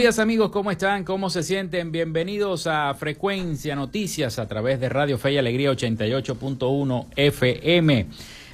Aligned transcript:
Días 0.00 0.18
amigos, 0.18 0.50
¿cómo 0.50 0.70
están? 0.70 1.04
¿Cómo 1.04 1.28
se 1.28 1.42
sienten? 1.42 1.92
Bienvenidos 1.92 2.66
a 2.66 2.94
Frecuencia 2.94 3.76
Noticias 3.76 4.38
a 4.38 4.48
través 4.48 4.80
de 4.80 4.88
Radio 4.88 5.18
Fe 5.18 5.34
y 5.34 5.36
Alegría 5.36 5.70
88.1 5.72 7.08
FM. 7.16 8.06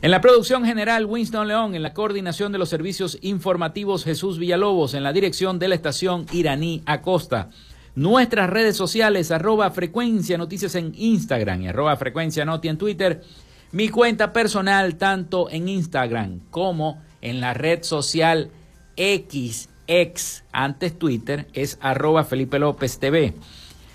En 0.02 0.10
la 0.10 0.20
producción 0.20 0.64
general, 0.64 1.06
Winston 1.06 1.46
León, 1.46 1.76
en 1.76 1.84
la 1.84 1.94
coordinación 1.94 2.50
de 2.50 2.58
los 2.58 2.68
servicios 2.68 3.16
informativos, 3.22 4.02
Jesús 4.02 4.40
Villalobos, 4.40 4.94
en 4.94 5.04
la 5.04 5.12
dirección 5.12 5.60
de 5.60 5.68
la 5.68 5.76
estación 5.76 6.26
Iraní 6.32 6.82
Acosta. 6.84 7.50
Nuestras 7.94 8.50
redes 8.50 8.76
sociales, 8.76 9.30
arroba 9.30 9.70
frecuencia 9.70 10.36
noticias 10.36 10.74
en 10.74 10.92
Instagram 10.96 11.62
y 11.62 11.68
arroba 11.68 11.94
frecuencia 11.94 12.44
noti 12.44 12.66
en 12.66 12.78
Twitter 12.78 13.22
mi 13.72 13.88
cuenta 13.88 14.32
personal, 14.32 14.94
tanto 14.96 15.50
en 15.50 15.68
Instagram 15.68 16.40
como 16.50 17.02
en 17.20 17.40
la 17.40 17.52
red 17.54 17.82
social 17.82 18.50
XX, 18.96 19.68
antes 20.52 20.96
Twitter, 20.98 21.46
es 21.52 21.78
arroba 21.80 22.24
Felipe 22.24 22.58
López 22.58 22.98
TV. 22.98 23.34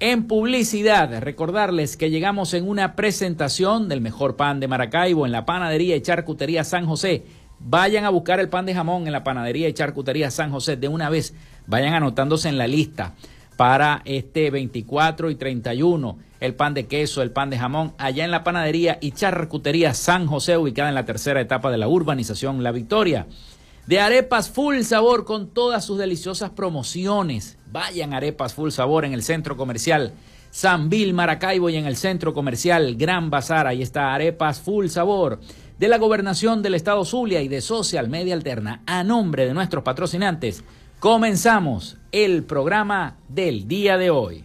En 0.00 0.26
publicidad, 0.26 1.20
recordarles 1.20 1.98
que 1.98 2.08
llegamos 2.08 2.54
en 2.54 2.66
una 2.66 2.96
presentación 2.96 3.90
del 3.90 4.00
mejor 4.00 4.36
pan 4.36 4.60
de 4.60 4.68
Maracaibo 4.68 5.26
en 5.26 5.32
la 5.32 5.44
panadería 5.44 5.94
y 5.94 6.00
charcutería 6.00 6.64
San 6.64 6.86
José. 6.86 7.24
Vayan 7.58 8.06
a 8.06 8.10
buscar 8.10 8.40
el 8.40 8.48
pan 8.48 8.64
de 8.64 8.74
jamón 8.74 9.06
en 9.06 9.12
la 9.12 9.24
panadería 9.24 9.68
y 9.68 9.74
charcutería 9.74 10.30
San 10.30 10.50
José 10.50 10.78
de 10.78 10.88
una 10.88 11.10
vez. 11.10 11.34
Vayan 11.66 11.92
anotándose 11.92 12.48
en 12.48 12.56
la 12.56 12.66
lista 12.66 13.12
para 13.58 14.00
este 14.06 14.50
24 14.50 15.28
y 15.28 15.34
31 15.34 16.29
el 16.40 16.54
pan 16.54 16.74
de 16.74 16.86
queso, 16.86 17.22
el 17.22 17.30
pan 17.30 17.50
de 17.50 17.58
jamón, 17.58 17.92
allá 17.98 18.24
en 18.24 18.30
la 18.30 18.42
panadería 18.42 18.98
y 19.00 19.12
charcutería 19.12 19.94
San 19.94 20.26
José, 20.26 20.56
ubicada 20.56 20.88
en 20.88 20.94
la 20.94 21.04
tercera 21.04 21.40
etapa 21.40 21.70
de 21.70 21.78
la 21.78 21.86
urbanización 21.88 22.62
La 22.62 22.72
Victoria. 22.72 23.26
De 23.86 24.00
arepas 24.00 24.50
full 24.50 24.80
sabor 24.82 25.24
con 25.24 25.48
todas 25.48 25.84
sus 25.84 25.98
deliciosas 25.98 26.50
promociones. 26.50 27.58
Vayan 27.70 28.14
arepas 28.14 28.54
full 28.54 28.70
sabor 28.70 29.04
en 29.04 29.12
el 29.12 29.22
centro 29.22 29.56
comercial 29.56 30.12
San 30.50 30.88
Bill 30.88 31.14
Maracaibo 31.14 31.70
y 31.70 31.76
en 31.76 31.86
el 31.86 31.96
centro 31.96 32.32
comercial 32.32 32.96
Gran 32.96 33.30
Bazar. 33.30 33.66
Ahí 33.66 33.82
está 33.82 34.14
arepas 34.14 34.60
full 34.60 34.88
sabor 34.88 35.40
de 35.78 35.88
la 35.88 35.98
gobernación 35.98 36.62
del 36.62 36.74
estado 36.74 37.04
Zulia 37.04 37.40
y 37.42 37.48
de 37.48 37.60
Social 37.60 38.08
Media 38.08 38.34
Alterna. 38.34 38.82
A 38.86 39.04
nombre 39.04 39.46
de 39.46 39.54
nuestros 39.54 39.82
patrocinantes, 39.82 40.64
comenzamos 40.98 41.96
el 42.12 42.44
programa 42.44 43.16
del 43.28 43.66
día 43.66 43.96
de 43.96 44.10
hoy. 44.10 44.44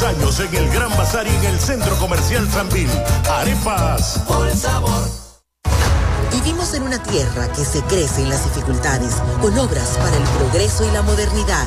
Años 0.00 0.40
en 0.40 0.54
el 0.54 0.70
Gran 0.70 0.88
Bazar 0.96 1.26
y 1.26 1.34
en 1.34 1.44
el 1.44 1.60
Centro 1.60 1.94
Comercial 1.96 2.48
Sambil. 2.50 2.88
Arepas. 3.28 4.22
Por 4.26 4.50
sabor. 4.56 5.10
Vivimos 6.32 6.72
en 6.72 6.84
una 6.84 7.02
tierra 7.02 7.52
que 7.52 7.62
se 7.62 7.82
crece 7.82 8.22
en 8.22 8.30
las 8.30 8.42
dificultades, 8.44 9.16
con 9.42 9.56
obras 9.58 9.98
para 9.98 10.16
el 10.16 10.22
progreso 10.22 10.88
y 10.88 10.90
la 10.92 11.02
modernidad, 11.02 11.66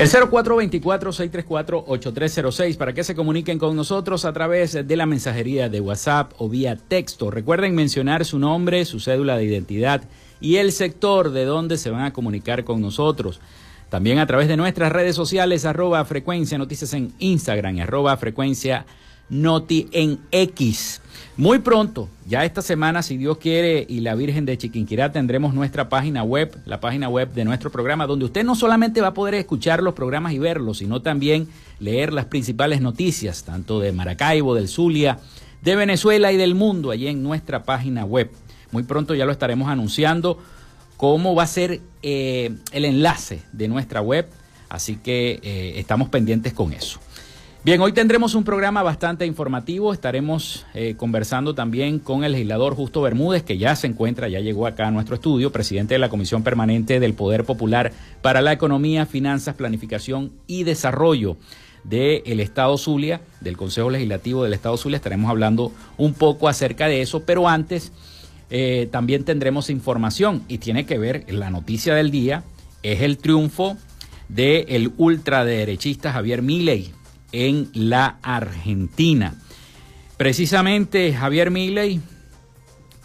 El 0.00 0.08
0424-634-8306 0.08 2.76
para 2.78 2.94
que 2.94 3.04
se 3.04 3.14
comuniquen 3.14 3.58
con 3.58 3.76
nosotros 3.76 4.24
a 4.24 4.32
través 4.32 4.72
de 4.72 4.96
la 4.96 5.04
mensajería 5.04 5.68
de 5.68 5.82
WhatsApp 5.82 6.32
o 6.38 6.48
vía 6.48 6.76
texto. 6.76 7.30
Recuerden 7.30 7.74
mencionar 7.74 8.24
su 8.24 8.38
nombre, 8.38 8.86
su 8.86 8.98
cédula 8.98 9.36
de 9.36 9.44
identidad 9.44 10.04
y 10.40 10.56
el 10.56 10.72
sector 10.72 11.32
de 11.32 11.44
donde 11.44 11.76
se 11.76 11.90
van 11.90 12.04
a 12.04 12.14
comunicar 12.14 12.64
con 12.64 12.80
nosotros. 12.80 13.42
También 13.90 14.20
a 14.20 14.26
través 14.26 14.48
de 14.48 14.56
nuestras 14.56 14.90
redes 14.90 15.16
sociales, 15.16 15.66
arroba 15.66 16.02
frecuencia 16.06 16.56
noticias 16.56 16.94
en 16.94 17.12
Instagram, 17.18 17.80
arroba 17.80 18.16
frecuencia 18.16 18.86
noti 19.28 19.90
en 19.92 20.18
X. 20.30 21.02
Muy 21.36 21.60
pronto, 21.60 22.08
ya 22.26 22.44
esta 22.44 22.60
semana, 22.60 23.02
si 23.02 23.16
Dios 23.16 23.38
quiere 23.38 23.86
y 23.88 24.00
la 24.00 24.14
Virgen 24.14 24.44
de 24.44 24.58
Chiquinquirá, 24.58 25.12
tendremos 25.12 25.54
nuestra 25.54 25.88
página 25.88 26.22
web, 26.22 26.54
la 26.66 26.80
página 26.80 27.08
web 27.08 27.32
de 27.32 27.44
nuestro 27.44 27.70
programa, 27.70 28.06
donde 28.06 28.26
usted 28.26 28.44
no 28.44 28.54
solamente 28.54 29.00
va 29.00 29.08
a 29.08 29.14
poder 29.14 29.34
escuchar 29.34 29.82
los 29.82 29.94
programas 29.94 30.32
y 30.32 30.38
verlos, 30.38 30.78
sino 30.78 31.00
también 31.00 31.48
leer 31.78 32.12
las 32.12 32.26
principales 32.26 32.80
noticias, 32.80 33.44
tanto 33.44 33.80
de 33.80 33.92
Maracaibo, 33.92 34.54
del 34.54 34.68
Zulia, 34.68 35.18
de 35.62 35.76
Venezuela 35.76 36.32
y 36.32 36.36
del 36.36 36.54
mundo, 36.54 36.90
allí 36.90 37.06
en 37.06 37.22
nuestra 37.22 37.62
página 37.62 38.04
web. 38.04 38.30
Muy 38.72 38.82
pronto 38.82 39.14
ya 39.14 39.24
lo 39.24 39.32
estaremos 39.32 39.70
anunciando 39.70 40.38
cómo 40.96 41.34
va 41.34 41.44
a 41.44 41.46
ser 41.46 41.80
eh, 42.02 42.54
el 42.72 42.84
enlace 42.84 43.42
de 43.52 43.68
nuestra 43.68 44.02
web, 44.02 44.28
así 44.68 44.96
que 44.96 45.40
eh, 45.42 45.74
estamos 45.76 46.08
pendientes 46.10 46.52
con 46.52 46.72
eso. 46.72 47.00
Bien, 47.62 47.78
hoy 47.82 47.92
tendremos 47.92 48.34
un 48.34 48.42
programa 48.42 48.82
bastante 48.82 49.26
informativo. 49.26 49.92
Estaremos 49.92 50.64
eh, 50.72 50.94
conversando 50.96 51.54
también 51.54 51.98
con 51.98 52.24
el 52.24 52.32
legislador 52.32 52.74
Justo 52.74 53.02
Bermúdez, 53.02 53.42
que 53.42 53.58
ya 53.58 53.76
se 53.76 53.86
encuentra, 53.86 54.28
ya 54.28 54.40
llegó 54.40 54.66
acá 54.66 54.88
a 54.88 54.90
nuestro 54.90 55.16
estudio, 55.16 55.52
presidente 55.52 55.92
de 55.92 55.98
la 55.98 56.08
Comisión 56.08 56.42
Permanente 56.42 57.00
del 57.00 57.12
Poder 57.12 57.44
Popular 57.44 57.92
para 58.22 58.40
la 58.40 58.54
Economía, 58.54 59.04
Finanzas, 59.04 59.56
Planificación 59.56 60.32
y 60.46 60.64
Desarrollo 60.64 61.36
del 61.84 62.40
Estado 62.40 62.78
Zulia, 62.78 63.20
del 63.42 63.58
Consejo 63.58 63.90
Legislativo 63.90 64.42
del 64.42 64.54
Estado 64.54 64.78
Zulia. 64.78 64.96
Estaremos 64.96 65.28
hablando 65.30 65.70
un 65.98 66.14
poco 66.14 66.48
acerca 66.48 66.86
de 66.86 67.02
eso, 67.02 67.24
pero 67.26 67.46
antes 67.46 67.92
eh, 68.48 68.88
también 68.90 69.24
tendremos 69.24 69.68
información 69.68 70.44
y 70.48 70.58
tiene 70.58 70.86
que 70.86 70.96
ver, 70.96 71.26
la 71.30 71.50
noticia 71.50 71.94
del 71.94 72.10
día 72.10 72.42
es 72.82 73.02
el 73.02 73.18
triunfo 73.18 73.76
del 74.30 74.92
ultraderechista 74.96 76.10
Javier 76.10 76.40
Milei 76.40 76.94
en 77.32 77.68
la 77.74 78.18
Argentina. 78.22 79.34
Precisamente 80.16 81.12
Javier 81.12 81.50
Milei 81.50 82.00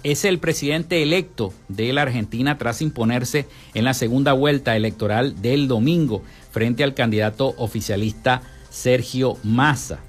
es 0.03 0.23
el 0.23 0.37
presidente 0.37 1.01
electo 1.01 1.53
de 1.67 1.91
la 1.91 2.03
Argentina 2.03 2.57
tras 2.57 2.81
imponerse 2.81 3.47
en 3.73 3.85
la 3.85 3.93
segunda 3.93 4.33
vuelta 4.33 4.75
electoral 4.75 5.41
del 5.41 5.67
domingo 5.67 6.21
frente 6.51 6.83
al 6.83 6.93
candidato 6.93 7.55
oficialista 7.57 8.41
Sergio 8.69 9.37
Massa. 9.43 9.99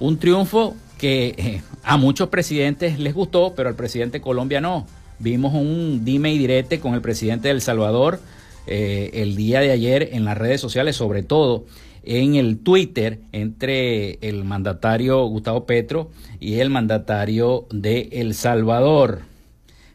Un 0.00 0.18
triunfo 0.18 0.76
que 0.98 1.34
eh, 1.38 1.62
a 1.82 1.96
muchos 1.96 2.28
presidentes 2.28 2.98
les 2.98 3.14
gustó, 3.14 3.54
pero 3.56 3.68
al 3.68 3.74
presidente 3.74 4.20
Colombia 4.20 4.60
no. 4.60 4.86
Vimos 5.18 5.54
un 5.54 6.04
dime 6.04 6.32
y 6.32 6.38
direte 6.38 6.78
con 6.78 6.94
el 6.94 7.00
presidente 7.00 7.48
de 7.48 7.54
El 7.54 7.62
Salvador 7.62 8.20
eh, 8.66 9.10
el 9.14 9.34
día 9.34 9.60
de 9.60 9.70
ayer 9.70 10.10
en 10.12 10.24
las 10.24 10.36
redes 10.36 10.60
sociales, 10.60 10.94
sobre 10.94 11.22
todo 11.22 11.64
en 12.08 12.36
el 12.36 12.58
Twitter 12.58 13.20
entre 13.32 14.18
el 14.26 14.42
mandatario 14.42 15.26
Gustavo 15.26 15.66
Petro 15.66 16.10
y 16.40 16.60
el 16.60 16.70
mandatario 16.70 17.66
de 17.70 18.08
El 18.12 18.32
Salvador. 18.32 19.20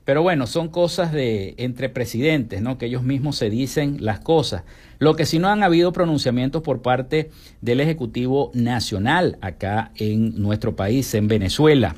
Pero 0.06 0.22
bueno, 0.22 0.46
son 0.46 0.70
cosas 0.70 1.12
de 1.12 1.56
entre 1.58 1.90
presidentes, 1.90 2.62
¿no? 2.62 2.78
Que 2.78 2.86
ellos 2.86 3.02
mismos 3.02 3.38
se 3.38 3.50
dicen 3.50 3.98
las 4.02 4.20
cosas. 4.20 4.64
Lo 5.00 5.16
que 5.16 5.26
sí 5.26 5.40
no 5.40 5.48
han 5.48 5.64
habido 5.64 5.92
pronunciamientos 5.92 6.62
por 6.62 6.84
parte 6.84 7.32
del 7.62 7.80
Ejecutivo 7.80 8.52
Nacional 8.54 9.40
acá 9.42 9.92
en 9.96 10.40
nuestro 10.40 10.76
país, 10.76 11.12
en 11.16 11.28
Venezuela. 11.28 11.96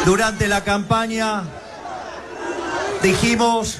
Durante 0.05 0.47
la 0.47 0.63
campaña 0.63 1.41
dijimos 3.01 3.79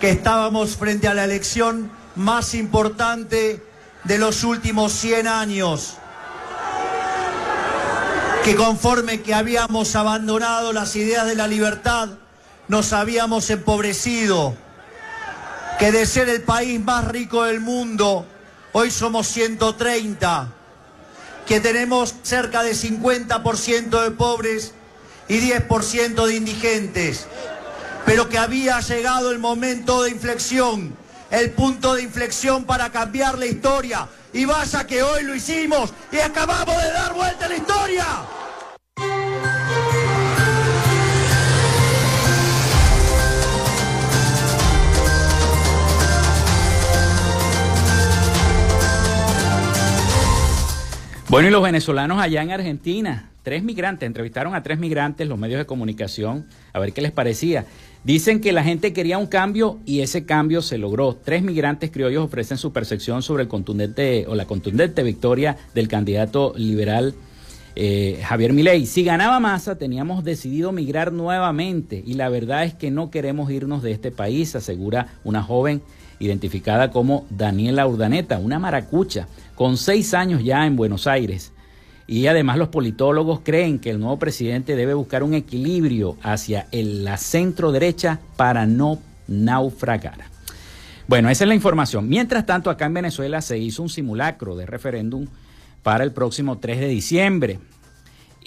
que 0.00 0.08
estábamos 0.08 0.76
frente 0.76 1.08
a 1.08 1.14
la 1.14 1.24
elección 1.24 1.90
más 2.14 2.54
importante 2.54 3.62
de 4.04 4.18
los 4.18 4.44
últimos 4.44 4.92
100 4.92 5.28
años, 5.28 5.98
que 8.44 8.56
conforme 8.56 9.20
que 9.20 9.34
habíamos 9.34 9.94
abandonado 9.94 10.72
las 10.72 10.96
ideas 10.96 11.26
de 11.26 11.34
la 11.34 11.46
libertad, 11.46 12.08
nos 12.68 12.94
habíamos 12.94 13.50
empobrecido, 13.50 14.54
que 15.78 15.92
de 15.92 16.06
ser 16.06 16.30
el 16.30 16.44
país 16.44 16.82
más 16.82 17.08
rico 17.08 17.44
del 17.44 17.60
mundo, 17.60 18.24
hoy 18.72 18.90
somos 18.90 19.26
130, 19.26 20.48
que 21.46 21.60
tenemos 21.60 22.14
cerca 22.22 22.62
de 22.62 22.72
50% 22.72 24.02
de 24.02 24.10
pobres 24.12 24.72
y 25.28 25.40
10% 25.40 26.26
de 26.26 26.36
indigentes, 26.36 27.26
pero 28.04 28.28
que 28.28 28.38
había 28.38 28.80
llegado 28.80 29.30
el 29.30 29.38
momento 29.38 30.02
de 30.02 30.10
inflexión, 30.10 30.96
el 31.30 31.50
punto 31.50 31.94
de 31.94 32.02
inflexión 32.02 32.64
para 32.64 32.90
cambiar 32.90 33.38
la 33.38 33.46
historia. 33.46 34.08
Y 34.32 34.44
vaya 34.44 34.86
que 34.86 35.02
hoy 35.02 35.24
lo 35.24 35.34
hicimos 35.34 35.92
y 36.12 36.18
acabamos 36.18 36.76
de 36.82 36.92
dar 36.92 37.14
vuelta 37.14 37.46
a 37.46 37.48
la 37.48 37.56
historia. 37.56 38.06
Bueno, 51.28 51.48
y 51.48 51.50
los 51.50 51.62
venezolanos 51.62 52.22
allá 52.22 52.42
en 52.42 52.52
Argentina, 52.52 53.30
tres 53.46 53.62
migrantes, 53.62 54.04
entrevistaron 54.04 54.56
a 54.56 54.64
tres 54.64 54.76
migrantes 54.76 55.28
los 55.28 55.38
medios 55.38 55.60
de 55.60 55.66
comunicación, 55.66 56.46
a 56.72 56.80
ver 56.80 56.92
qué 56.92 57.00
les 57.00 57.12
parecía. 57.12 57.64
Dicen 58.02 58.40
que 58.40 58.50
la 58.50 58.64
gente 58.64 58.92
quería 58.92 59.18
un 59.18 59.28
cambio 59.28 59.78
y 59.86 60.00
ese 60.00 60.26
cambio 60.26 60.62
se 60.62 60.78
logró. 60.78 61.14
Tres 61.14 61.44
migrantes 61.44 61.92
criollos 61.92 62.24
ofrecen 62.24 62.58
su 62.58 62.72
percepción 62.72 63.22
sobre 63.22 63.44
el 63.44 63.48
contundente 63.48 64.26
o 64.26 64.34
la 64.34 64.46
contundente 64.46 65.04
victoria 65.04 65.56
del 65.74 65.86
candidato 65.86 66.54
liberal 66.56 67.14
eh, 67.76 68.20
Javier 68.24 68.52
Milei. 68.52 68.84
Si 68.84 69.04
ganaba 69.04 69.38
masa, 69.38 69.78
teníamos 69.78 70.24
decidido 70.24 70.72
migrar 70.72 71.12
nuevamente 71.12 72.02
y 72.04 72.14
la 72.14 72.28
verdad 72.28 72.64
es 72.64 72.74
que 72.74 72.90
no 72.90 73.12
queremos 73.12 73.48
irnos 73.52 73.80
de 73.80 73.92
este 73.92 74.10
país, 74.10 74.56
asegura 74.56 75.06
una 75.22 75.44
joven 75.44 75.82
identificada 76.18 76.90
como 76.90 77.26
Daniela 77.30 77.86
Urdaneta, 77.86 78.40
una 78.40 78.58
maracucha, 78.58 79.28
con 79.54 79.76
seis 79.76 80.14
años 80.14 80.42
ya 80.42 80.66
en 80.66 80.74
Buenos 80.74 81.06
Aires. 81.06 81.52
Y 82.06 82.28
además 82.28 82.56
los 82.56 82.68
politólogos 82.68 83.40
creen 83.42 83.78
que 83.78 83.90
el 83.90 83.98
nuevo 83.98 84.18
presidente 84.18 84.76
debe 84.76 84.94
buscar 84.94 85.22
un 85.22 85.34
equilibrio 85.34 86.16
hacia 86.22 86.68
la 86.70 87.16
centro 87.16 87.72
derecha 87.72 88.20
para 88.36 88.66
no 88.66 88.98
naufragar. 89.26 90.18
Bueno, 91.08 91.30
esa 91.30 91.44
es 91.44 91.48
la 91.48 91.54
información. 91.54 92.08
Mientras 92.08 92.46
tanto, 92.46 92.70
acá 92.70 92.86
en 92.86 92.94
Venezuela 92.94 93.40
se 93.40 93.58
hizo 93.58 93.82
un 93.82 93.88
simulacro 93.88 94.56
de 94.56 94.66
referéndum 94.66 95.26
para 95.82 96.04
el 96.04 96.12
próximo 96.12 96.58
3 96.58 96.80
de 96.80 96.88
diciembre. 96.88 97.60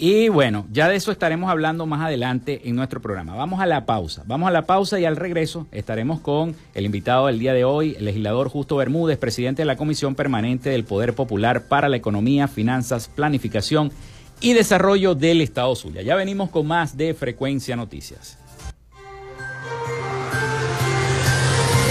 Y 0.02 0.30
bueno, 0.30 0.66
ya 0.72 0.88
de 0.88 0.96
eso 0.96 1.12
estaremos 1.12 1.50
hablando 1.50 1.84
más 1.84 2.00
adelante 2.00 2.62
en 2.64 2.74
nuestro 2.74 3.02
programa. 3.02 3.36
Vamos 3.36 3.60
a 3.60 3.66
la 3.66 3.84
pausa. 3.84 4.22
Vamos 4.26 4.48
a 4.48 4.50
la 4.50 4.62
pausa 4.62 4.98
y 4.98 5.04
al 5.04 5.14
regreso 5.14 5.66
estaremos 5.72 6.20
con 6.20 6.56
el 6.72 6.86
invitado 6.86 7.26
del 7.26 7.38
día 7.38 7.52
de 7.52 7.64
hoy, 7.64 7.96
el 7.98 8.06
legislador 8.06 8.48
Justo 8.48 8.76
Bermúdez, 8.76 9.18
presidente 9.18 9.60
de 9.60 9.66
la 9.66 9.76
Comisión 9.76 10.14
Permanente 10.14 10.70
del 10.70 10.84
Poder 10.84 11.12
Popular 11.12 11.64
para 11.64 11.90
la 11.90 11.98
Economía, 11.98 12.48
Finanzas, 12.48 13.08
Planificación 13.14 13.92
y 14.40 14.54
Desarrollo 14.54 15.14
del 15.14 15.42
Estado 15.42 15.76
Zulia. 15.76 16.00
Ya 16.00 16.16
venimos 16.16 16.48
con 16.48 16.66
más 16.66 16.96
de 16.96 17.12
Frecuencia 17.12 17.76
Noticias. 17.76 18.39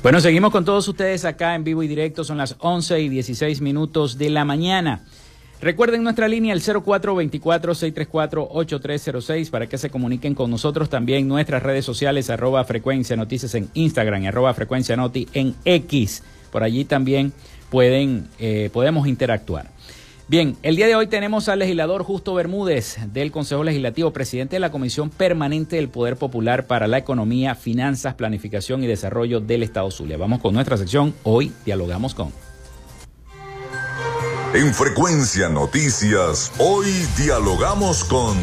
Bueno, 0.00 0.20
seguimos 0.20 0.52
con 0.52 0.64
todos 0.64 0.86
ustedes 0.86 1.24
acá 1.24 1.56
en 1.56 1.64
vivo 1.64 1.82
y 1.82 1.88
directo. 1.88 2.22
Son 2.22 2.38
las 2.38 2.54
11 2.60 3.00
y 3.00 3.08
16 3.08 3.60
minutos 3.60 4.16
de 4.16 4.30
la 4.30 4.44
mañana. 4.44 5.04
Recuerden 5.60 6.04
nuestra 6.04 6.28
línea 6.28 6.54
el 6.54 6.62
0424-634-8306 6.62 9.50
para 9.50 9.66
que 9.66 9.76
se 9.76 9.90
comuniquen 9.90 10.36
con 10.36 10.52
nosotros 10.52 10.88
también 10.88 11.26
nuestras 11.26 11.64
redes 11.64 11.84
sociales 11.84 12.30
arroba 12.30 12.62
frecuencia 12.62 13.16
noticias 13.16 13.56
en 13.56 13.70
Instagram 13.74 14.24
arroba 14.26 14.54
frecuencia 14.54 14.96
noti 14.96 15.26
en 15.32 15.56
X. 15.64 16.22
Por 16.52 16.62
allí 16.62 16.84
también 16.84 17.32
pueden, 17.68 18.28
eh, 18.38 18.70
podemos 18.72 19.08
interactuar. 19.08 19.68
Bien, 20.28 20.58
el 20.62 20.76
día 20.76 20.86
de 20.86 20.94
hoy 20.94 21.06
tenemos 21.06 21.48
al 21.48 21.60
legislador 21.60 22.02
Justo 22.02 22.34
Bermúdez 22.34 22.98
del 23.14 23.32
Consejo 23.32 23.64
Legislativo, 23.64 24.12
presidente 24.12 24.56
de 24.56 24.60
la 24.60 24.70
Comisión 24.70 25.08
Permanente 25.08 25.76
del 25.76 25.88
Poder 25.88 26.18
Popular 26.18 26.66
para 26.66 26.86
la 26.86 26.98
Economía, 26.98 27.54
Finanzas, 27.54 28.12
Planificación 28.12 28.84
y 28.84 28.86
Desarrollo 28.86 29.40
del 29.40 29.62
Estado 29.62 29.90
Zulia. 29.90 30.18
Vamos 30.18 30.40
con 30.40 30.52
nuestra 30.52 30.76
sección. 30.76 31.14
Hoy 31.22 31.50
dialogamos 31.64 32.14
con. 32.14 32.30
En 34.52 34.74
Frecuencia 34.74 35.48
Noticias, 35.48 36.52
hoy 36.58 36.92
dialogamos 37.16 38.04
con... 38.04 38.36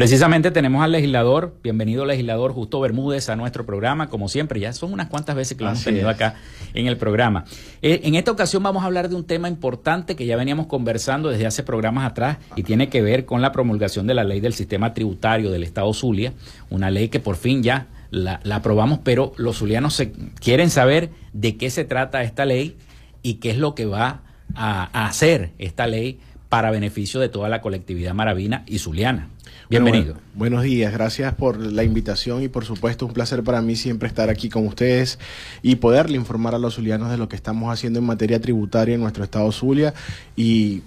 Precisamente 0.00 0.50
tenemos 0.50 0.82
al 0.82 0.92
legislador, 0.92 1.58
bienvenido 1.62 2.06
legislador 2.06 2.54
Justo 2.54 2.80
Bermúdez 2.80 3.28
a 3.28 3.36
nuestro 3.36 3.66
programa, 3.66 4.08
como 4.08 4.30
siempre, 4.30 4.58
ya 4.58 4.72
son 4.72 4.94
unas 4.94 5.08
cuantas 5.08 5.36
veces 5.36 5.58
que 5.58 5.64
lo 5.64 5.68
hemos 5.68 5.84
tenido 5.84 6.08
acá 6.08 6.36
en 6.72 6.86
el 6.86 6.96
programa. 6.96 7.44
Eh, 7.82 8.00
en 8.04 8.14
esta 8.14 8.30
ocasión 8.30 8.62
vamos 8.62 8.82
a 8.82 8.86
hablar 8.86 9.10
de 9.10 9.14
un 9.14 9.24
tema 9.24 9.46
importante 9.46 10.16
que 10.16 10.24
ya 10.24 10.38
veníamos 10.38 10.68
conversando 10.68 11.28
desde 11.28 11.44
hace 11.44 11.64
programas 11.64 12.10
atrás 12.10 12.38
y 12.56 12.62
tiene 12.62 12.88
que 12.88 13.02
ver 13.02 13.26
con 13.26 13.42
la 13.42 13.52
promulgación 13.52 14.06
de 14.06 14.14
la 14.14 14.24
ley 14.24 14.40
del 14.40 14.54
sistema 14.54 14.94
tributario 14.94 15.50
del 15.50 15.64
Estado 15.64 15.92
Zulia, 15.92 16.32
una 16.70 16.90
ley 16.90 17.10
que 17.10 17.20
por 17.20 17.36
fin 17.36 17.62
ya 17.62 17.88
la, 18.10 18.40
aprobamos, 18.50 19.00
pero 19.04 19.34
los 19.36 19.58
zulianos 19.58 19.92
se, 19.92 20.12
quieren 20.40 20.70
saber 20.70 21.10
de 21.34 21.58
qué 21.58 21.68
se 21.68 21.84
trata 21.84 22.22
esta 22.22 22.46
ley 22.46 22.78
y 23.22 23.34
qué 23.34 23.50
es 23.50 23.58
lo 23.58 23.74
que 23.74 23.84
va 23.84 24.22
a 24.54 25.04
hacer 25.04 25.50
esta 25.58 25.86
ley 25.86 26.20
para 26.48 26.70
beneficio 26.70 27.20
de 27.20 27.28
toda 27.28 27.50
la 27.50 27.60
colectividad 27.60 28.14
maravina 28.14 28.64
y 28.66 28.78
zuliana. 28.78 29.28
Bienvenido. 29.70 30.16
buenos 30.34 30.64
días, 30.64 30.92
gracias 30.92 31.32
por 31.34 31.56
la 31.56 31.84
invitación 31.84 32.42
y 32.42 32.48
por 32.48 32.64
supuesto 32.64 33.06
un 33.06 33.12
placer 33.12 33.44
para 33.44 33.62
mí 33.62 33.76
siempre 33.76 34.08
estar 34.08 34.28
aquí 34.28 34.48
con 34.48 34.66
ustedes 34.66 35.20
y 35.62 35.76
poderle 35.76 36.16
informar 36.16 36.56
a 36.56 36.58
los 36.58 36.74
zulianos 36.74 37.08
de 37.08 37.16
lo 37.16 37.28
que 37.28 37.36
estamos 37.36 37.72
haciendo 37.72 38.00
en 38.00 38.04
materia 38.04 38.40
tributaria 38.40 38.96
en 38.96 39.00
nuestro 39.00 39.22
estado 39.22 39.52
Zulia 39.52 39.94
y 40.34 40.82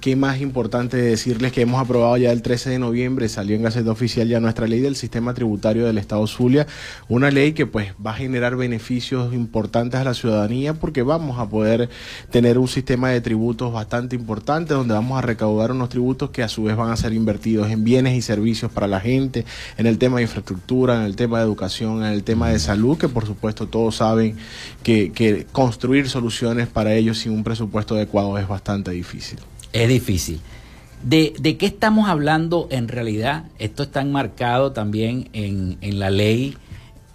qué 0.00 0.16
más 0.16 0.40
importante 0.40 0.96
decirles 0.96 1.52
que 1.52 1.62
hemos 1.62 1.80
aprobado 1.80 2.16
ya 2.16 2.32
el 2.32 2.42
13 2.42 2.70
de 2.70 2.78
noviembre, 2.78 3.28
salió 3.28 3.54
en 3.54 3.62
Gaceta 3.62 3.90
Oficial 3.90 4.28
ya 4.28 4.40
nuestra 4.40 4.66
ley 4.66 4.80
del 4.80 4.96
sistema 4.96 5.34
tributario 5.34 5.86
del 5.86 5.98
Estado 5.98 6.26
Zulia, 6.26 6.66
una 7.08 7.30
ley 7.30 7.52
que 7.52 7.66
pues 7.66 7.92
va 8.04 8.10
a 8.10 8.14
generar 8.14 8.56
beneficios 8.56 9.32
importantes 9.32 10.00
a 10.00 10.04
la 10.04 10.14
ciudadanía 10.14 10.74
porque 10.74 11.02
vamos 11.02 11.38
a 11.38 11.48
poder 11.48 11.88
tener 12.30 12.58
un 12.58 12.68
sistema 12.68 13.10
de 13.10 13.20
tributos 13.20 13.72
bastante 13.72 14.16
importante 14.16 14.74
donde 14.74 14.94
vamos 14.94 15.18
a 15.18 15.22
recaudar 15.22 15.70
unos 15.70 15.88
tributos 15.88 16.30
que 16.30 16.42
a 16.42 16.48
su 16.48 16.64
vez 16.64 16.76
van 16.76 16.90
a 16.90 16.96
ser 16.96 17.12
invertidos 17.12 17.70
en 17.70 17.84
bienes 17.84 18.16
y 18.16 18.22
servicios 18.22 18.72
para 18.72 18.88
la 18.88 19.00
gente, 19.00 19.44
en 19.76 19.86
el 19.86 19.98
tema 19.98 20.16
de 20.16 20.22
infraestructura, 20.22 20.96
en 20.96 21.02
el 21.02 21.16
tema 21.16 21.38
de 21.38 21.44
educación, 21.44 22.04
en 22.04 22.12
el 22.12 22.24
tema 22.24 22.48
de 22.50 22.58
salud, 22.58 22.98
que 22.98 23.08
por 23.08 23.26
supuesto 23.26 23.68
todos 23.68 23.96
saben 23.96 24.36
que, 24.82 25.12
que 25.12 25.46
construir 25.52 26.08
soluciones 26.08 26.66
para 26.66 26.94
ellos 26.94 27.18
sin 27.18 27.32
un 27.32 27.44
presupuesto 27.44 27.94
adecuado 27.94 28.38
es 28.38 28.48
bastante 28.48 28.90
difícil. 28.90 29.38
Es 29.72 29.88
difícil. 29.88 30.40
¿De, 31.02 31.32
¿De, 31.38 31.56
qué 31.56 31.66
estamos 31.66 32.08
hablando 32.08 32.66
en 32.70 32.88
realidad? 32.88 33.44
Esto 33.58 33.84
está 33.84 34.00
enmarcado 34.00 34.72
también 34.72 35.28
en, 35.32 35.78
en 35.80 35.98
la 36.00 36.10
ley 36.10 36.56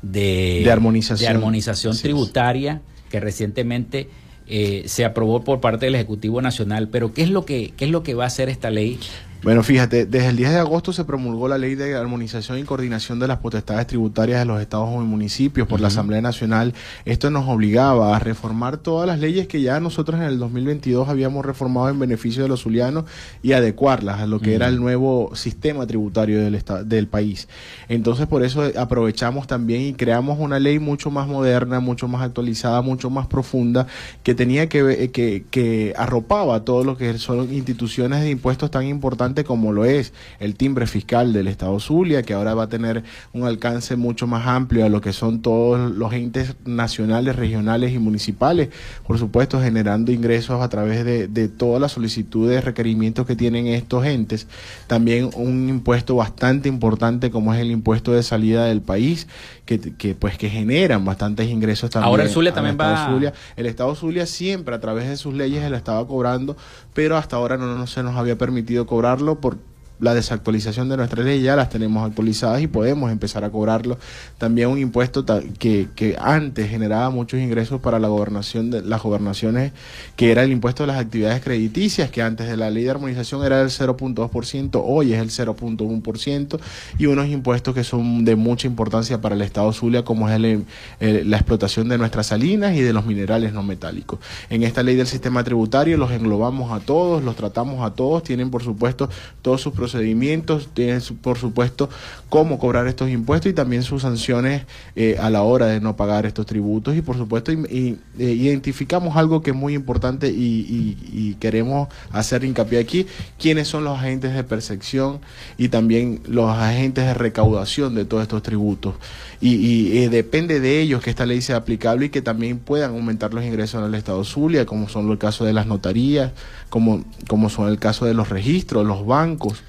de, 0.01 0.61
de 0.63 0.71
armonización, 0.71 1.19
de 1.19 1.35
armonización 1.35 1.97
tributaria 1.97 2.81
que 3.09 3.19
recientemente 3.19 4.09
eh, 4.47 4.83
se 4.87 5.05
aprobó 5.05 5.43
por 5.43 5.59
parte 5.61 5.85
del 5.85 5.95
Ejecutivo 5.95 6.41
Nacional. 6.41 6.87
Pero 6.89 7.13
¿qué 7.13 7.23
es 7.23 7.29
lo 7.29 7.45
que, 7.45 7.73
qué 7.75 7.85
es 7.85 7.91
lo 7.91 8.03
que 8.03 8.13
va 8.13 8.25
a 8.25 8.27
hacer 8.27 8.49
esta 8.49 8.69
ley 8.69 8.99
bueno, 9.43 9.61
fíjate, 9.61 10.05
desde 10.05 10.29
el 10.29 10.37
10 10.37 10.51
de 10.51 10.59
agosto 10.59 10.93
se 10.93 11.03
promulgó 11.03 11.49
la 11.49 11.57
Ley 11.57 11.75
de 11.75 11.95
Armonización 11.95 12.59
y 12.59 12.63
Coordinación 12.63 13.19
de 13.19 13.27
las 13.27 13.39
Potestades 13.39 13.87
Tributarias 13.87 14.39
de 14.39 14.45
los 14.45 14.61
Estados 14.61 14.89
y 14.95 15.05
municipios 15.05 15.67
por 15.67 15.81
la 15.81 15.87
Asamblea 15.89 16.21
Nacional. 16.21 16.73
Esto 17.03 17.29
nos 17.29 17.49
obligaba 17.49 18.15
a 18.15 18.19
reformar 18.19 18.77
todas 18.77 19.05
las 19.05 19.19
leyes 19.19 19.47
que 19.47 19.61
ya 19.61 19.81
nosotros 19.81 20.21
en 20.21 20.27
el 20.27 20.39
2022 20.39 21.09
habíamos 21.09 21.45
reformado 21.45 21.89
en 21.89 21.99
beneficio 21.99 22.43
de 22.43 22.47
los 22.47 22.61
zulianos 22.61 23.03
y 23.41 23.51
adecuarlas 23.51 24.21
a 24.21 24.27
lo 24.27 24.39
que 24.39 24.55
era 24.55 24.69
el 24.69 24.79
nuevo 24.79 25.35
sistema 25.35 25.85
tributario 25.85 26.39
del, 26.39 26.63
del 26.85 27.07
país. 27.07 27.49
Entonces, 27.89 28.27
por 28.27 28.45
eso 28.45 28.63
aprovechamos 28.77 29.45
también 29.47 29.81
y 29.81 29.93
creamos 29.93 30.39
una 30.39 30.57
ley 30.57 30.79
mucho 30.79 31.11
más 31.11 31.27
moderna, 31.27 31.81
mucho 31.81 32.07
más 32.07 32.21
actualizada, 32.21 32.81
mucho 32.81 33.09
más 33.09 33.27
profunda, 33.27 33.87
que 34.23 34.35
tenía 34.35 34.69
que, 34.69 35.11
que, 35.11 35.43
que 35.51 35.93
arropaba 35.97 36.63
todo 36.63 36.85
lo 36.85 36.95
que 36.95 37.17
son 37.17 37.53
instituciones 37.53 38.21
de 38.21 38.29
impuestos 38.29 38.71
tan 38.71 38.85
importantes 38.85 39.32
como 39.43 39.71
lo 39.71 39.85
es 39.85 40.13
el 40.39 40.53
timbre 40.55 40.85
fiscal 40.85 41.33
del 41.33 41.47
Estado 41.47 41.79
Zulia, 41.79 42.21
que 42.21 42.35
ahora 42.35 42.53
va 42.53 42.65
a 42.65 42.69
tener 42.69 43.03
un 43.33 43.45
alcance 43.45 43.95
mucho 43.95 44.27
más 44.27 44.45
amplio 44.45 44.85
a 44.85 44.89
lo 44.89 45.01
que 45.01 45.13
son 45.13 45.41
todos 45.41 45.91
los 45.91 46.13
entes 46.13 46.55
nacionales, 46.65 47.35
regionales 47.35 47.91
y 47.93 47.97
municipales, 47.97 48.69
por 49.07 49.17
supuesto 49.17 49.59
generando 49.59 50.11
ingresos 50.11 50.61
a 50.61 50.69
través 50.69 51.03
de, 51.03 51.27
de 51.27 51.47
todas 51.47 51.81
las 51.81 51.93
solicitudes, 51.93 52.63
requerimientos 52.63 53.25
que 53.25 53.35
tienen 53.35 53.65
estos 53.65 54.05
entes. 54.05 54.45
También 54.85 55.31
un 55.35 55.69
impuesto 55.69 56.15
bastante 56.15 56.69
importante 56.69 57.31
como 57.31 57.53
es 57.53 57.59
el 57.59 57.71
impuesto 57.71 58.11
de 58.11 58.21
salida 58.21 58.65
del 58.65 58.81
país, 58.81 59.27
que, 59.65 59.79
que 59.79 60.15
pues 60.15 60.37
que 60.37 60.49
generan 60.49 61.05
bastantes 61.05 61.49
ingresos 61.49 61.89
también. 61.89 62.09
Ahora 62.09 62.23
el 62.23 62.29
Zulia 62.29 62.53
también 62.53 62.77
va... 62.79 63.07
Zulia. 63.07 63.33
El 63.55 63.65
Estado 63.65 63.95
Zulia 63.95 64.25
siempre 64.25 64.75
a 64.75 64.79
través 64.79 65.07
de 65.07 65.17
sus 65.17 65.33
leyes 65.33 65.69
lo 65.69 65.77
estaba 65.77 66.05
cobrando, 66.07 66.57
pero 66.93 67.17
hasta 67.17 67.37
ahora 67.37 67.57
no, 67.57 67.77
no 67.77 67.87
se 67.87 68.03
nos 68.03 68.15
había 68.15 68.37
permitido 68.37 68.85
cobrarlo 68.85 69.39
por 69.39 69.57
la 69.99 70.13
desactualización 70.13 70.89
de 70.89 70.97
nuestras 70.97 71.25
leyes 71.25 71.43
ya 71.43 71.55
las 71.55 71.69
tenemos 71.69 72.05
actualizadas 72.05 72.61
y 72.61 72.67
podemos 72.67 73.11
empezar 73.11 73.43
a 73.43 73.49
cobrarlo. 73.49 73.97
También 74.37 74.69
un 74.69 74.79
impuesto 74.79 75.25
que, 75.59 75.87
que 75.95 76.15
antes 76.19 76.69
generaba 76.69 77.09
muchos 77.09 77.39
ingresos 77.39 77.81
para 77.81 77.99
la 77.99 78.07
gobernación 78.07 78.71
de 78.71 78.81
las 78.81 79.01
gobernaciones, 79.01 79.71
que 80.15 80.31
era 80.31 80.43
el 80.43 80.51
impuesto 80.51 80.83
de 80.83 80.87
las 80.87 80.97
actividades 80.97 81.41
crediticias, 81.41 82.09
que 82.09 82.21
antes 82.21 82.47
de 82.47 82.57
la 82.57 82.69
ley 82.69 82.83
de 82.83 82.91
armonización 82.91 83.43
era 83.43 83.59
del 83.59 83.69
0.2%, 83.69 84.81
hoy 84.83 85.13
es 85.13 85.19
el 85.19 85.29
0.1%, 85.29 86.59
y 86.97 87.05
unos 87.05 87.27
impuestos 87.27 87.73
que 87.73 87.83
son 87.83 88.25
de 88.25 88.35
mucha 88.35 88.67
importancia 88.67 89.21
para 89.21 89.35
el 89.35 89.41
Estado 89.41 89.71
Zulia, 89.73 90.03
como 90.03 90.29
es 90.29 90.39
la 90.39 91.37
explotación 91.37 91.89
de 91.89 91.97
nuestras 91.97 92.27
salinas 92.27 92.75
y 92.75 92.81
de 92.81 92.93
los 92.93 93.05
minerales 93.05 93.53
no 93.53 93.63
metálicos. 93.63 94.19
En 94.49 94.63
esta 94.63 94.83
ley 94.83 94.95
del 94.95 95.07
sistema 95.07 95.43
tributario 95.43 95.97
los 95.97 96.11
englobamos 96.11 96.71
a 96.71 96.79
todos, 96.79 97.23
los 97.23 97.35
tratamos 97.35 97.85
a 97.85 97.93
todos, 97.93 98.23
tienen 98.23 98.51
por 98.51 98.63
supuesto 98.63 99.09
todos 99.41 99.61
sus 99.61 99.73
procedimientos, 99.83 100.69
tienen 100.73 101.01
por 101.21 101.37
supuesto 101.37 101.89
cómo 102.29 102.57
cobrar 102.57 102.87
estos 102.87 103.09
impuestos 103.09 103.51
y 103.51 103.53
también 103.53 103.83
sus 103.83 104.03
sanciones 104.03 104.61
eh, 104.95 105.17
a 105.19 105.29
la 105.29 105.41
hora 105.41 105.65
de 105.65 105.81
no 105.81 105.97
pagar 105.97 106.25
estos 106.25 106.45
tributos 106.45 106.95
y 106.95 107.01
por 107.01 107.17
supuesto 107.17 107.51
eh, 107.51 107.97
identificamos 108.17 109.17
algo 109.17 109.41
que 109.41 109.49
es 109.49 109.55
muy 109.57 109.73
importante 109.73 110.29
y, 110.29 111.35
queremos 111.41 111.89
hacer 112.11 112.45
hincapié 112.45 112.79
aquí, 112.79 113.07
quiénes 113.37 113.67
son 113.67 113.83
los 113.83 113.99
agentes 113.99 114.33
de 114.33 114.43
percepción 114.45 115.19
y 115.57 115.67
también 115.67 116.21
los 116.25 116.49
agentes 116.49 117.05
de 117.05 117.13
recaudación 117.13 117.95
de 117.95 118.05
todos 118.05 118.23
estos 118.23 118.41
tributos 118.41 118.95
y, 119.41 119.97
eh, 119.97 120.09
depende 120.09 120.61
de 120.61 120.79
ellos 120.79 121.03
que 121.03 121.09
esta 121.09 121.25
ley 121.25 121.41
sea 121.41 121.57
aplicable 121.57 122.05
y 122.05 122.09
que 122.09 122.21
también 122.21 122.59
puedan 122.59 122.91
aumentar 122.91 123.33
los 123.33 123.43
ingresos 123.43 123.81
en 123.81 123.87
el 123.87 123.95
Estado 123.95 124.23
Zulia, 124.23 124.65
como 124.65 124.87
son 124.87 125.11
el 125.11 125.17
caso 125.17 125.43
de 125.43 125.51
las 125.51 125.67
notarías, 125.67 126.31
como, 126.69 127.03
como 127.27 127.49
son 127.49 127.67
el 127.67 127.77
caso 127.77 128.05
de 128.05 128.13
los 128.13 128.29
registros, 128.29 128.85
los 128.85 129.05
bancos. 129.05 129.61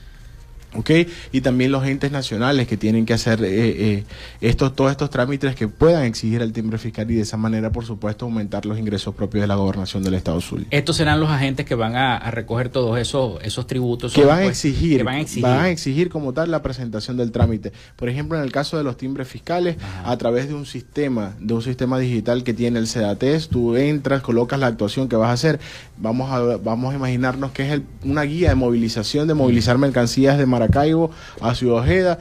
¿Ok? 0.74 0.90
Y 1.32 1.40
también 1.40 1.72
los 1.72 1.84
entes 1.86 2.10
nacionales 2.10 2.66
que 2.66 2.76
tienen 2.76 3.06
que 3.06 3.14
hacer 3.14 3.42
eh, 3.42 3.48
eh, 3.50 4.04
estos, 4.40 4.74
todos 4.74 4.90
estos 4.90 5.10
trámites 5.10 5.54
que 5.54 5.68
puedan 5.68 6.04
exigir 6.04 6.42
el 6.42 6.52
timbre 6.52 6.78
fiscal 6.78 7.10
y 7.10 7.14
de 7.14 7.22
esa 7.22 7.36
manera, 7.36 7.70
por 7.72 7.84
supuesto, 7.84 8.24
aumentar 8.24 8.66
los 8.66 8.78
ingresos 8.78 9.14
propios 9.14 9.42
de 9.42 9.48
la 9.48 9.54
gobernación 9.56 10.02
del 10.02 10.14
Estado 10.14 10.40
Zulia. 10.40 10.66
Estos 10.70 10.96
serán 10.96 11.20
los 11.20 11.30
agentes 11.30 11.66
que 11.66 11.74
van 11.74 11.96
a, 11.96 12.30
recoger 12.30 12.68
todos 12.68 12.98
esos, 12.98 13.42
esos 13.42 13.66
tributos. 13.66 14.12
Que 14.12 14.24
van, 14.24 14.40
a 14.40 14.46
exigir, 14.46 15.04
van, 15.04 15.16
a 15.16 15.68
exigir, 15.68 16.08
como 16.08 16.32
tal 16.32 16.50
la 16.50 16.62
presentación 16.62 17.16
del 17.16 17.30
trámite. 17.30 17.72
Por 17.96 18.08
ejemplo, 18.08 18.36
en 18.38 18.44
el 18.44 18.52
caso 18.52 18.76
de 18.76 18.84
los 18.84 18.96
timbres 18.96 19.28
fiscales, 19.28 19.76
a 20.04 20.16
través 20.16 20.48
de 20.48 20.54
un 20.54 20.66
sistema, 20.66 21.34
de 21.38 21.54
un 21.54 21.62
sistema 21.62 21.98
digital 21.98 22.44
que 22.44 22.54
tiene 22.54 22.78
el 22.78 22.86
CEDATES, 22.86 23.48
tú 23.48 23.76
entras, 23.76 24.22
colocas 24.22 24.58
la 24.58 24.66
actuación 24.66 25.08
que 25.08 25.16
vas 25.16 25.28
a 25.28 25.32
hacer. 25.32 25.60
Vamos 25.96 26.30
a, 26.30 26.56
vamos 26.56 26.92
a 26.92 26.96
imaginarnos 26.96 27.52
que 27.52 27.72
es 27.72 27.80
una 28.04 28.22
guía 28.22 28.50
de 28.50 28.54
movilización, 28.54 29.28
de 29.28 29.34
movilizar 29.34 29.78
mercancías 29.78 30.38
de 30.38 30.46
Maracaibo 30.64 31.10
a 31.40 31.54
Ciudad 31.54 31.76
Ojeda 31.76 32.18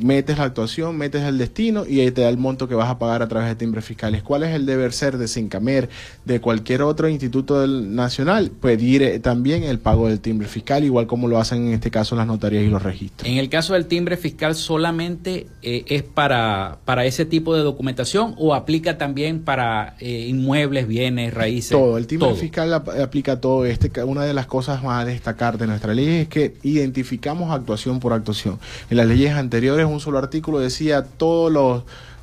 metes 0.00 0.38
la 0.38 0.44
actuación, 0.44 0.96
metes 0.96 1.22
el 1.22 1.38
destino 1.38 1.84
y 1.86 2.00
ahí 2.00 2.10
te 2.10 2.22
da 2.22 2.28
el 2.28 2.38
monto 2.38 2.68
que 2.68 2.74
vas 2.74 2.90
a 2.90 2.98
pagar 2.98 3.22
a 3.22 3.28
través 3.28 3.48
de 3.48 3.54
timbres 3.54 3.84
fiscales. 3.84 4.22
¿Cuál 4.22 4.42
es 4.42 4.54
el 4.54 4.66
deber 4.66 4.92
ser 4.92 5.18
de 5.18 5.28
Sincamer, 5.28 5.88
de 6.24 6.40
cualquier 6.40 6.82
otro 6.82 7.08
instituto 7.08 7.60
del 7.60 7.94
nacional? 7.94 8.50
Pedir 8.50 9.02
eh, 9.02 9.18
también 9.18 9.62
el 9.62 9.78
pago 9.78 10.08
del 10.08 10.20
timbre 10.20 10.48
fiscal, 10.48 10.84
igual 10.84 11.06
como 11.06 11.28
lo 11.28 11.38
hacen 11.38 11.68
en 11.68 11.74
este 11.74 11.90
caso 11.90 12.16
las 12.16 12.26
notarías 12.26 12.64
y 12.64 12.68
los 12.68 12.82
registros. 12.82 13.28
En 13.28 13.38
el 13.38 13.48
caso 13.48 13.74
del 13.74 13.86
timbre 13.86 14.16
fiscal, 14.16 14.54
¿solamente 14.54 15.46
eh, 15.62 15.84
es 15.86 16.02
para, 16.02 16.78
para 16.84 17.04
ese 17.04 17.24
tipo 17.24 17.54
de 17.54 17.62
documentación 17.62 18.34
o 18.38 18.54
aplica 18.54 18.98
también 18.98 19.40
para 19.40 19.96
eh, 20.00 20.26
inmuebles, 20.28 20.88
bienes, 20.88 21.32
raíces? 21.32 21.70
Todo, 21.70 21.96
el 21.96 22.06
timbre 22.06 22.34
fiscal 22.34 22.72
aplica 22.72 23.40
todo. 23.40 23.64
Este, 23.64 24.02
una 24.02 24.24
de 24.24 24.34
las 24.34 24.46
cosas 24.46 24.82
más 24.82 25.02
a 25.02 25.04
destacar 25.04 25.58
de 25.58 25.66
nuestra 25.66 25.94
ley 25.94 26.08
es 26.08 26.28
que 26.28 26.54
identificamos 26.62 27.52
actuación 27.52 28.00
por 28.00 28.12
actuación. 28.12 28.58
En 28.90 28.96
las 28.96 29.06
leyes 29.06 29.32
anteriores 29.32 29.75
un 29.84 30.00
solo 30.00 30.16
artículo 30.16 30.58
decía 30.58 31.04
todos 31.04 31.52
los 31.52 31.82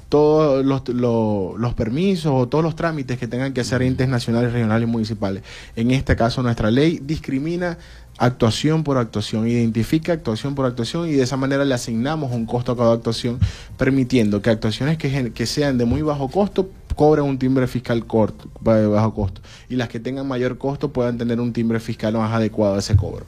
todos 0.10 0.64
los, 0.64 0.88
los, 0.90 1.74
permisos 1.74 2.32
o 2.36 2.48
todos 2.48 2.64
los 2.64 2.76
trámites 2.76 3.18
que 3.18 3.28
tengan 3.28 3.52
que 3.52 3.62
hacer 3.62 3.82
entes 3.82 4.08
nacionales, 4.08 4.54
regionales 4.54 4.88
y 4.88 4.92
municipales. 4.92 5.42
En 5.76 5.90
este 5.90 6.16
caso, 6.16 6.44
nuestra 6.44 6.70
ley 6.70 7.00
discrimina 7.02 7.80
actuación 8.20 8.84
por 8.84 9.00
actuación, 9.00 9.48
identifica 9.48 10.14
actuación 10.14 10.54
por 10.54 10.68
actuación 10.68 11.10
y 11.10 11.14
de 11.14 11.24
esa 11.24 11.36
manera 11.36 11.66
le 11.66 11.74
asignamos 11.74 12.32
un 12.32 12.46
costo 12.46 12.74
a 12.74 12.78
cada 12.78 12.94
actuación, 12.94 13.40
permitiendo 13.76 14.40
que 14.44 14.52
actuaciones 14.52 15.00
que, 15.00 15.32
que 15.32 15.46
sean 15.48 15.80
de 15.80 15.86
muy 15.86 16.04
bajo 16.04 16.30
costo 16.30 16.70
cobren 16.96 17.26
un 17.26 17.40
timbre 17.40 17.66
fiscal 17.66 18.06
corto, 18.06 18.48
bajo 18.62 19.16
costo 19.16 19.42
y 19.68 19.78
las 19.78 19.90
que 19.90 20.00
tengan 20.00 20.28
mayor 20.28 20.60
costo 20.60 20.94
puedan 20.94 21.18
tener 21.18 21.40
un 21.40 21.54
timbre 21.54 21.80
fiscal 21.80 22.14
más 22.14 22.32
adecuado 22.32 22.76
a 22.76 22.80
ese 22.80 22.96
cobro. 22.96 23.26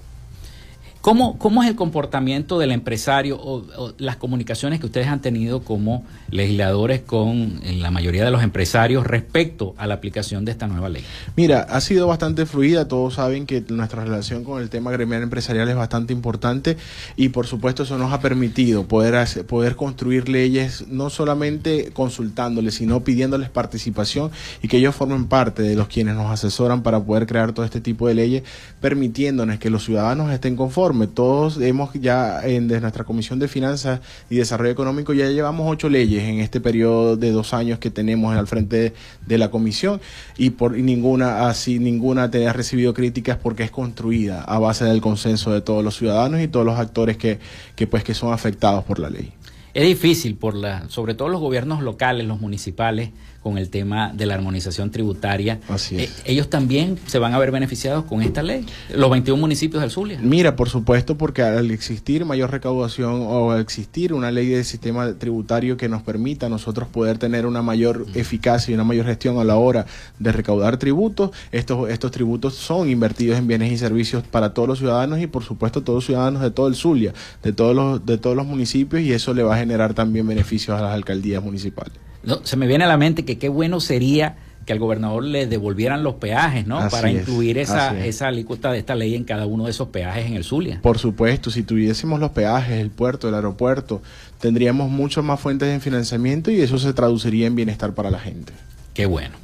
¿Cómo, 1.06 1.38
¿Cómo 1.38 1.62
es 1.62 1.70
el 1.70 1.76
comportamiento 1.76 2.58
del 2.58 2.72
empresario 2.72 3.38
o, 3.40 3.94
las 4.00 4.16
comunicaciones 4.16 4.80
que 4.80 4.88
ustedes 4.88 5.06
han 5.06 5.22
tenido 5.22 5.62
como 5.62 6.04
legisladores 6.32 7.02
con 7.02 7.62
la 7.64 7.92
mayoría 7.92 8.26
de 8.26 8.32
los 8.32 8.42
empresarios 8.42 9.06
respecto 9.06 9.76
a 9.78 9.86
la 9.86 9.94
aplicación 9.94 10.46
de 10.46 10.52
esta 10.52 10.66
nueva 10.66 10.90
ley? 10.90 11.04
Mira, 11.36 11.60
ha 11.60 11.80
sido 11.80 12.08
bastante 12.08 12.48
fluida. 12.48 12.88
Todos 12.88 13.14
saben 13.14 13.46
que 13.46 13.64
nuestra 13.70 14.04
relación 14.04 14.44
con 14.44 14.60
el 14.60 14.72
tema 14.72 14.90
gremial 14.92 15.22
empresarial 15.22 15.70
es 15.70 15.76
bastante 15.76 16.12
importante 16.12 16.76
y 17.16 17.30
por 17.30 17.46
supuesto 17.46 17.84
eso 17.84 18.00
nos 18.00 18.12
ha 18.12 18.20
permitido 18.20 18.88
poder, 18.88 19.46
poder 19.46 19.76
construir 19.76 20.28
leyes 20.28 20.88
no 20.88 21.12
solamente 21.12 21.92
consultándoles, 21.94 22.74
sino 22.74 23.04
pidiéndoles 23.04 23.50
participación 23.50 24.32
y 24.64 24.68
que 24.68 24.78
ellos 24.78 24.96
formen 24.96 25.28
parte 25.28 25.62
de 25.62 25.76
los 25.76 25.88
quienes 25.88 26.16
nos 26.16 26.32
asesoran 26.32 26.82
para 26.82 27.00
poder 27.00 27.28
crear 27.28 27.54
todo 27.54 27.64
este 27.64 27.80
tipo 27.80 28.08
de 28.08 28.16
leyes, 28.16 28.42
permitiéndonos 28.82 29.60
que 29.60 29.70
los 29.70 29.86
ciudadanos 29.86 30.32
estén 30.32 30.56
conformes 30.56 30.95
todos 31.14 31.60
hemos 31.62 31.94
ya, 31.94 32.46
en, 32.46 32.68
nuestra 32.68 33.04
Comisión 33.04 33.40
de 33.40 33.48
Finanzas 33.48 34.02
y 34.30 34.38
Desarrollo 34.38 34.72
Económico, 34.72 35.14
ya 35.14 35.30
llevamos 35.30 35.72
ocho 35.72 35.90
leyes 35.90 36.24
en 36.24 36.40
este 36.40 36.62
periodo 36.62 37.18
de 37.18 37.32
dos 37.32 37.54
años 37.54 37.80
que 37.80 37.92
tenemos 37.92 38.36
al 38.36 38.48
frente 38.48 38.94
de, 39.26 39.38
la 39.38 39.52
Comisión 39.52 40.00
y 40.38 40.52
por 40.52 40.72
ninguna, 40.72 41.48
así, 41.48 41.78
ninguna 41.80 42.32
te 42.32 42.48
ha 42.48 42.54
recibido 42.54 42.94
críticas 42.94 43.38
porque 43.38 43.64
es 43.64 43.72
construida 43.72 44.42
a 44.42 44.60
base 44.60 44.86
del 44.86 45.02
consenso 45.02 45.52
de 45.52 45.62
todos 45.62 45.84
los 45.84 45.98
ciudadanos 45.98 46.42
y 46.42 46.48
todos 46.48 46.66
los 46.66 46.80
actores 46.80 47.18
que, 47.18 47.40
que, 47.76 47.86
pues, 47.88 48.04
que 48.04 48.14
son 48.14 48.34
afectados 48.34 48.84
por 48.86 49.00
la 49.00 49.10
ley. 49.10 49.34
Es 49.74 49.86
difícil, 49.86 50.38
por 50.38 50.56
la, 50.56 50.88
sobre 50.88 51.16
todo 51.16 51.28
los 51.28 51.42
gobiernos 51.42 51.84
locales, 51.84 52.26
los 52.26 52.40
municipales, 52.40 53.10
con 53.46 53.60
el 53.60 53.70
tema 53.70 54.12
de 54.12 54.26
la 54.26 54.34
armonización 54.34 54.90
tributaria. 54.90 55.60
Así 55.70 55.98
es. 55.98 56.10
Eh, 56.10 56.14
ellos 56.26 56.50
también 56.50 56.98
se 57.06 57.20
van 57.20 57.36
a 57.36 57.38
ver 57.38 57.52
beneficiados 57.52 58.04
con 58.06 58.24
esta 58.24 58.42
ley, 58.42 58.66
los 58.92 59.08
21 59.12 59.40
municipios 59.40 59.84
del 59.84 59.92
Zulia. 59.92 60.18
Mira, 60.20 60.56
por 60.56 60.68
supuesto, 60.68 61.16
porque 61.16 61.44
al 61.44 61.70
existir 61.70 62.26
mayor 62.26 62.50
recaudación 62.50 63.22
o 63.22 63.52
al 63.52 63.62
existir 63.62 64.14
una 64.14 64.32
ley 64.32 64.48
de 64.48 64.64
sistema 64.64 65.14
tributario 65.14 65.78
que 65.78 65.88
nos 65.88 66.02
permita 66.02 66.48
a 66.48 66.50
nosotros 66.50 66.88
poder 66.88 67.20
tener 67.20 67.46
una 67.46 67.62
mayor 67.62 68.08
eficacia 68.16 68.72
y 68.72 68.74
una 68.74 68.84
mayor 68.84 69.06
gestión 69.06 69.38
a 69.38 69.44
la 69.44 69.58
hora 69.58 69.86
de 70.18 70.32
recaudar 70.32 70.78
tributos, 70.78 71.30
estos, 71.52 71.88
estos 71.92 72.10
tributos 72.10 72.56
son 72.56 72.90
invertidos 72.90 73.38
en 73.38 73.46
bienes 73.46 73.72
y 73.72 73.78
servicios 73.78 74.24
para 74.24 74.56
todos 74.56 74.68
los 74.68 74.80
ciudadanos 74.80 75.20
y 75.20 75.28
por 75.28 75.44
supuesto 75.44 75.84
todos 75.84 75.98
los 75.98 76.06
ciudadanos 76.08 76.42
de 76.42 76.50
todo 76.50 76.68
el 76.68 76.74
Zulia, 76.74 77.14
de 77.44 77.54
todos 77.54 77.76
los, 77.76 78.04
de 78.04 78.18
todos 78.18 78.36
los 78.36 78.48
municipios 78.48 79.04
y 79.04 79.14
eso 79.14 79.36
le 79.36 79.44
va 79.44 79.54
a 79.54 79.60
generar 79.60 79.94
también 79.94 80.26
beneficios 80.26 80.76
a 80.76 80.82
las 80.82 80.96
alcaldías 80.96 81.44
municipales. 81.44 81.94
No, 82.26 82.40
se 82.44 82.58
me 82.58 82.66
viene 82.66 82.84
a 82.84 82.88
la 82.88 82.98
mente 82.98 83.24
que 83.24 83.35
qué 83.38 83.50
bueno 83.50 83.80
sería 83.80 84.38
que 84.66 84.74
al 84.74 84.80
gobernador 84.80 85.24
le 85.24 85.46
devolvieran 85.46 86.04
los 86.04 86.16
peajes, 86.16 86.66
¿no? 86.66 86.90
Para 86.90 87.12
incluir 87.12 87.60
esa, 87.60 88.04
esa 88.04 88.28
alícuota 88.28 88.72
de 88.72 88.80
esta 88.80 88.96
ley 88.96 89.16
en 89.16 89.24
cada 89.24 89.46
uno 89.46 89.66
de 89.66 89.72
esos 89.72 89.90
peajes 89.90 90.26
en 90.26 90.34
el 90.34 90.44
Zulia. 90.44 90.80
Por 90.82 90.98
supuesto, 90.98 91.52
si 91.52 91.62
tuviésemos 91.62 92.20
los 92.20 92.32
peajes, 92.32 92.80
el 92.80 92.90
puerto, 92.90 93.30
el 93.30 93.36
aeropuerto, 93.36 94.02
tendríamos 94.40 94.90
muchas 94.90 95.24
más 95.24 95.40
fuentes 95.40 95.70
de 95.70 95.80
financiamiento 95.80 96.50
y 96.50 96.62
eso 96.62 96.80
se 96.80 96.94
traduciría 96.94 97.46
en 97.46 97.56
bienestar 97.56 97.94
para 97.94 98.10
la 98.10 98.20
gente. 98.20 98.54
Qué 98.94 99.06
bueno. 99.06 99.36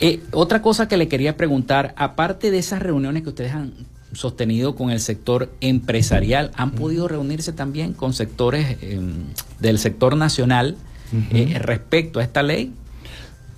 Eh, 0.00 0.20
otra 0.32 0.60
cosa 0.60 0.88
que 0.88 0.98
le 0.98 1.08
quería 1.08 1.36
preguntar, 1.36 1.94
aparte 1.96 2.50
de 2.50 2.58
esas 2.58 2.82
reuniones 2.82 3.22
que 3.22 3.30
ustedes 3.30 3.52
han 3.52 3.72
sostenido 4.12 4.74
con 4.74 4.90
el 4.90 5.00
sector 5.00 5.50
empresarial, 5.60 6.50
¿han 6.54 6.72
podido 6.72 7.08
reunirse 7.08 7.52
también 7.52 7.94
con 7.94 8.12
sectores 8.12 8.76
em, 8.82 9.12
del 9.60 9.78
sector 9.78 10.16
nacional? 10.16 10.76
Eh, 11.30 11.58
respecto 11.60 12.18
a 12.18 12.24
esta 12.24 12.42
ley? 12.42 12.72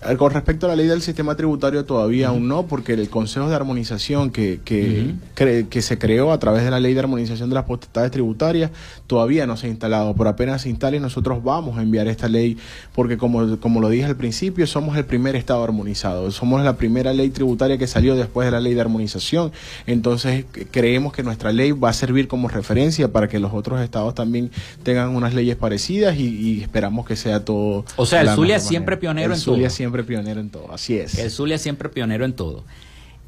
Eh, 0.09 0.17
con 0.17 0.33
respecto 0.33 0.67
a 0.67 0.71
la 0.71 0.77
ley 0.77 0.87
del 0.87 1.03
sistema 1.03 1.35
tributario 1.37 1.85
todavía 1.85 2.29
aún 2.29 2.49
no, 2.49 2.67
porque 2.67 2.95
el 2.95 3.09
Consejo 3.09 3.49
de 3.49 3.55
Armonización 3.55 4.31
que, 4.31 4.61
que, 4.65 5.15
que, 5.35 5.83
se 5.83 5.99
creó 5.99 6.33
a 6.33 6.39
través 6.39 6.65
de 6.65 6.71
la 6.71 6.81
ley 6.81 6.95
de 6.95 7.01
armonización 7.01 7.49
de 7.49 7.55
las 7.55 7.65
potestades 7.65 8.11
tributarias 8.11 8.71
todavía 9.07 9.47
no 9.47 9.57
se 9.57 9.67
ha 9.67 9.71
instalado. 9.71 10.15
Por 10.15 10.29
apenas 10.29 10.63
se 10.63 10.69
instale 10.69 11.01
nosotros 11.01 11.43
vamos 11.43 11.79
a 11.79 11.83
enviar 11.83 12.09
esta 12.09 12.29
ley, 12.29 12.57
porque 12.95 13.17
como, 13.17 13.59
como 13.59 13.81
lo 13.81 13.89
dije 13.89 14.05
al 14.05 14.17
principio, 14.17 14.67
somos 14.67 14.97
el 14.97 15.05
primer 15.05 15.37
Estado 15.37 15.63
armonizado. 15.63 16.31
Somos 16.31 16.63
la 16.65 16.77
primera 16.77 17.13
ley 17.13 17.31
tributaria 17.31 17.79
que 17.79 17.87
salió 17.87 18.15
después 18.17 18.47
de 18.47 18.53
la 18.53 18.61
ley 18.61 18.75
de 18.75 18.81
armonización. 18.81 19.53
Entonces 19.87 20.45
creemos 20.71 21.13
que 21.13 21.23
nuestra 21.23 21.53
ley 21.53 21.73
va 21.73 21.91
a 21.91 21.93
servir 21.93 22.29
como 22.29 22.49
referencia 22.49 23.13
para 23.13 23.29
que 23.29 23.39
los 23.39 23.53
otros 23.53 23.81
estados 23.81 24.15
también 24.15 24.51
tengan 24.83 25.15
unas 25.15 25.35
leyes 25.35 25.57
parecidas 25.57 26.17
y, 26.17 26.61
esperamos 26.63 27.07
que 27.07 27.17
sea 27.17 27.45
todo. 27.45 27.85
O 27.97 28.07
sea, 28.07 28.23
el 28.23 28.31
Zulia 28.31 28.59
siempre 28.59 28.97
pionero 28.97 29.35
en 29.35 29.41
todo 29.41 29.57
siempre 29.71 29.96
pionero 30.05 30.41
en 30.41 30.51
todo, 30.51 30.73
así 30.73 30.97
es. 30.97 31.19
El 31.19 31.31
Zulia 31.31 31.59
siempre 31.59 31.89
pionero 31.89 32.25
en 32.25 32.33
todo. 32.33 32.65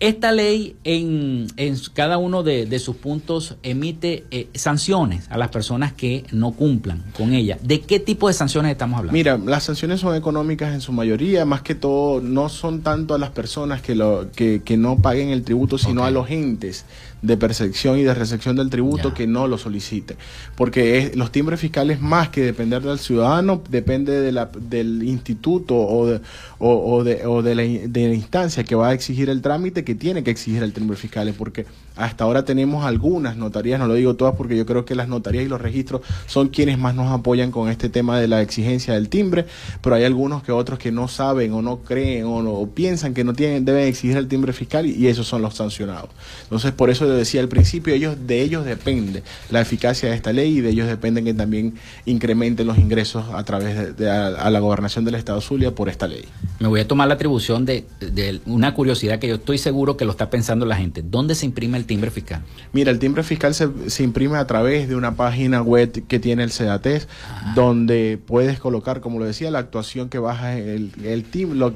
Esta 0.01 0.31
ley 0.31 0.77
en, 0.85 1.49
en 1.57 1.77
cada 1.93 2.19
uno 2.19 2.45
de, 2.45 2.79
sus 2.79 2.95
puntos 2.95 3.57
emite 3.65 4.25
eh, 4.31 4.47
sanciones 4.55 5.29
a 5.29 5.37
las 5.37 5.49
personas 5.49 5.93
que 5.93 6.25
no 6.31 6.53
cumplan 6.53 7.03
con 7.17 7.33
ella. 7.33 7.59
¿De 7.63 7.81
qué 7.81 7.99
tipo 7.99 8.29
de 8.29 8.35
sanciones 8.35 8.71
estamos 8.71 8.99
hablando? 8.99 9.13
Mira, 9.13 9.37
las 9.39 9.65
sanciones 9.65 9.99
son 9.99 10.15
económicas 10.15 10.73
en 10.73 10.81
su 10.81 10.93
mayoría, 10.93 11.45
más 11.45 11.63
que 11.63 11.75
todo 11.75 12.21
no 12.21 12.49
son 12.49 12.83
tanto 12.83 13.15
a 13.15 13.19
las 13.19 13.31
personas 13.31 13.83
que, 13.83 13.97
lo, 13.97 14.31
que, 14.31 14.63
que 14.65 14.77
no 14.77 14.99
paguen 14.99 15.31
el 15.31 15.43
tributo, 15.43 15.79
sino 15.79 16.05
a 16.05 16.13
los 16.13 16.31
entes 16.31 16.85
de 17.23 17.37
percepción 17.37 17.99
y 17.99 18.05
de 18.05 18.15
recepción 18.15 18.57
del 18.57 18.71
tributo 18.71 19.15
que 19.15 19.27
no 19.27 19.47
lo 19.47 19.59
solicite. 19.59 20.17
Porque 20.57 20.99
es, 20.99 21.17
los 21.17 21.33
timbres 21.33 21.61
fiscales, 21.61 22.01
más 22.01 22.29
que 22.29 22.43
depender 22.43 22.83
del 22.83 22.99
ciudadano, 22.99 23.63
depende 23.69 24.21
de 24.21 24.33
la, 24.33 24.47
del 24.47 25.03
instituto 25.03 25.77
o, 25.77 26.07
de, 26.07 26.21
o, 26.59 27.05
de, 27.05 27.27
o 27.27 27.43
de, 27.43 27.55
la, 27.55 27.63
de 27.63 28.09
la 28.09 28.15
instancia 28.15 28.65
que 28.65 28.75
va 28.75 28.89
a 28.89 28.93
exigir 28.93 29.31
el 29.31 29.43
trámite 29.43 29.85
que 29.85 29.95
tiene 29.95 30.23
que 30.23 30.31
exigir 30.31 30.63
el 30.63 30.73
timbre 30.73 30.97
fiscal. 30.97 31.35
Porque 31.37 31.67
hasta 31.99 32.25
ahora 32.25 32.45
tenemos 32.45 32.85
algunas 32.85 33.37
notarías, 33.37 33.81
no 33.81 33.89
lo 33.89 33.95
digo 33.95 34.15
todas 34.15 34.37
porque 34.37 34.57
yo 34.57 34.65
creo 34.65 34.85
que 34.85 34.95
las 34.95 35.09
notarías 35.09 35.45
y 35.45 35.49
los 35.49 35.61
registros 35.61 36.03
son 36.27 36.49
quienes 36.49 36.79
más 36.79 36.95
nos 36.95 37.11
apoyan 37.11 37.51
con 37.51 37.69
este 37.69 37.89
tema 37.89 38.21
de 38.21 38.29
la 38.29 38.41
exigencia 38.41 38.95
del 38.95 39.09
timbre, 39.09 39.47
pero 39.83 39.97
hay 39.97 40.05
algunos 40.05 40.45
que 40.45 40.53
otros 40.53 40.79
que 40.79 40.93
no 40.93 41.09
saben 41.09 41.53
o 41.53 41.61
no 41.61 41.79
creen 41.79 42.25
o, 42.27 42.41
no, 42.43 42.69
piensan 42.73 43.15
que 43.15 43.25
no 43.25 43.35
tienen, 43.35 43.65
deben 43.65 43.89
exigir 43.89 44.17
el 44.17 44.29
timbre 44.29 44.53
fiscal 44.53 44.87
y, 44.87 45.09
esos 45.09 45.27
son 45.27 45.43
los 45.43 45.55
sancionados. 45.55 46.11
Entonces, 46.43 46.71
por 46.73 46.91
eso 46.91 47.09
decía 47.09 47.41
al 47.41 47.49
principio, 47.49 47.95
ellos 47.95 48.17
de 48.27 48.43
ellos 48.43 48.65
depende 48.65 49.23
la 49.51 49.61
eficacia 49.61 50.11
de 50.11 50.15
esta 50.15 50.33
ley 50.33 50.59
y 50.59 50.61
de 50.61 50.71
ellos 50.71 50.87
dependen 50.87 51.25
que 51.25 51.35
también 51.35 51.75
incrementen 52.05 52.67
los 52.67 52.79
ingresos 52.79 53.25
a 53.33 53.43
través 53.45 53.97
de, 53.97 54.11
a, 54.11 54.51
la 54.51 54.61
gobernación 54.61 55.05
del 55.05 55.15
Estado 55.17 55.41
Zulia 55.41 55.75
por 55.75 55.89
esta 55.89 56.07
ley. 56.07 56.25
Me 56.61 56.69
voy 56.69 56.81
a 56.81 56.87
tomar 56.87 57.09
la 57.09 57.15
atribución 57.15 57.65
de, 57.65 57.87
de, 58.01 58.41
una 58.47 58.75
curiosidad 58.75 59.19
que 59.19 59.29
yo 59.29 59.37
estoy 59.37 59.59
seguro 59.59 59.97
que 59.97 60.05
lo 60.05 60.13
está 60.13 60.31
pensando 60.31 60.67
la 60.67 60.77
gente. 60.77 61.03
¿Dónde 61.03 61.35
se 61.35 61.47
imprime 61.47 61.79
el 61.79 61.87
timbre 61.89 62.13
fiscal? 62.13 62.43
Mira, 62.73 62.93
el 62.93 63.01
timbre 63.01 63.25
fiscal 63.25 63.53
se, 63.53 63.69
se 63.91 64.05
imprime 64.05 64.39
a 64.39 64.47
través 64.47 64.89
de 64.89 64.95
una 64.95 65.17
página 65.17 65.61
web 65.61 66.07
que 66.07 66.21
tiene 66.21 66.45
el 66.45 66.53
CEDATES, 66.53 67.09
donde 67.57 68.21
puedes 68.25 68.61
colocar, 68.61 69.01
como 69.01 69.19
lo 69.19 69.25
decía, 69.25 69.51
la 69.51 69.59
actuación 69.59 70.09
que 70.09 70.21
vas 70.21 70.41
a, 70.43 70.57
el, 70.57 70.93
el 71.03 71.25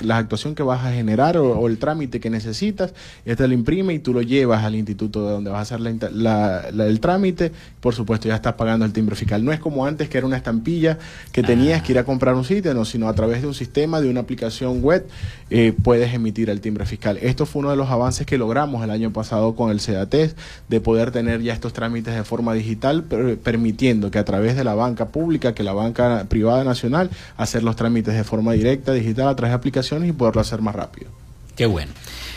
la 0.02 0.18
actuación 0.18 0.54
que 0.54 0.62
vas 0.62 0.84
a 0.84 0.92
generar 0.92 1.36
o, 1.36 1.66
el 1.66 1.78
trámite 1.78 2.20
que 2.20 2.30
necesitas, 2.30 2.94
este 3.24 3.48
lo 3.48 3.54
imprime 3.54 3.94
y 3.94 3.98
tú 3.98 4.12
lo 4.12 4.22
llevas 4.22 4.64
al 4.64 4.74
instituto 4.74 5.20
donde 5.20 5.50
vas 5.50 5.72
a 5.72 5.74
hacer 5.74 5.80
la, 6.12 6.68
el 6.68 7.00
trámite, 7.00 7.52
por 7.80 7.94
supuesto 7.94 8.28
ya 8.28 8.36
estás 8.36 8.54
pagando 8.54 8.84
el 8.84 8.92
timbre 8.92 9.16
fiscal. 9.16 9.44
No 9.44 9.52
es 9.52 9.60
como 9.60 9.86
antes 9.86 10.08
que 10.08 10.18
era 10.18 10.26
una 10.26 10.36
estampilla 10.36 10.98
que 11.32 11.42
tenías 11.42 11.82
que 11.82 11.92
ir 11.92 11.98
a 11.98 12.04
comprar 12.04 12.34
un 12.34 12.44
sitio, 12.44 12.74
no, 12.74 12.84
sino 12.84 13.08
a 13.08 13.14
través 13.14 13.42
de 13.42 13.48
un 13.48 13.54
sistema, 13.54 14.00
de 14.00 14.10
una 14.10 14.20
aplicación 14.20 14.82
web, 14.82 15.06
eh, 15.50 15.72
puedes 15.82 16.12
emitir 16.14 16.50
el 16.50 16.60
timbre 16.60 16.86
fiscal. 16.86 17.18
Esto 17.20 17.46
fue 17.46 17.60
uno 17.60 17.70
de 17.70 17.76
los 17.76 17.90
avances 17.90 18.26
que 18.26 18.38
logramos 18.38 18.82
el 18.84 18.90
año 18.90 19.12
pasado 19.12 19.54
con 19.54 19.70
el 19.70 19.80
CEDATES, 19.80 20.01
de 20.10 20.80
poder 20.80 21.10
tener 21.10 21.42
ya 21.42 21.52
estos 21.52 21.72
trámites 21.72 22.14
de 22.14 22.24
forma 22.24 22.54
digital, 22.54 23.04
permitiendo 23.42 24.10
que 24.10 24.18
a 24.18 24.24
través 24.24 24.56
de 24.56 24.64
la 24.64 24.74
banca 24.74 25.08
pública, 25.08 25.54
que 25.54 25.62
la 25.62 25.72
banca 25.72 26.26
privada 26.28 26.64
nacional, 26.64 27.10
hacer 27.36 27.62
los 27.62 27.76
trámites 27.76 28.14
de 28.14 28.24
forma 28.24 28.52
directa, 28.52 28.92
digital, 28.92 29.28
a 29.28 29.36
través 29.36 29.52
de 29.52 29.56
aplicaciones 29.56 30.08
y 30.08 30.12
poderlo 30.12 30.40
hacer 30.40 30.62
más 30.62 30.74
rápido. 30.74 31.10
Qué 31.56 31.66
bueno. 31.66 31.92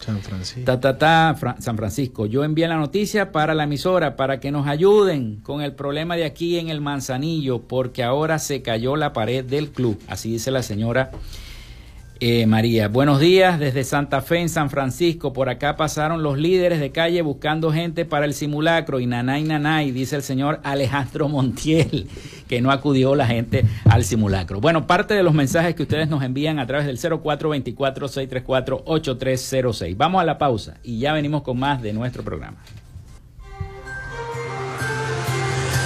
San 0.00 0.18
Francisco. 0.20 0.64
Ta, 0.64 0.80
ta, 0.80 0.96
ta, 0.96 1.56
San 1.58 1.76
Francisco. 1.76 2.26
Yo 2.26 2.44
envié 2.44 2.66
la 2.68 2.76
noticia 2.76 3.32
para 3.32 3.54
la 3.54 3.64
emisora 3.64 4.16
para 4.16 4.40
que 4.40 4.50
nos 4.50 4.66
ayuden 4.66 5.40
con 5.42 5.60
el 5.60 5.74
problema 5.74 6.16
de 6.16 6.24
aquí 6.24 6.58
en 6.58 6.68
el 6.68 6.80
Manzanillo, 6.80 7.62
porque 7.62 8.02
ahora 8.02 8.38
se 8.38 8.62
cayó 8.62 8.96
la 8.96 9.12
pared 9.12 9.44
del 9.44 9.70
club. 9.70 10.00
Así 10.08 10.30
dice 10.30 10.50
la 10.50 10.62
señora 10.62 11.10
eh, 12.20 12.46
María. 12.46 12.88
Buenos 12.88 13.18
días 13.18 13.58
desde 13.58 13.82
Santa 13.82 14.20
Fe 14.20 14.38
en 14.38 14.50
San 14.50 14.68
Francisco. 14.68 15.32
Por 15.32 15.48
acá 15.48 15.76
pasaron 15.76 16.22
los 16.22 16.38
líderes 16.38 16.78
de 16.78 16.92
calle 16.92 17.22
buscando 17.22 17.72
gente 17.72 18.04
para 18.04 18.26
el 18.26 18.34
simulacro 18.34 19.00
y 19.00 19.06
nanay 19.06 19.42
nanay, 19.42 19.90
dice 19.90 20.16
el 20.16 20.22
señor 20.22 20.60
Alejandro 20.62 21.28
Montiel, 21.28 22.08
que 22.46 22.60
no 22.60 22.70
acudió 22.70 23.14
la 23.14 23.26
gente 23.26 23.64
al 23.86 24.04
simulacro. 24.04 24.60
Bueno, 24.60 24.86
parte 24.86 25.14
de 25.14 25.22
los 25.22 25.32
mensajes 25.32 25.74
que 25.74 25.82
ustedes 25.82 26.08
nos 26.08 26.22
envían 26.22 26.58
a 26.58 26.66
través 26.66 26.86
del 26.86 26.98
0424-634-8306. 26.98 29.96
Vamos 29.96 30.20
a 30.20 30.24
la 30.24 30.36
pausa 30.36 30.74
y 30.82 30.98
ya 30.98 31.14
venimos 31.14 31.40
con 31.42 31.58
más 31.58 31.80
de 31.80 31.94
nuestro 31.94 32.22
programa. 32.22 32.58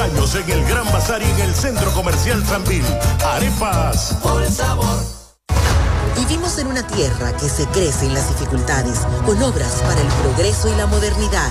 Años 0.00 0.34
en 0.34 0.50
el 0.50 0.64
Gran 0.64 0.84
Bazar 0.92 1.20
y 1.22 1.24
en 1.24 1.40
el 1.40 1.54
Centro 1.54 1.90
Comercial 1.92 2.42
Tranvil. 2.44 2.84
Arepas. 3.24 4.16
Por 4.22 4.44
sabor. 4.46 5.18
Vivimos 6.16 6.58
en 6.58 6.68
una 6.68 6.86
tierra 6.86 7.36
que 7.36 7.48
se 7.48 7.66
crece 7.66 8.06
en 8.06 8.14
las 8.14 8.28
dificultades, 8.28 9.00
con 9.24 9.42
obras 9.42 9.82
para 9.82 10.00
el 10.00 10.06
progreso 10.22 10.68
y 10.68 10.76
la 10.76 10.86
modernidad, 10.86 11.50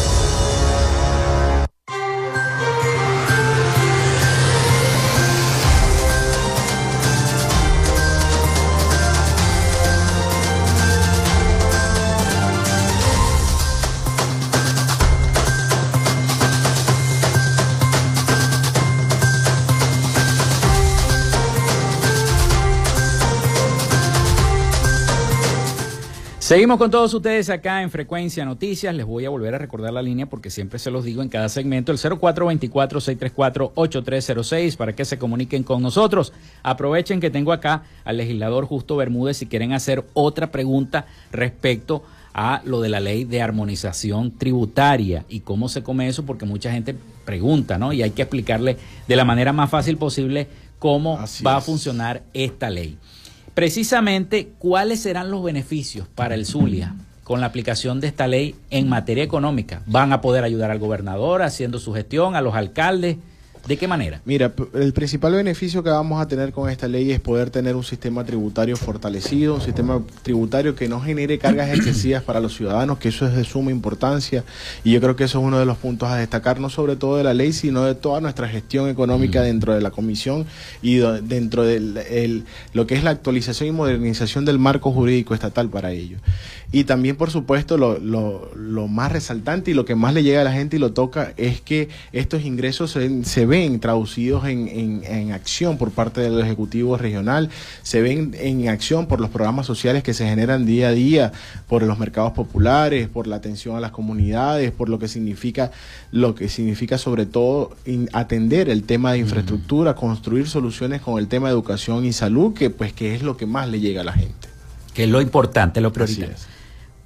Seguimos 26.51 26.79
con 26.79 26.91
todos 26.91 27.13
ustedes 27.13 27.49
acá 27.49 27.81
en 27.81 27.89
Frecuencia 27.89 28.43
Noticias. 28.43 28.93
Les 28.93 29.05
voy 29.05 29.23
a 29.23 29.29
volver 29.29 29.55
a 29.55 29.57
recordar 29.57 29.93
la 29.93 30.01
línea 30.01 30.25
porque 30.25 30.49
siempre 30.49 30.79
se 30.79 30.91
los 30.91 31.05
digo 31.05 31.21
en 31.21 31.29
cada 31.29 31.47
segmento, 31.47 31.93
el 31.93 31.97
0424-634-8306 31.97 34.75
para 34.75 34.93
que 34.93 35.05
se 35.05 35.17
comuniquen 35.17 35.63
con 35.63 35.81
nosotros. 35.81 36.33
Aprovechen 36.61 37.21
que 37.21 37.29
tengo 37.29 37.53
acá 37.53 37.83
al 38.03 38.17
legislador 38.17 38.65
Justo 38.65 38.97
Bermúdez 38.97 39.37
si 39.37 39.45
quieren 39.45 39.71
hacer 39.71 40.03
otra 40.13 40.51
pregunta 40.51 41.05
respecto 41.31 42.03
a 42.33 42.61
lo 42.65 42.81
de 42.81 42.89
la 42.89 42.99
ley 42.99 43.23
de 43.23 43.41
armonización 43.41 44.37
tributaria 44.37 45.23
y 45.29 45.39
cómo 45.39 45.69
se 45.69 45.83
come 45.83 46.09
eso, 46.09 46.25
porque 46.25 46.45
mucha 46.45 46.69
gente 46.69 46.93
pregunta, 47.23 47.77
¿no? 47.77 47.93
Y 47.93 48.03
hay 48.03 48.11
que 48.11 48.23
explicarle 48.23 48.75
de 49.07 49.15
la 49.15 49.23
manera 49.23 49.53
más 49.53 49.69
fácil 49.69 49.95
posible 49.95 50.49
cómo 50.79 51.17
va 51.47 51.55
a 51.55 51.61
funcionar 51.61 52.23
esta 52.33 52.69
ley. 52.69 52.97
Precisamente, 53.53 54.49
¿cuáles 54.59 55.01
serán 55.01 55.29
los 55.29 55.43
beneficios 55.43 56.07
para 56.15 56.35
el 56.35 56.45
Zulia 56.45 56.95
con 57.23 57.41
la 57.41 57.47
aplicación 57.47 57.99
de 57.99 58.07
esta 58.07 58.27
ley 58.27 58.55
en 58.69 58.87
materia 58.87 59.23
económica? 59.23 59.81
¿Van 59.85 60.13
a 60.13 60.21
poder 60.21 60.43
ayudar 60.43 60.71
al 60.71 60.79
gobernador 60.79 61.41
haciendo 61.41 61.79
su 61.79 61.93
gestión, 61.93 62.35
a 62.35 62.41
los 62.41 62.55
alcaldes? 62.55 63.17
¿De 63.67 63.77
qué 63.77 63.87
manera? 63.87 64.21
Mira, 64.25 64.51
el 64.73 64.91
principal 64.91 65.33
beneficio 65.33 65.83
que 65.83 65.91
vamos 65.91 66.19
a 66.19 66.27
tener 66.27 66.51
con 66.51 66.69
esta 66.69 66.87
ley 66.87 67.11
es 67.11 67.19
poder 67.19 67.51
tener 67.51 67.75
un 67.75 67.83
sistema 67.83 68.23
tributario 68.23 68.75
fortalecido, 68.75 69.55
un 69.55 69.61
sistema 69.61 70.01
tributario 70.23 70.75
que 70.75 70.87
no 70.87 70.99
genere 70.99 71.37
cargas 71.37 71.69
excesivas 71.75 72.23
para 72.23 72.39
los 72.39 72.55
ciudadanos, 72.55 72.97
que 72.97 73.09
eso 73.09 73.27
es 73.27 73.35
de 73.35 73.43
suma 73.43 73.69
importancia 73.69 74.43
y 74.83 74.91
yo 74.91 74.99
creo 74.99 75.15
que 75.15 75.25
eso 75.25 75.39
es 75.39 75.45
uno 75.45 75.59
de 75.59 75.65
los 75.65 75.77
puntos 75.77 76.09
a 76.09 76.15
destacar, 76.15 76.59
no 76.59 76.69
sobre 76.69 76.95
todo 76.95 77.17
de 77.17 77.23
la 77.23 77.35
ley, 77.35 77.53
sino 77.53 77.83
de 77.83 77.93
toda 77.93 78.19
nuestra 78.19 78.47
gestión 78.47 78.89
económica 78.89 79.41
dentro 79.43 79.75
de 79.75 79.81
la 79.81 79.91
comisión 79.91 80.45
y 80.81 80.97
dentro 80.97 81.63
de 81.63 82.43
lo 82.73 82.87
que 82.87 82.95
es 82.95 83.03
la 83.03 83.11
actualización 83.11 83.69
y 83.69 83.71
modernización 83.71 84.43
del 84.43 84.57
marco 84.57 84.91
jurídico 84.91 85.35
estatal 85.35 85.69
para 85.69 85.91
ello. 85.91 86.17
Y 86.73 86.85
también, 86.85 87.17
por 87.17 87.31
supuesto, 87.31 87.77
lo, 87.77 87.99
lo, 87.99 88.49
lo, 88.55 88.87
más 88.87 89.11
resaltante 89.11 89.71
y 89.71 89.73
lo 89.73 89.83
que 89.83 89.95
más 89.95 90.13
le 90.13 90.23
llega 90.23 90.39
a 90.39 90.45
la 90.45 90.53
gente 90.53 90.77
y 90.77 90.79
lo 90.79 90.93
toca 90.93 91.33
es 91.35 91.59
que 91.59 91.89
estos 92.13 92.45
ingresos 92.45 92.91
se, 92.91 93.25
se 93.25 93.45
ven 93.51 93.81
traducidos 93.81 94.45
en, 94.45 94.69
en, 94.69 95.03
en, 95.03 95.33
acción 95.33 95.77
por 95.77 95.91
parte 95.91 96.21
del 96.21 96.39
Ejecutivo 96.39 96.95
Regional, 96.95 97.49
se 97.83 98.01
ven 98.01 98.33
en 98.39 98.69
acción 98.69 99.07
por 99.07 99.19
los 99.19 99.29
programas 99.29 99.65
sociales 99.65 100.03
que 100.03 100.13
se 100.13 100.25
generan 100.25 100.65
día 100.65 100.87
a 100.87 100.91
día, 100.91 101.33
por 101.67 101.83
los 101.83 101.99
mercados 101.99 102.31
populares, 102.31 103.09
por 103.09 103.27
la 103.27 103.35
atención 103.35 103.75
a 103.75 103.81
las 103.81 103.91
comunidades, 103.91 104.71
por 104.71 104.87
lo 104.87 104.99
que 104.99 105.09
significa, 105.09 105.71
lo 106.13 106.33
que 106.33 106.47
significa 106.47 106.97
sobre 106.97 107.25
todo 107.25 107.75
atender 108.13 108.69
el 108.69 108.83
tema 108.83 109.11
de 109.11 109.17
infraestructura, 109.17 109.95
construir 109.95 110.47
soluciones 110.47 111.01
con 111.01 111.19
el 111.19 111.27
tema 111.27 111.49
de 111.49 111.53
educación 111.53 112.05
y 112.05 112.13
salud, 112.13 112.53
que 112.53 112.69
pues 112.69 112.93
que 112.93 113.15
es 113.15 113.21
lo 113.21 113.35
que 113.35 113.45
más 113.45 113.67
le 113.67 113.81
llega 113.81 113.99
a 113.99 114.05
la 114.05 114.13
gente. 114.13 114.47
Que 114.93 115.03
es 115.03 115.09
lo 115.09 115.19
importante, 115.19 115.81
lo 115.81 115.91
prioritario. 115.91 116.35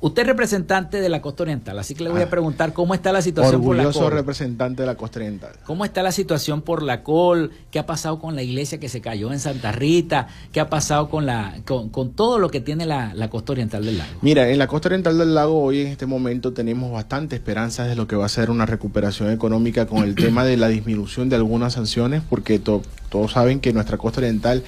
Usted 0.06 0.22
es 0.22 0.28
representante 0.28 1.02
de 1.02 1.10
la 1.10 1.20
costa 1.20 1.42
oriental, 1.42 1.80
así 1.80 1.96
que 1.96 2.04
le 2.04 2.12
voy 2.12 2.22
a 2.22 2.26
ah. 2.26 2.30
preguntar 2.30 2.74
cómo 2.74 2.94
está 2.94 3.12
la 3.12 3.24
situación 3.24 3.64
por 3.64 3.76
la 3.76 3.92
col. 3.92 4.12
representante 4.12 4.84
de 4.84 4.86
la 4.86 4.94
costa 4.94 5.18
oriental. 5.18 5.54
¿Cómo 5.66 5.84
está 5.84 6.04
la 6.04 6.12
situación 6.12 6.62
por 6.62 6.84
la 6.84 7.02
col? 7.02 7.50
¿Qué 7.72 7.80
ha 7.80 7.88
pasado 7.88 8.20
con 8.20 8.36
la 8.36 8.44
iglesia 8.44 8.80
que 8.80 8.88
se 8.88 9.02
cayó 9.02 9.34
en 9.34 9.40
Santa 9.40 9.72
Rita? 9.72 10.28
¿Qué 10.52 10.60
ha 10.60 10.70
pasado 10.70 11.10
con 11.10 11.26
la 11.26 11.56
con, 11.66 12.12
todo 12.12 12.38
lo 12.38 12.52
que 12.52 12.62
tiene 12.62 12.86
la, 12.86 13.16
costa 13.32 13.54
oriental 13.54 13.84
del 13.84 13.98
lago? 13.98 14.12
Mira, 14.22 14.48
en 14.48 14.60
la 14.60 14.68
costa 14.68 14.90
oriental 14.90 15.18
del 15.18 15.34
lago 15.34 15.60
hoy 15.60 15.82
en 15.82 15.88
este 15.88 16.06
momento 16.06 16.54
tenemos 16.54 16.92
bastante 16.92 17.36
esperanzas 17.36 17.88
de 17.88 17.96
lo 17.96 18.06
que 18.06 18.16
va 18.16 18.28
a 18.28 18.30
ser 18.30 18.52
una 18.52 18.68
recuperación 18.68 19.32
económica 19.32 19.88
con 19.88 20.04
el 20.04 20.14
tema 20.14 20.46
de 20.46 20.56
la 20.56 20.68
disminución 20.68 21.30
de 21.30 21.38
algunas 21.38 21.74
sanciones, 21.74 22.22
porque 22.30 22.60
todos 23.16 23.32
saben 23.32 23.62
que 23.62 23.72
nuestra 23.72 23.98
costa 23.98 24.20
oriental 24.20 24.62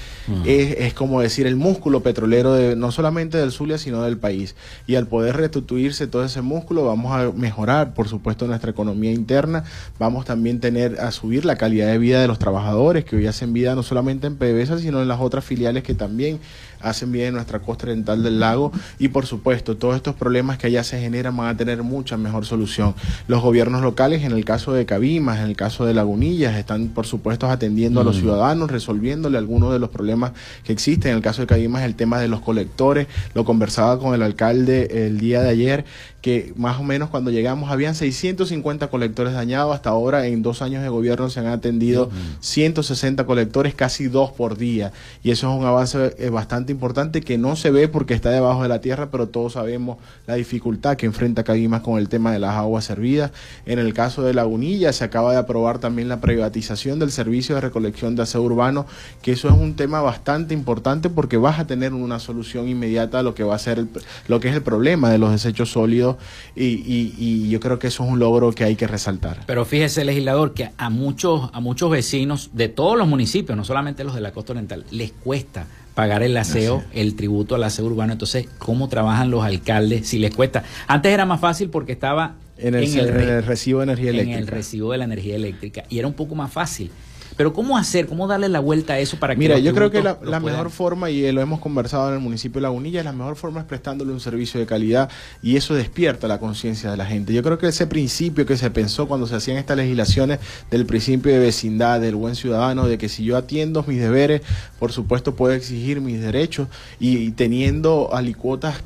es, 0.46 0.78
es, 0.80 0.94
como 0.94 1.20
decir 1.20 1.48
el 1.48 1.58
músculo 1.58 2.02
petrolero 2.02 2.54
de, 2.54 2.78
no 2.78 2.94
solamente 2.94 3.38
del 3.38 3.52
Zulia, 3.52 3.78
sino 3.78 4.04
del 4.04 4.18
país. 4.18 4.56
Y 4.88 4.96
al 4.96 5.06
poder 5.06 5.36
restituirse 5.36 6.08
todo 6.08 6.24
ese 6.24 6.42
músculo, 6.42 6.86
vamos 6.86 7.12
a 7.12 7.30
mejorar, 7.38 7.94
por 7.94 8.08
supuesto, 8.08 8.48
nuestra 8.48 8.72
economía 8.72 9.12
interna, 9.12 9.66
vamos 10.00 10.24
también 10.24 10.62
tener 10.62 10.98
a 11.02 11.12
subir 11.12 11.44
la 11.44 11.58
calidad 11.58 11.88
de 11.88 11.98
vida 11.98 12.22
de 12.22 12.30
los 12.30 12.40
trabajadores 12.40 13.04
que 13.04 13.18
hoy 13.18 13.28
hacen 13.28 13.52
vida 13.52 13.76
no 13.76 13.84
solamente 13.84 14.28
en 14.28 14.38
PDVSA, 14.38 14.80
sino 14.80 15.02
en 15.02 15.10
las 15.10 15.20
otras 15.20 15.44
filiales 15.44 15.84
que 15.84 15.94
también 15.94 16.40
hacen 16.82 17.12
vida 17.12 17.28
en 17.28 17.34
nuestra 17.34 17.60
costa 17.60 17.86
oriental 17.86 18.24
del 18.24 18.40
lago 18.40 18.72
y 19.00 19.10
por 19.10 19.26
supuesto 19.26 19.78
todos 19.78 19.96
estos 19.96 20.16
problemas 20.16 20.58
que 20.58 20.68
allá 20.68 20.84
se 20.84 21.00
generan 21.00 21.36
van 21.36 21.48
a 21.48 21.58
tener 21.58 21.84
mucha 21.84 22.18
mejor 22.18 22.46
solución. 22.46 22.96
Los 23.28 23.42
gobiernos 23.42 23.82
locales, 23.82 24.24
en 24.24 24.32
el 24.32 24.46
caso 24.46 24.74
de 24.74 24.86
Cabimas, 24.86 25.40
en 25.40 25.46
el 25.46 25.56
caso 25.56 25.86
de 25.86 25.94
Lagunillas, 25.94 26.56
están 26.56 26.90
por 26.90 27.06
supuesto 27.06 27.50
atendiendo 27.50 28.02
a 28.02 28.04
los 28.04 28.18
mm. 28.18 28.20
ciudadanos, 28.20 28.72
resolviéndole 28.72 29.38
algunos 29.38 29.74
de 29.74 29.80
los 29.80 29.90
problemas 29.90 30.32
que 30.64 30.74
existen. 30.74 31.12
En 31.12 31.18
el 31.18 31.24
caso 31.24 31.42
de 31.42 31.48
Cabimas, 31.48 31.84
el 31.84 31.96
tema 31.96 32.20
de 32.20 32.28
los 32.28 32.42
colectores, 32.42 33.08
lo 33.34 33.46
conversaba 33.46 34.00
con 34.00 34.14
el 34.14 34.22
alcalde 34.22 35.08
el 35.08 35.20
día 35.20 35.42
de 35.42 35.50
ayer, 35.50 35.86
que 36.28 36.52
más 36.58 36.78
o 36.78 36.84
menos 36.84 37.08
cuando 37.08 37.32
llegamos 37.32 37.72
habían 37.72 37.96
650 37.96 38.90
colectores 38.90 39.32
dañados, 39.32 39.74
hasta 39.74 39.92
ahora 39.92 40.28
en 40.28 40.42
dos 40.42 40.62
años 40.62 40.84
de 40.84 40.90
gobierno 40.90 41.30
se 41.30 41.40
han 41.40 41.48
atendido 41.48 42.10
160 42.42 43.26
colectores, 43.26 43.74
casi 43.74 44.10
dos 44.10 44.32
por 44.32 44.58
día, 44.58 44.92
y 45.24 45.32
eso 45.32 45.50
es 45.50 45.58
un 45.58 45.66
avance 45.66 46.18
eh, 46.18 46.30
bastante 46.30 46.74
importante 46.74 47.22
que 47.22 47.38
no 47.38 47.56
se 47.56 47.72
ve 47.72 47.88
porque 47.88 48.14
está 48.14 48.30
debajo 48.30 48.62
de 48.62 48.68
la 48.68 48.82
tierra, 48.82 49.10
pero 49.10 49.30
todos 49.30 49.54
sabemos 49.54 50.00
la 50.26 50.34
dificultad 50.34 50.98
que 50.98 51.06
enfrenta 51.06 51.46
Caguimas 51.46 51.80
con 51.80 51.98
el 51.98 52.10
tema 52.10 52.34
de 52.34 52.40
las 52.40 52.56
aguas 52.56 52.84
servidas. 52.84 53.32
En 53.66 53.80
el 53.80 53.94
caso 53.94 54.22
de 54.22 54.34
Lagunilla 54.34 54.92
se 54.92 55.06
acaba 55.06 55.32
de 55.32 55.38
aprobar 55.38 55.80
también 55.80 56.10
la 56.10 56.20
privatización 56.20 57.00
del 57.00 57.12
servicio 57.12 57.56
de 57.56 57.62
recolección 57.62 58.18
de 58.18 58.24
aseo 58.24 58.42
urbano, 58.42 58.86
que 59.22 59.32
eso 59.32 59.48
es 59.48 59.54
un 59.54 59.78
tema 59.78 60.02
bastante 60.02 60.54
importante 60.54 61.10
porque 61.10 61.38
vas 61.38 61.58
a 61.58 61.68
tener 61.68 61.94
una 61.94 62.20
solución 62.20 62.68
inmediata 62.68 63.20
a 63.20 63.24
lo 63.24 63.34
que 63.34 63.46
va 63.46 63.56
a 63.56 63.60
ser 63.60 63.86
lo 64.28 64.42
que 64.42 64.50
es 64.50 64.56
el 64.56 64.62
problema 64.62 65.10
de 65.10 65.20
los 65.20 65.32
desechos 65.32 65.72
sólidos 65.72 66.17
y, 66.56 67.50
yo 67.50 67.60
creo 67.60 67.80
que 67.80 67.88
eso 67.88 68.04
es 68.04 68.10
un 68.10 68.20
logro 68.20 68.52
que 68.52 68.64
hay 68.64 68.76
que 68.76 68.88
resaltar. 68.88 69.44
Pero 69.46 69.66
fíjese, 69.66 70.04
legislador, 70.04 70.54
que 70.54 70.72
a 70.78 70.90
muchos, 70.90 71.50
a 71.54 71.60
muchos 71.60 71.90
vecinos 71.90 72.50
de 72.54 72.70
todos 72.70 72.98
los 72.98 73.08
municipios, 73.08 73.58
no 73.58 73.64
solamente 73.64 74.04
los 74.04 74.16
de 74.16 74.22
la 74.22 74.32
costa 74.32 74.54
oriental, 74.54 74.86
les 74.92 75.12
cuesta 75.12 75.66
pagar 75.94 76.22
el 76.22 76.38
aseo, 76.38 76.84
el 76.94 77.16
tributo 77.16 77.56
al 77.56 77.64
aseo 77.64 77.86
urbano. 77.86 78.14
Entonces, 78.14 78.48
¿cómo 78.60 78.88
trabajan 78.88 79.32
los 79.32 79.44
alcaldes 79.44 80.08
si 80.08 80.20
les 80.20 80.34
cuesta? 80.36 80.64
Antes 80.88 81.12
era 81.12 81.26
más 81.26 81.40
fácil 81.40 81.70
porque 81.70 81.94
estaba 81.94 82.36
en 82.58 82.76
el, 82.76 83.44
recibo 83.44 83.80
de 83.80 83.84
energía 83.84 84.10
eléctrica. 84.10 84.38
En 84.38 84.44
el 84.44 84.48
recibo 84.48 84.92
de 84.92 84.98
la 84.98 85.04
energía 85.06 85.36
eléctrica. 85.36 85.84
Y 85.90 86.00
era 86.00 86.08
un 86.08 86.14
poco 86.14 86.36
más 86.36 86.52
fácil. 86.52 86.92
Pero 87.38 87.54
¿cómo 87.54 87.78
hacer? 87.78 88.08
¿Cómo 88.08 88.28
darle 88.28 88.50
la 88.50 88.60
vuelta 88.60 88.94
a 88.94 89.00
eso 89.00 89.18
para 89.18 89.36
que... 89.36 89.40
Mira, 89.40 89.60
yo 89.60 89.74
creo 89.74 89.92
que 89.92 90.02
la, 90.02 90.40
mejor 90.40 90.72
forma, 90.72 91.12
y 91.12 91.32
lo 91.32 91.40
hemos 91.40 91.60
conversado 91.60 92.10
en 92.10 92.16
el 92.16 92.20
municipio 92.20 92.60
de 92.60 92.64
Lagunilla, 92.64 93.04
la 93.04 93.14
mejor 93.14 93.36
forma 93.36 93.60
es 93.62 93.66
prestándole 93.68 94.12
un 94.12 94.20
servicio 94.20 94.60
de 94.60 94.66
calidad 94.66 95.10
y 95.44 95.56
eso 95.56 95.76
despierta 95.76 96.28
la 96.28 96.40
conciencia 96.40 96.90
de 96.90 96.98
la 96.98 97.06
gente. 97.06 97.34
Yo 97.34 97.44
creo 97.44 97.60
que 97.60 97.68
ese 97.68 97.86
principio 97.86 98.46
que 98.48 98.58
se 98.58 98.72
pensó 98.72 99.08
cuando 99.08 99.28
se 99.28 99.36
hacían 99.36 99.58
estas 99.58 99.78
legislaciones 99.78 100.40
del 100.72 100.88
principio 100.88 101.32
de 101.32 101.40
vecindad, 101.40 102.02
del 102.02 102.16
buen 102.16 102.36
ciudadano, 102.36 102.88
de 102.88 102.98
que 102.98 103.08
si 103.08 103.24
yo 103.24 103.38
atiendo 103.38 103.84
mis 103.88 104.00
deberes, 104.00 104.42
por 104.80 104.92
supuesto 104.92 105.36
puedo 105.36 105.54
exigir 105.54 106.02
mis 106.02 106.20
derechos 106.20 106.68
y 107.00 107.32
teniendo 107.32 108.10
alicuotas 108.14 108.82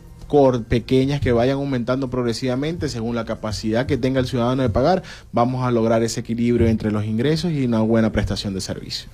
pequeñas 0.67 1.19
que 1.19 1.31
vayan 1.31 1.57
aumentando 1.57 2.09
progresivamente 2.09 2.89
según 2.89 3.15
la 3.15 3.25
capacidad 3.25 3.85
que 3.85 3.97
tenga 3.97 4.19
el 4.19 4.27
ciudadano 4.27 4.63
de 4.63 4.69
pagar, 4.69 5.03
vamos 5.31 5.65
a 5.65 5.71
lograr 5.71 6.03
ese 6.03 6.21
equilibrio 6.21 6.67
entre 6.67 6.91
los 6.91 7.05
ingresos 7.05 7.51
y 7.51 7.65
una 7.65 7.81
buena 7.81 8.11
prestación 8.11 8.53
de 8.53 8.61
servicio. 8.61 9.09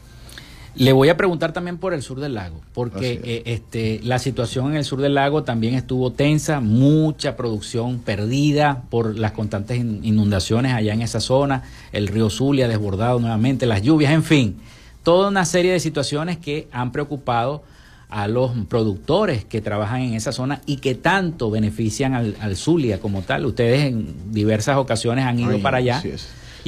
Le 0.76 0.94
voy 0.94 1.10
a 1.10 1.18
preguntar 1.18 1.54
también 1.54 1.80
por 1.80 1.96
el 1.96 2.04
sur 2.04 2.20
del 2.20 2.36
lago, 2.36 2.62
porque 2.76 3.20
eh, 3.24 3.42
este, 3.46 4.00
la 4.04 4.20
situación 4.20 4.68
en 4.68 4.78
el 4.78 4.86
sur 4.86 5.02
del 5.02 5.16
lago 5.16 5.44
también 5.44 5.74
estuvo 5.74 6.12
tensa, 6.12 6.60
mucha 6.60 7.36
producción 7.36 7.98
perdida 7.98 8.84
por 8.92 9.18
las 9.18 9.32
constantes 9.32 9.80
inundaciones 9.80 10.74
allá 10.74 10.94
en 10.94 11.02
esa 11.02 11.20
zona, 11.20 11.64
el 11.94 12.08
río 12.08 12.30
Zulia 12.30 12.68
desbordado 12.68 13.20
nuevamente, 13.20 13.66
las 13.66 13.82
lluvias, 13.82 14.14
en 14.14 14.24
fin, 14.24 14.58
toda 15.02 15.30
una 15.30 15.46
serie 15.46 15.72
de 15.72 15.80
situaciones 15.80 16.38
que 16.38 16.68
han 16.72 16.92
preocupado 16.92 17.64
a 18.10 18.28
los 18.28 18.52
productores 18.70 19.44
que 19.44 19.62
trabajan 19.62 20.02
en 20.02 20.14
esa 20.14 20.32
zona 20.32 20.62
y 20.66 20.78
que 20.78 20.96
tanto 20.96 21.52
benefician 21.52 22.14
al, 22.14 22.36
al 22.40 22.56
Zulia 22.56 23.00
como 23.00 23.22
tal. 23.22 23.46
Ustedes 23.46 23.86
en 23.86 24.32
diversas 24.32 24.78
ocasiones 24.78 25.26
han 25.26 25.40
ido 25.40 25.60
para 25.60 25.78
allá 25.78 26.02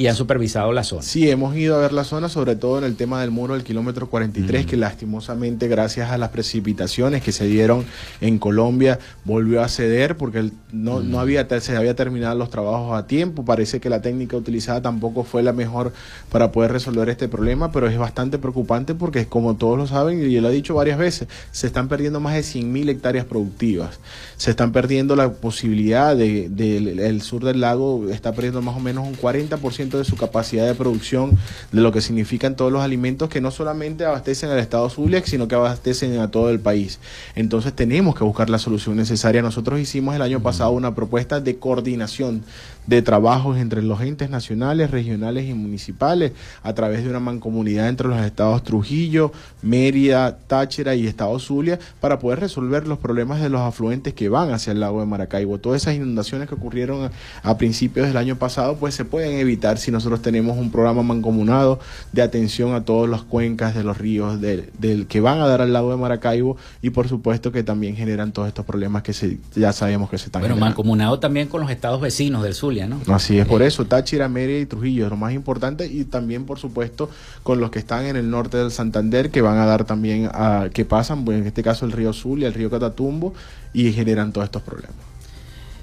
y 0.00 0.06
han 0.06 0.16
supervisado 0.16 0.72
la 0.72 0.82
zona. 0.82 1.02
Sí, 1.02 1.28
hemos 1.28 1.54
ido 1.54 1.76
a 1.76 1.78
ver 1.78 1.92
la 1.92 2.04
zona, 2.04 2.30
sobre 2.30 2.56
todo 2.56 2.78
en 2.78 2.84
el 2.84 2.96
tema 2.96 3.20
del 3.20 3.30
muro 3.30 3.52
del 3.52 3.64
kilómetro 3.64 4.08
43, 4.08 4.64
que 4.64 4.78
lastimosamente 4.78 5.68
gracias 5.68 6.10
a 6.10 6.16
las 6.16 6.30
precipitaciones 6.30 7.22
que 7.22 7.32
se 7.32 7.44
dieron 7.44 7.84
en 8.22 8.38
Colombia 8.38 8.98
volvió 9.26 9.62
a 9.62 9.68
ceder 9.68 10.16
porque 10.16 10.52
no, 10.72 11.00
no 11.00 11.20
había, 11.20 11.46
se 11.60 11.76
había 11.76 11.94
terminado 11.94 12.34
los 12.34 12.48
trabajos 12.48 12.98
a 12.98 13.06
tiempo. 13.06 13.44
Parece 13.44 13.78
que 13.78 13.90
la 13.90 14.00
técnica 14.00 14.38
utilizada 14.38 14.80
tampoco 14.80 15.22
fue 15.22 15.42
la 15.42 15.52
mejor 15.52 15.92
para 16.32 16.50
poder 16.50 16.72
resolver 16.72 17.10
este 17.10 17.28
problema, 17.28 17.70
pero 17.70 17.86
es 17.86 17.98
bastante 17.98 18.38
preocupante 18.38 18.94
porque 18.94 19.26
como 19.26 19.56
todos 19.56 19.76
lo 19.76 19.86
saben, 19.86 20.26
y 20.26 20.32
yo 20.32 20.40
lo 20.40 20.48
he 20.48 20.52
dicho 20.52 20.72
varias 20.72 20.96
veces, 20.96 21.28
se 21.52 21.66
están 21.66 21.88
perdiendo 21.88 22.20
más 22.20 22.32
de 22.32 22.40
100.000 22.40 22.88
hectáreas 22.88 23.26
productivas. 23.26 24.00
Se 24.38 24.48
están 24.52 24.72
perdiendo 24.72 25.14
la 25.14 25.30
posibilidad 25.30 26.16
de, 26.16 26.48
del 26.48 27.20
sur 27.20 27.44
del 27.44 27.60
lago, 27.60 28.08
está 28.08 28.32
perdiendo 28.32 28.62
más 28.62 28.74
o 28.74 28.80
menos 28.80 29.06
un 29.06 29.14
40% 29.14 29.89
de 29.98 30.04
su 30.04 30.16
capacidad 30.16 30.66
de 30.66 30.74
producción, 30.74 31.38
de 31.72 31.80
lo 31.80 31.92
que 31.92 32.00
significan 32.00 32.56
todos 32.56 32.72
los 32.72 32.82
alimentos 32.82 33.28
que 33.28 33.40
no 33.40 33.50
solamente 33.50 34.04
abastecen 34.04 34.50
al 34.50 34.58
Estado 34.58 34.88
Zulia, 34.90 35.22
sino 35.24 35.48
que 35.48 35.54
abastecen 35.54 36.18
a 36.18 36.30
todo 36.30 36.50
el 36.50 36.60
país. 36.60 36.98
Entonces 37.34 37.74
tenemos 37.74 38.14
que 38.14 38.24
buscar 38.24 38.50
la 38.50 38.58
solución 38.58 38.96
necesaria. 38.96 39.42
Nosotros 39.42 39.80
hicimos 39.80 40.14
el 40.14 40.22
año 40.22 40.40
pasado 40.40 40.70
una 40.70 40.94
propuesta 40.94 41.40
de 41.40 41.58
coordinación 41.58 42.42
de 42.90 43.02
trabajos 43.02 43.56
entre 43.56 43.82
los 43.82 44.00
entes 44.00 44.30
nacionales, 44.30 44.90
regionales 44.90 45.48
y 45.48 45.54
municipales 45.54 46.32
a 46.64 46.74
través 46.74 47.04
de 47.04 47.10
una 47.10 47.20
mancomunidad 47.20 47.88
entre 47.88 48.08
los 48.08 48.20
estados 48.20 48.64
Trujillo, 48.64 49.30
Mérida, 49.62 50.38
Táchira 50.38 50.96
y 50.96 51.06
Estado 51.06 51.38
Zulia 51.38 51.78
para 52.00 52.18
poder 52.18 52.40
resolver 52.40 52.88
los 52.88 52.98
problemas 52.98 53.40
de 53.40 53.48
los 53.48 53.60
afluentes 53.60 54.12
que 54.12 54.28
van 54.28 54.50
hacia 54.50 54.72
el 54.72 54.80
lago 54.80 54.98
de 54.98 55.06
Maracaibo. 55.06 55.58
Todas 55.58 55.82
esas 55.82 55.94
inundaciones 55.94 56.48
que 56.48 56.56
ocurrieron 56.56 57.12
a, 57.44 57.58
principios 57.58 58.08
del 58.08 58.16
año 58.16 58.34
pasado 58.34 58.74
pues 58.74 58.96
se 58.96 59.04
pueden 59.04 59.38
evitar 59.38 59.78
si 59.78 59.92
nosotros 59.92 60.20
tenemos 60.20 60.58
un 60.58 60.72
programa 60.72 61.04
mancomunado 61.04 61.78
de 62.10 62.22
atención 62.22 62.74
a 62.74 62.84
todas 62.84 63.08
las 63.08 63.22
cuencas 63.22 63.76
de 63.76 63.84
los 63.84 63.98
ríos 63.98 64.40
del 64.40 65.06
que 65.06 65.20
van 65.20 65.38
a 65.38 65.46
dar 65.46 65.60
al 65.60 65.72
lago 65.72 65.92
de 65.92 65.96
Maracaibo 65.96 66.56
y 66.82 66.90
por 66.90 67.06
supuesto 67.06 67.52
que 67.52 67.62
también 67.62 67.94
generan 67.94 68.32
todos 68.32 68.48
estos 68.48 68.64
problemas 68.64 69.04
que 69.04 69.12
se, 69.12 69.38
ya 69.54 69.72
sabemos 69.72 70.10
que 70.10 70.18
se 70.18 70.26
están 70.26 70.42
bueno, 70.42 70.56
mancomunado 70.56 71.20
también 71.20 71.46
con 71.46 71.60
los 71.60 71.70
estados 71.70 72.00
vecinos 72.00 72.42
del 72.42 72.54
Zulia, 72.54 72.79
¿no? 72.86 73.00
Así 73.08 73.38
es, 73.38 73.46
por 73.46 73.62
eh, 73.62 73.66
eso 73.66 73.86
Táchira, 73.86 74.28
Mérida 74.28 74.58
y 74.58 74.66
Trujillo 74.66 75.04
es 75.04 75.10
lo 75.10 75.16
más 75.16 75.32
importante 75.32 75.86
y 75.86 76.04
también 76.04 76.44
por 76.44 76.58
supuesto 76.58 77.10
con 77.42 77.60
los 77.60 77.70
que 77.70 77.78
están 77.78 78.06
en 78.06 78.16
el 78.16 78.30
norte 78.30 78.58
del 78.58 78.70
Santander 78.70 79.30
que 79.30 79.40
van 79.40 79.58
a 79.58 79.66
dar 79.66 79.84
también 79.84 80.28
a 80.32 80.68
que 80.72 80.84
pasan, 80.84 81.24
pues, 81.24 81.38
en 81.38 81.46
este 81.46 81.62
caso 81.62 81.86
el 81.86 81.92
río 81.92 82.12
Zulia, 82.12 82.48
el 82.48 82.54
río 82.54 82.70
Catatumbo 82.70 83.34
y 83.72 83.92
generan 83.92 84.32
todos 84.32 84.46
estos 84.46 84.62
problemas. 84.62 84.96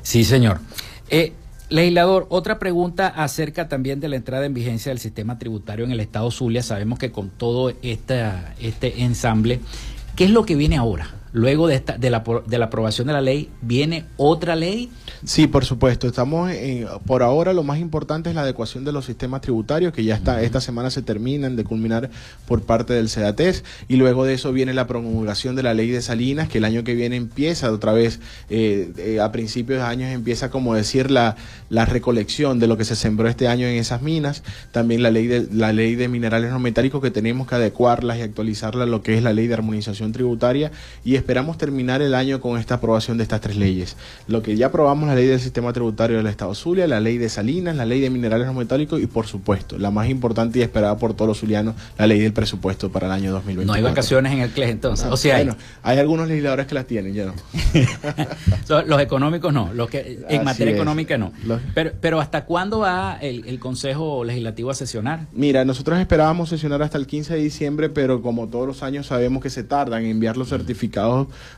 Sí, 0.01 0.23
señor. 0.23 0.59
Eh, 1.09 1.33
legislador, 1.69 2.27
otra 2.29 2.59
pregunta 2.59 3.07
acerca 3.07 3.67
también 3.67 3.99
de 3.99 4.07
la 4.07 4.15
entrada 4.15 4.45
en 4.45 4.53
vigencia 4.53 4.89
del 4.89 4.99
sistema 4.99 5.37
tributario 5.37 5.85
en 5.85 5.91
el 5.91 5.99
Estado 5.99 6.31
Zulia. 6.31 6.63
Sabemos 6.63 6.99
que 6.99 7.11
con 7.11 7.29
todo 7.29 7.73
esta, 7.81 8.55
este 8.59 9.03
ensamble, 9.03 9.59
¿qué 10.15 10.25
es 10.25 10.31
lo 10.31 10.45
que 10.45 10.55
viene 10.55 10.77
ahora? 10.77 11.09
Luego 11.37 11.67
de, 11.67 11.75
esta, 11.75 11.97
de, 11.97 12.09
la, 12.09 12.23
de 12.47 12.57
la 12.57 12.65
aprobación 12.65 13.05
de 13.05 13.13
la 13.13 13.21
ley, 13.21 13.49
¿viene 13.61 14.05
otra 14.17 14.55
ley? 14.55 14.89
Sí, 15.23 15.45
por 15.45 15.65
supuesto. 15.65 16.07
Estamos 16.07 16.51
en, 16.51 16.87
por 17.05 17.21
ahora 17.21 17.53
lo 17.53 17.61
más 17.61 17.77
importante 17.77 18.29
es 18.29 18.35
la 18.35 18.41
adecuación 18.41 18.83
de 18.85 18.91
los 18.91 19.05
sistemas 19.05 19.41
tributarios 19.41 19.93
que 19.93 20.03
ya 20.03 20.15
está 20.15 20.41
esta 20.41 20.61
semana 20.61 20.89
se 20.89 21.03
terminan 21.03 21.55
de 21.55 21.63
culminar 21.63 22.09
por 22.47 22.63
parte 22.63 22.93
del 22.93 23.09
CEDATES 23.09 23.63
y 23.87 23.97
luego 23.97 24.25
de 24.25 24.33
eso 24.33 24.51
viene 24.51 24.73
la 24.73 24.87
promulgación 24.87 25.55
de 25.55 25.63
la 25.63 25.73
ley 25.73 25.89
de 25.89 26.01
Salinas 26.01 26.49
que 26.49 26.57
el 26.57 26.65
año 26.65 26.83
que 26.83 26.95
viene 26.95 27.15
empieza 27.15 27.71
otra 27.71 27.93
vez 27.93 28.19
eh, 28.49 28.91
eh, 28.97 29.19
a 29.19 29.31
principios 29.31 29.79
de 29.79 29.85
años 29.85 30.11
empieza 30.11 30.49
como 30.49 30.73
decir 30.73 31.11
la, 31.11 31.35
la 31.69 31.85
recolección 31.85 32.59
de 32.59 32.67
lo 32.67 32.77
que 32.77 32.85
se 32.85 32.95
sembró 32.95 33.27
este 33.27 33.47
año 33.47 33.67
en 33.67 33.75
esas 33.75 34.01
minas. 34.01 34.43
También 34.71 35.03
la 35.03 35.11
ley 35.11 35.27
de 35.27 35.47
la 35.51 35.73
ley 35.73 35.95
de 35.95 36.07
minerales 36.07 36.51
no 36.51 36.59
metálicos 36.59 37.01
que 37.01 37.11
tenemos 37.11 37.47
que 37.47 37.55
adecuarlas 37.55 38.17
y 38.17 38.21
actualizarlas 38.21 38.87
a 38.87 38.89
lo 38.89 39.01
que 39.01 39.15
es 39.15 39.23
la 39.23 39.33
ley 39.33 39.47
de 39.47 39.53
armonización 39.53 40.11
tributaria 40.11 40.71
y 41.03 41.15
esperamos 41.27 41.57
terminar 41.57 42.01
el 42.01 42.15
año 42.15 42.39
con 42.39 42.57
esta 42.57 42.75
aprobación 42.75 43.17
de 43.17 43.23
estas 43.23 43.41
tres 43.41 43.57
leyes. 43.57 43.97
Lo 44.29 44.41
que 44.41 44.55
ya 44.55 44.67
aprobamos 44.67 45.09
la 45.09 45.15
ley 45.15 45.25
del 45.25 45.41
sistema 45.41 45.73
tributario 45.73 46.15
del 46.15 46.27
Estado 46.27 46.55
Zulia, 46.55 46.87
la 46.87 47.01
ley 47.01 47.17
de 47.17 47.27
Salinas, 47.27 47.75
la 47.75 47.85
ley 47.85 47.99
de 47.99 48.09
minerales 48.09 48.47
no 48.47 48.53
metálicos 48.53 49.01
y 49.01 49.07
por 49.07 49.27
supuesto, 49.27 49.77
la 49.77 49.91
más 49.91 50.07
importante 50.07 50.59
y 50.59 50.61
esperada 50.61 50.95
por 50.95 51.13
todos 51.15 51.27
los 51.27 51.39
zulianos, 51.41 51.75
la 51.97 52.07
ley 52.07 52.21
del 52.21 52.31
presupuesto 52.31 52.89
para 52.93 53.07
el 53.07 53.11
año 53.11 53.33
2024. 53.33 53.65
No 53.65 53.73
hay 53.73 53.81
vacaciones 53.81 54.31
en 54.31 54.39
el 54.39 54.51
CLES 54.51 54.69
entonces. 54.69 55.07
o 55.11 55.17
sea, 55.17 55.35
bueno, 55.35 55.57
hay... 55.83 55.99
algunos 55.99 56.29
legisladores 56.29 56.65
que 56.65 56.75
las 56.75 56.87
tienen, 56.87 57.13
ya 57.13 57.25
no. 57.25 57.33
los 58.85 59.01
económicos 59.01 59.51
no, 59.51 59.73
los 59.73 59.89
que 59.89 60.19
en 60.29 60.45
materia 60.45 60.73
económica 60.73 61.17
no. 61.17 61.33
Pero, 61.75 61.91
pero 61.99 62.21
¿hasta 62.21 62.45
cuándo 62.45 62.79
va 62.79 63.17
el, 63.19 63.45
el 63.47 63.59
Consejo 63.59 64.23
Legislativo 64.23 64.71
a 64.71 64.75
sesionar? 64.75 65.25
Mira, 65.33 65.65
nosotros 65.65 65.99
esperábamos 65.99 66.47
sesionar 66.47 66.81
hasta 66.83 66.97
el 66.97 67.05
15 67.05 67.33
de 67.33 67.41
diciembre, 67.41 67.89
pero 67.89 68.21
como 68.21 68.47
todos 68.47 68.65
los 68.65 68.81
años 68.81 69.07
sabemos 69.07 69.43
que 69.43 69.49
se 69.49 69.65
tardan 69.65 70.05
en 70.05 70.11
enviar 70.11 70.37
los 70.37 70.47
certificados 70.47 71.06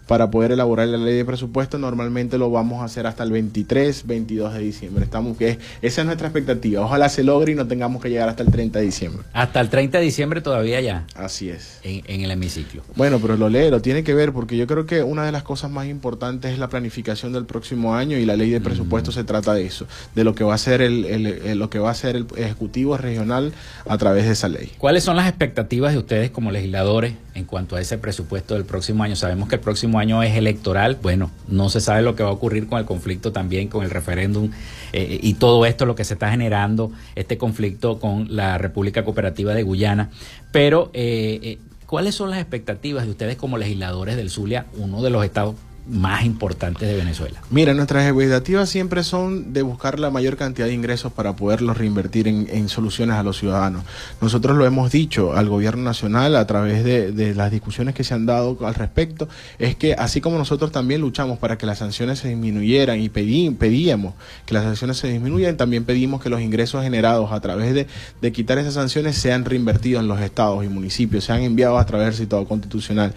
para 0.09 0.31
poder 0.31 0.51
elaborar 0.51 0.87
la 0.87 0.97
ley 0.97 1.15
de 1.15 1.23
presupuesto, 1.23 1.77
normalmente 1.77 2.39
lo 2.39 2.49
vamos 2.49 2.81
a 2.81 2.85
hacer 2.85 3.05
hasta 3.05 3.23
el 3.23 3.31
23, 3.31 4.07
22 4.07 4.53
de 4.55 4.59
diciembre. 4.59 5.03
Estamos 5.03 5.37
que 5.37 5.59
esa 5.83 6.01
es 6.01 6.05
nuestra 6.07 6.27
expectativa. 6.29 6.81
Ojalá 6.81 7.09
se 7.09 7.23
logre 7.23 7.51
y 7.51 7.55
no 7.55 7.67
tengamos 7.67 8.01
que 8.01 8.09
llegar 8.09 8.27
hasta 8.27 8.41
el 8.41 8.49
30 8.51 8.79
de 8.79 8.85
diciembre. 8.85 9.23
Hasta 9.33 9.61
el 9.61 9.69
30 9.69 9.99
de 9.99 10.03
diciembre 10.03 10.41
todavía 10.41 10.81
ya. 10.81 11.05
Así 11.13 11.51
es. 11.51 11.79
En, 11.83 12.21
el 12.21 12.31
hemiciclo. 12.31 12.81
Bueno, 12.95 13.19
pero 13.19 13.37
lo 13.37 13.49
lee, 13.49 13.69
lo 13.69 13.83
tiene 13.83 14.03
que 14.03 14.15
ver 14.15 14.33
porque 14.33 14.57
yo 14.57 14.65
creo 14.65 14.87
que 14.87 15.03
una 15.03 15.25
de 15.25 15.31
las 15.31 15.43
cosas 15.43 15.69
más 15.69 15.85
importantes 15.85 16.53
es 16.53 16.57
la 16.57 16.69
planificación 16.69 17.31
del 17.31 17.45
próximo 17.45 17.93
año 17.93 18.17
y 18.17 18.25
la 18.25 18.35
ley 18.35 18.49
de 18.49 18.61
presupuesto 18.61 19.11
se 19.11 19.23
trata 19.23 19.53
de 19.53 19.67
eso, 19.67 19.85
de 20.15 20.23
lo 20.23 20.33
que 20.33 20.43
va 20.43 20.55
a 20.55 20.57
ser 20.57 20.81
el, 20.81 21.59
lo 21.59 21.69
que 21.69 21.77
va 21.77 21.91
a 21.91 21.93
ser 21.93 22.15
el 22.15 22.25
ejecutivo 22.35 22.97
regional 22.97 23.53
a 23.87 23.97
través 23.99 24.25
de 24.25 24.31
esa 24.31 24.49
ley. 24.49 24.71
¿Cuáles 24.79 25.03
son 25.03 25.15
las 25.15 25.27
expectativas 25.27 25.93
de 25.93 25.99
ustedes 25.99 26.31
como 26.31 26.49
legisladores 26.49 27.13
en 27.35 27.45
cuanto 27.45 27.75
a 27.75 27.81
ese 27.81 27.99
presupuesto 27.99 28.55
del 28.55 28.65
próximo 28.65 29.03
año? 29.03 29.15
Sabemos 29.15 29.38
que 29.47 29.55
el 29.55 29.61
próximo 29.61 29.99
año 29.99 30.21
es 30.23 30.35
electoral, 30.35 30.97
bueno, 31.01 31.31
no 31.47 31.69
se 31.69 31.81
sabe 31.81 32.01
lo 32.01 32.15
que 32.15 32.23
va 32.23 32.29
a 32.29 32.33
ocurrir 32.33 32.67
con 32.67 32.79
el 32.79 32.85
conflicto 32.85 33.31
también, 33.31 33.67
con 33.67 33.83
el 33.83 33.89
referéndum 33.89 34.51
eh, 34.93 35.19
y 35.21 35.35
todo 35.35 35.65
esto, 35.65 35.85
lo 35.85 35.95
que 35.95 36.03
se 36.03 36.13
está 36.13 36.31
generando, 36.31 36.91
este 37.15 37.37
conflicto 37.37 37.99
con 37.99 38.35
la 38.35 38.57
República 38.57 39.03
Cooperativa 39.03 39.53
de 39.53 39.63
Guyana, 39.63 40.09
pero 40.51 40.89
eh, 40.93 41.39
eh, 41.43 41.57
¿cuáles 41.85 42.15
son 42.15 42.29
las 42.29 42.39
expectativas 42.39 43.05
de 43.05 43.11
ustedes 43.11 43.37
como 43.37 43.57
legisladores 43.57 44.15
del 44.15 44.29
Zulia, 44.29 44.65
uno 44.77 45.01
de 45.01 45.09
los 45.09 45.23
estados 45.23 45.55
más 45.89 46.23
importantes 46.25 46.87
de 46.87 46.95
Venezuela? 46.95 47.41
Mira, 47.49 47.73
nuestras 47.73 48.05
expectativas 48.05 48.69
siempre 48.69 49.03
son 49.03 49.53
de 49.53 49.61
buscar 49.61 49.99
la 49.99 50.09
mayor 50.09 50.37
cantidad 50.37 50.67
de 50.67 50.73
ingresos 50.73 51.11
para 51.11 51.35
poderlos 51.35 51.77
reinvertir 51.77 52.27
en, 52.27 52.69
soluciones 52.69 53.15
a 53.15 53.23
los 53.23 53.37
ciudadanos. 53.37 53.83
Nosotros 54.21 54.55
lo 54.55 54.65
hemos 54.65 54.91
dicho 54.91 55.33
al 55.33 55.49
gobierno 55.49 55.83
nacional 55.83 56.35
a 56.35 56.45
través 56.45 56.83
de, 56.83 57.33
las 57.35 57.51
discusiones 57.51 57.95
que 57.95 58.03
se 58.03 58.13
han 58.13 58.25
dado 58.25 58.57
al 58.65 58.75
respecto, 58.75 59.27
es 59.57 59.75
que 59.75 59.93
así 59.93 60.21
como 60.21 60.37
nosotros 60.37 60.71
también 60.71 61.01
luchamos 61.01 61.39
para 61.39 61.57
que 61.57 61.65
las 61.65 61.79
sanciones 61.79 62.19
se 62.19 62.29
disminuyeran 62.29 62.99
y 62.99 63.09
pedíamos 63.09 64.13
que 64.45 64.53
las 64.53 64.63
sanciones 64.63 64.97
se 64.97 65.07
disminuyan, 65.07 65.57
también 65.57 65.85
pedimos 65.85 66.21
que 66.21 66.29
los 66.29 66.41
ingresos 66.41 66.83
generados 66.83 67.31
a 67.31 67.39
través 67.39 67.73
de, 67.73 67.87
de 68.21 68.31
quitar 68.31 68.57
esas 68.57 68.75
sanciones 68.75 69.17
sean 69.17 69.45
reinvertidos 69.45 70.01
en 70.01 70.07
los 70.07 70.19
estados 70.19 70.63
y 70.63 70.67
municipios, 70.67 71.23
sean 71.23 71.41
enviados 71.41 71.81
a 71.81 71.85
través 71.85 72.17
del 72.17 72.27
todo 72.27 72.45
constitucional 72.45 73.13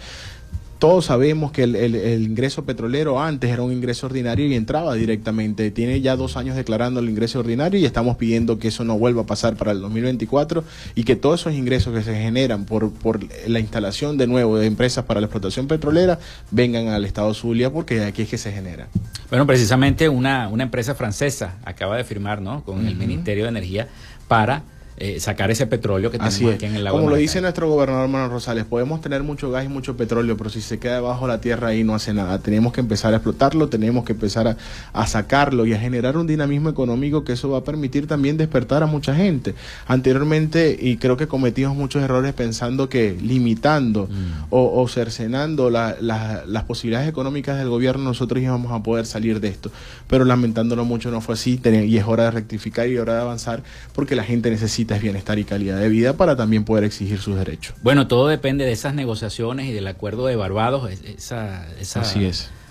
todos 0.83 1.05
sabemos 1.05 1.53
que 1.53 1.63
el, 1.63 2.25
ingreso 2.25 2.65
petrolero 2.65 3.21
antes 3.21 3.49
era 3.49 3.61
un 3.61 3.71
ingreso 3.71 4.07
ordinario 4.07 4.47
y 4.47 4.53
entraba 4.53 4.95
directamente. 4.95 5.71
Tiene 5.71 6.01
ya 6.01 6.17
dos 6.17 6.35
años 6.35 6.57
declarando 6.57 6.99
el 6.99 7.09
ingreso 7.09 7.39
ordinario 7.39 7.79
y 7.79 7.85
estamos 7.85 8.17
pidiendo 8.17 8.59
que 8.59 8.67
eso 8.67 8.83
no 8.83 8.97
vuelva 8.97 9.21
a 9.21 9.25
pasar 9.25 9.55
para 9.55 9.71
el 9.71 9.79
2024 9.79 10.61
y 10.93 11.05
que 11.05 11.15
todos 11.15 11.39
esos 11.39 11.53
ingresos 11.53 11.93
que 11.93 12.03
se 12.03 12.13
generan 12.13 12.65
por, 12.65 12.91
por 12.91 13.21
la 13.47 13.61
instalación 13.61 14.17
de 14.17 14.27
nuevo 14.27 14.57
de 14.57 14.67
empresas 14.67 15.05
para 15.05 15.21
la 15.21 15.27
explotación 15.27 15.69
petrolera 15.69 16.19
vengan 16.51 16.89
al 16.89 17.05
Estado 17.05 17.33
Zulia 17.33 17.71
porque 17.71 18.03
aquí 18.03 18.23
es 18.23 18.27
que 18.27 18.37
se 18.37 18.51
genera. 18.51 18.89
Bueno, 19.29 19.47
precisamente 19.47 20.09
una, 20.09 20.49
una 20.49 20.63
empresa 20.63 20.95
francesa 20.95 21.59
acaba 21.63 21.95
de 21.95 22.03
firmar 22.03 22.41
¿no? 22.41 22.61
con 22.65 22.85
el 22.85 22.97
Ministerio 22.97 23.43
de 23.43 23.51
Energía 23.51 23.87
para 24.27 24.63
eh, 24.97 25.19
sacar 25.19 25.49
ese 25.49 25.65
petróleo 25.65 26.11
que 26.11 26.19
tenemos 26.19 26.53
aquí 26.53 26.65
en 26.65 26.75
el 26.75 26.83
lago. 26.83 26.97
Como 26.97 27.09
lo 27.09 27.15
dice 27.15 27.41
nuestro 27.41 27.67
gobernador 27.67 28.07
Manuel 28.07 28.29
Rosales, 28.29 28.65
podemos 28.65 29.01
tener 29.01 29.23
mucho 29.23 29.49
gas 29.49 29.65
y 29.65 29.67
mucho 29.67 29.97
petróleo, 29.97 30.37
pero 30.37 30.49
si 30.51 30.61
se 30.61 30.77
queda 30.77 30.95
debajo 30.95 31.25
de 31.25 31.33
la 31.33 31.41
tierra 31.41 31.69
ahí 31.69 31.83
no 31.83 31.95
hace 31.95 32.13
nada. 32.13 32.37
Tenemos 32.39 32.73
que 32.73 32.81
empezar 32.81 33.13
a 33.13 33.17
explotarlo, 33.17 33.69
tenemos 33.69 34.05
que 34.05 34.13
empezar 34.13 34.55
a, 34.93 35.07
sacarlo 35.07 35.65
y 35.65 35.73
a 35.73 35.79
generar 35.79 36.15
un 36.15 36.27
dinamismo 36.27 36.69
económico 36.69 37.23
que 37.23 37.33
eso 37.33 37.49
va 37.49 37.59
a 37.59 37.63
permitir 37.63 38.07
también 38.07 38.37
despertar 38.37 38.83
a 38.83 38.85
mucha 38.85 39.15
gente. 39.15 39.55
Anteriormente, 39.87 40.77
y 40.79 40.97
creo 40.97 41.17
que 41.17 41.27
cometimos 41.27 41.75
muchos 41.75 42.03
errores 42.03 42.33
pensando 42.33 42.87
que 42.87 43.17
limitando 43.19 44.07
mm. 44.07 44.45
o, 44.51 44.87
cercenando 44.87 45.69
las 45.69 46.63
posibilidades 46.67 47.09
económicas 47.09 47.57
del 47.57 47.69
gobierno, 47.69 48.03
nosotros 48.03 48.41
íbamos 48.41 48.71
a 48.71 48.83
poder 48.83 49.05
salir 49.05 49.39
de 49.39 49.47
esto. 49.47 49.71
Pero 50.07 50.23
lamentándolo 50.23 50.85
mucho 50.85 51.09
no 51.09 51.19
fue 51.19 51.33
así 51.33 51.59
y 51.63 51.97
es 51.97 52.05
hora 52.05 52.25
de 52.25 52.31
rectificar 52.31 52.87
y 52.87 52.97
hora 52.97 53.15
de 53.15 53.21
avanzar 53.21 53.63
porque 53.93 54.15
la 54.15 54.23
gente 54.23 54.49
necesita 54.49 54.82
es 54.91 55.01
bienestar 55.01 55.39
y 55.39 55.43
calidad 55.43 55.79
de 55.79 55.89
vida 55.89 56.13
para 56.13 56.35
también 56.35 56.63
poder 56.65 56.83
exigir 56.83 57.19
sus 57.19 57.35
derechos. 57.35 57.75
Bueno, 57.81 58.07
todo 58.07 58.27
depende 58.27 58.65
de 58.65 58.71
esas 58.71 58.93
negociaciones 58.93 59.67
y 59.67 59.71
del 59.71 59.87
acuerdo 59.87 60.25
de 60.25 60.35
Barbados, 60.35 60.91
esa, 60.91 61.67
esa 61.79 62.03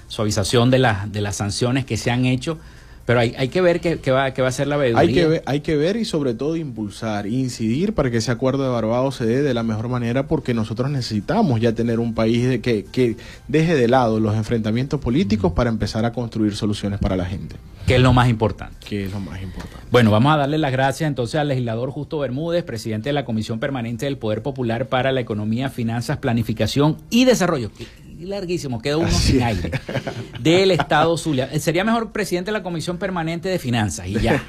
suavización 0.09 0.71
de, 0.71 0.87
de 1.07 1.21
las 1.21 1.37
sanciones 1.37 1.85
que 1.85 1.97
se 1.97 2.11
han 2.11 2.27
hecho 2.27 2.59
pero 3.05 3.21
hay, 3.21 3.35
hay 3.37 3.49
que 3.49 3.61
ver 3.61 3.81
qué, 3.81 4.11
va, 4.11 4.33
qué 4.33 4.43
va 4.43 4.49
a 4.49 4.53
ser 4.53 4.69
la 4.69 4.77
veeduría. 4.77 5.01
Hay 5.01 5.15
que, 5.15 5.27
ver, 5.27 5.43
hay 5.47 5.61
que 5.61 5.77
ver 5.77 5.97
y 5.97 6.05
sobre 6.05 6.35
todo 6.35 6.57
impulsar, 6.57 7.27
incidir 7.27 7.95
para 7.95 8.11
que 8.11 8.19
ese 8.19 8.31
acuerdo 8.31 8.63
de 8.63 8.71
Barbados 8.71 9.17
se 9.17 9.27
dé 9.27 9.43
de 9.43 9.55
la 9.55 9.63
mejor 9.63 9.89
manera 9.89 10.27
porque 10.27 10.55
nosotros 10.55 10.91
necesitamos 10.91 11.61
ya 11.61 11.73
tener 11.73 12.01
un 12.01 12.15
país 12.15 12.49
de 12.49 12.61
que, 12.61 12.85
que 12.85 13.17
deje 13.49 13.75
de 13.75 13.89
lado 13.89 14.21
los 14.21 14.37
enfrentamientos 14.37 15.01
políticos 15.01 15.53
para 15.53 15.71
empezar 15.71 16.05
a 16.05 16.13
construir 16.13 16.55
soluciones 16.55 17.01
para 17.01 17.17
la 17.17 17.25
gente. 17.25 17.57
Que 17.87 17.97
es 17.97 18.01
lo 18.01 18.13
más 18.13 18.29
importante. 18.29 18.77
Que 18.87 19.07
es 19.07 19.13
lo 19.13 19.19
más 19.19 19.43
importante. 19.43 19.87
Bueno, 19.91 20.11
vamos 20.13 20.33
a 20.35 20.37
darle 20.37 20.59
las 20.59 20.71
gracias 20.71 21.09
entonces 21.09 21.41
al 21.41 21.49
legislador 21.49 21.91
Justo 21.91 22.21
Bermúdez, 22.21 22.63
presidente 22.63 23.09
de 23.09 23.13
la 23.13 23.25
Comisión 23.25 23.59
Permanente 23.59 24.07
del 24.07 24.19
Poder 24.19 24.43
Popular 24.43 24.87
para 24.87 25.11
la 25.11 25.21
Economía, 25.21 25.69
Finanzas, 25.69 26.19
Planificación 26.19 26.99
y 27.11 27.25
Desarrollo 27.25 27.71
larguísimo, 28.27 28.81
quedó 28.81 29.01
uno 29.01 29.11
sin 29.11 29.43
aire, 29.43 29.71
del 30.41 30.71
Estado 30.71 31.17
Zulia. 31.17 31.49
Sería 31.59 31.85
mejor 31.85 32.13
presidente 32.13 32.51
de 32.51 32.59
la 32.59 32.63
Comisión 32.63 32.99
Permanente 32.99 33.49
de 33.49 33.59
Finanzas 33.59 34.07
y 34.07 34.15
ya. 34.21 34.43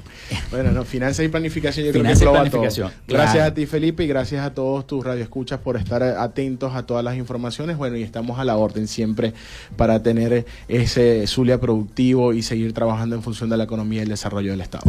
bueno, 0.50 0.72
no, 0.72 0.84
finanzas 0.84 1.24
y 1.24 1.28
planificación 1.28 1.86
yo 1.86 1.92
creo 1.92 2.04
que 2.04 2.26
planificación, 2.26 2.90
Gracias 3.06 3.46
a 3.46 3.54
ti, 3.54 3.66
Felipe, 3.66 4.04
y 4.04 4.06
gracias 4.06 4.44
a 4.44 4.54
todos 4.54 4.86
tus 4.86 5.04
radioescuchas 5.04 5.60
por 5.60 5.76
estar 5.76 6.02
atentos 6.02 6.74
a 6.74 6.84
todas 6.84 7.04
las 7.04 7.16
informaciones. 7.16 7.76
Bueno, 7.76 7.96
y 7.96 8.02
estamos 8.02 8.38
a 8.38 8.44
la 8.44 8.56
orden 8.56 8.88
siempre 8.88 9.32
para 9.76 10.02
tener 10.02 10.46
ese 10.68 11.26
Zulia 11.26 11.58
productivo 11.60 12.32
y 12.32 12.42
seguir 12.42 12.72
trabajando 12.72 13.16
en 13.16 13.22
función 13.22 13.50
de 13.50 13.56
la 13.56 13.64
economía 13.64 14.00
y 14.00 14.02
el 14.02 14.08
desarrollo 14.08 14.50
del 14.50 14.60
Estado. 14.60 14.84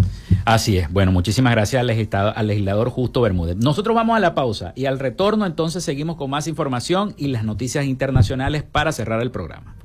Así 0.46 0.78
es. 0.78 0.92
Bueno, 0.92 1.12
muchísimas 1.12 1.54
gracias 1.54 1.80
al 1.80 1.88
legislador, 1.88 2.34
al 2.36 2.48
legislador 2.48 2.90
Justo 2.90 3.22
Bermúdez. 3.22 3.58
Nosotros 3.58 3.96
vamos 3.96 4.18
a 4.18 4.20
la 4.20 4.36
pausa 4.36 4.74
y 4.76 4.86
al 4.86 5.00
retorno 5.00 5.46
entonces 5.46 5.84
seguimos 5.84 6.16
con 6.16 6.30
más 6.30 6.48
información 6.48 7.14
y 7.18 7.28
las 7.28 7.44
noticias 7.44 7.86
internacionales 7.86 8.27
para 8.64 8.92
cerrar 8.92 9.22
el 9.22 9.32
programa. 9.32 9.78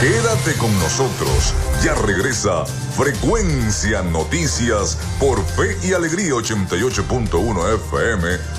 Quédate 0.00 0.54
con 0.58 0.72
nosotros. 0.78 1.54
Ya 1.82 1.94
regresa 1.94 2.66
Frecuencia 2.96 4.02
Noticias 4.02 4.98
por 5.18 5.42
Fe 5.42 5.76
y 5.82 5.94
Alegría 5.94 6.32
88.1 6.34 7.74
FM 7.74 8.53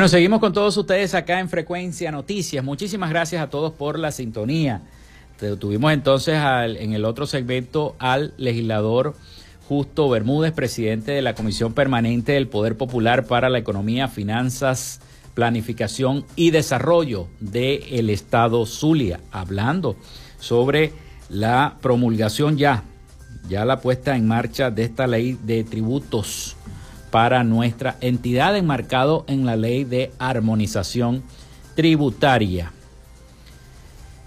Bueno, 0.00 0.08
seguimos 0.08 0.40
con 0.40 0.54
todos 0.54 0.74
ustedes 0.78 1.14
acá 1.14 1.40
en 1.40 1.50
Frecuencia 1.50 2.10
Noticias. 2.10 2.64
Muchísimas 2.64 3.10
gracias 3.10 3.42
a 3.42 3.50
todos 3.50 3.74
por 3.74 3.98
la 3.98 4.10
sintonía. 4.12 4.80
Tuvimos 5.58 5.92
entonces 5.92 6.36
en 6.36 6.94
el 6.94 7.04
otro 7.04 7.26
segmento 7.26 7.96
al 7.98 8.32
legislador 8.38 9.14
Justo 9.68 10.08
Bermúdez, 10.08 10.52
presidente 10.52 11.12
de 11.12 11.20
la 11.20 11.34
Comisión 11.34 11.74
Permanente 11.74 12.32
del 12.32 12.48
Poder 12.48 12.78
Popular 12.78 13.26
para 13.26 13.50
la 13.50 13.58
Economía, 13.58 14.08
Finanzas, 14.08 15.02
Planificación 15.34 16.24
y 16.34 16.50
Desarrollo 16.50 17.28
del 17.38 18.08
Estado 18.08 18.64
Zulia, 18.64 19.20
hablando 19.30 19.96
sobre 20.38 20.94
la 21.28 21.76
promulgación 21.82 22.56
ya, 22.56 22.84
ya 23.50 23.66
la 23.66 23.82
puesta 23.82 24.16
en 24.16 24.26
marcha 24.26 24.70
de 24.70 24.84
esta 24.84 25.06
ley 25.06 25.38
de 25.44 25.62
tributos 25.62 26.56
para 27.10 27.44
nuestra 27.44 27.96
entidad 28.00 28.56
enmarcado 28.56 29.24
en 29.28 29.46
la 29.46 29.56
ley 29.56 29.84
de 29.84 30.12
armonización 30.18 31.22
tributaria. 31.74 32.72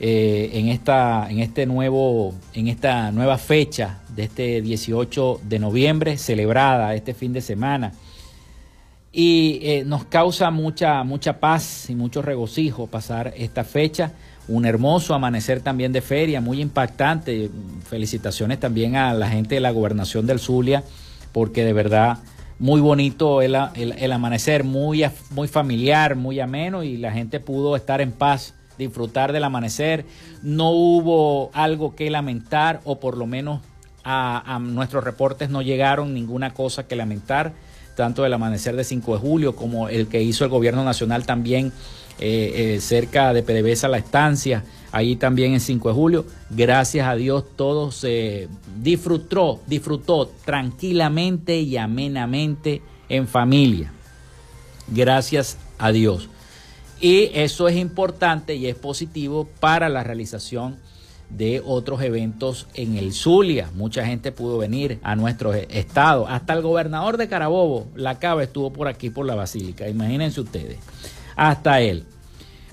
eh, 0.01 0.51
en, 0.53 0.69
esta, 0.69 1.29
en, 1.31 1.41
este 1.41 1.66
nuevo, 1.66 2.35
en 2.55 2.69
esta 2.69 3.11
nueva 3.12 3.39
fecha 3.39 4.01
de 4.14 4.25
este 4.25 4.61
18 4.61 5.41
de 5.43 5.59
noviembre, 5.59 6.19
celebrada 6.19 6.95
este 6.95 7.14
fin 7.14 7.33
de 7.33 7.41
semana. 7.41 7.93
Y 9.12 9.61
eh, 9.62 9.85
nos 9.85 10.05
causa 10.05 10.51
mucha, 10.51 11.03
mucha 11.03 11.41
paz 11.41 11.89
y 11.89 11.95
mucho 11.95 12.23
regocijo 12.23 12.87
pasar 12.87 13.33
esta 13.37 13.64
fecha. 13.64 14.12
Un 14.49 14.64
hermoso 14.64 15.14
amanecer 15.14 15.61
también 15.61 15.92
de 15.92 16.01
feria, 16.01 16.40
muy 16.40 16.61
impactante. 16.62 17.51
Felicitaciones 17.88 18.59
también 18.59 18.96
a 18.96 19.12
la 19.12 19.28
gente 19.28 19.57
de 19.57 19.61
la 19.61 19.70
gobernación 19.70 20.26
del 20.26 20.40
Zulia, 20.40 20.82
porque 21.32 21.64
de 21.64 21.74
verdad 21.74 22.18
muy 22.59 22.80
bonito 22.80 23.40
el, 23.40 23.57
el, 23.74 24.12
amanecer, 24.12 24.64
muy, 24.64 25.05
muy 25.30 25.49
familiar, 25.49 26.16
muy 26.16 26.40
ameno 26.40 26.82
y 26.82 26.96
la 26.96 27.12
gente 27.12 27.40
pudo 27.40 27.76
estar 27.76 28.01
en 28.01 28.11
paz, 28.11 28.55
disfrutar 28.76 29.32
del 29.32 29.44
amanecer. 29.44 30.05
No 30.42 30.70
hubo 30.70 31.51
algo 31.53 31.94
que 31.94 32.11
lamentar 32.11 32.80
o 32.84 32.99
por 32.99 33.16
lo 33.16 33.26
menos 33.26 33.61
a, 34.03 34.55
a 34.55 34.59
nuestros 34.59 35.05
reportes 35.05 35.51
no 35.51 35.62
llegaron 35.62 36.14
ninguna 36.14 36.55
cosa 36.55 36.86
que 36.86 36.96
lamentar, 36.96 37.53
tanto 37.96 38.24
el 38.24 38.32
amanecer 38.32 38.74
de 38.74 38.84
5 38.84 39.14
de 39.14 39.20
julio 39.20 39.55
como 39.55 39.88
el 39.88 40.09
que 40.09 40.22
hizo 40.22 40.44
el 40.44 40.51
gobierno 40.51 40.84
nacional 40.84 41.26
también 41.26 41.72
eh, 42.21 42.75
eh, 42.75 42.81
cerca 42.81 43.33
de 43.33 43.45
PDVSA 43.45 43.89
La 43.89 43.99
Estancia, 43.99 44.64
ahí 44.91 45.14
también 45.14 45.53
en 45.53 45.61
5 45.61 45.89
de 45.89 45.95
julio. 45.95 46.27
Gracias 46.51 47.07
a 47.07 47.14
Dios 47.14 47.45
todo 47.55 47.93
se 47.93 48.49
disfrutó, 48.83 49.61
disfrutó 49.66 50.29
tranquilamente 50.45 51.61
y 51.61 51.77
amenamente 51.77 52.83
en 53.09 53.29
familia. 53.29 53.93
Gracias 54.89 55.59
a 55.79 55.93
Dios. 55.93 56.29
Y 57.01 57.31
eso 57.35 57.69
es 57.69 57.77
importante 57.77 58.57
y 58.57 58.66
es 58.66 58.75
positivo 58.75 59.49
para 59.61 59.89
la 59.89 60.03
realización 60.03 60.77
de 61.31 61.62
otros 61.64 62.03
eventos 62.03 62.66
en 62.75 62.97
el 62.97 63.12
Zulia. 63.12 63.71
Mucha 63.75 64.05
gente 64.05 64.33
pudo 64.33 64.59
venir 64.59 64.99
a 65.03 65.14
nuestro 65.14 65.55
estado. 65.55 66.27
Hasta 66.27 66.55
el 66.55 66.62
gobernador 66.62 67.16
de 67.16 67.29
Carabobo, 67.29 67.87
la 67.95 68.19
Cava, 68.19 68.43
estuvo 68.43 68.73
por 68.73 68.89
aquí 68.89 69.11
por 69.11 69.27
la 69.27 69.37
Basílica. 69.37 69.89
Imagínense 69.89 70.41
ustedes 70.41 70.79
hasta 71.39 71.80
él. 71.80 72.05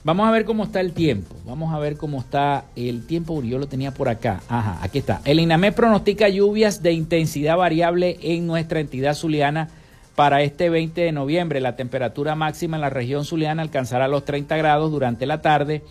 Vamos 0.03 0.28
a 0.28 0.32
ver 0.32 0.45
cómo 0.45 0.66
está 0.66 0.82
el 0.82 0.91
tiempo. 0.91 1.36
Vamos 1.45 1.74
a 1.74 1.80
ver 1.80 1.97
cómo 1.97 2.20
está 2.20 2.66
el 2.76 3.07
tiempo. 3.07 3.41
Yo 3.41 3.57
lo 3.57 3.68
tenía 3.68 3.91
por 3.91 4.09
acá. 4.09 4.41
Ajá, 4.49 4.80
aquí 4.82 4.99
está. 4.99 5.22
El 5.26 5.39
INAME 5.39 5.72
pronostica 5.72 6.30
lluvias 6.30 6.84
de 6.84 6.91
intensidad 6.91 7.57
variable 7.57 8.18
en 8.22 8.45
nuestra 8.45 8.80
entidad 8.80 9.16
zuliana 9.16 9.70
para 10.16 10.43
este 10.43 10.70
20 10.70 11.01
de 11.01 11.11
noviembre. 11.11 11.59
La 11.59 11.76
temperatura 11.76 12.36
máxima 12.36 12.78
en 12.78 12.82
la 12.82 12.89
región 12.89 13.26
zuliana 13.26 13.63
alcanzará 13.63 14.07
los 14.07 14.26
30 14.26 14.57
grados 14.57 14.91
durante 14.91 15.26
la 15.26 15.41
tarde. 15.41 15.84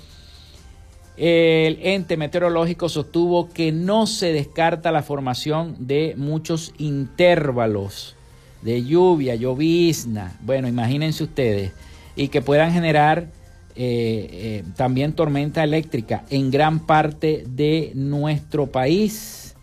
El 1.16 1.78
ente 1.82 2.16
meteorológico 2.16 2.88
sostuvo 2.88 3.48
que 3.50 3.72
no 3.72 4.06
se 4.06 4.32
descarta 4.32 4.92
la 4.92 5.02
formación 5.02 5.76
de 5.86 6.14
muchos 6.16 6.72
intervalos 6.78 8.16
de 8.62 8.82
lluvia, 8.82 9.34
llovizna. 9.34 10.36
Bueno, 10.40 10.68
imagínense 10.68 11.24
ustedes 11.24 11.72
y 12.16 12.28
que 12.28 12.42
puedan 12.42 12.72
generar 12.72 13.28
eh, 13.76 14.28
eh, 14.30 14.64
también 14.76 15.14
tormenta 15.14 15.64
eléctrica 15.64 16.24
en 16.30 16.52
gran 16.52 16.86
parte 16.86 17.44
de 17.48 17.90
nuestro 17.94 18.68
país. 18.68 19.56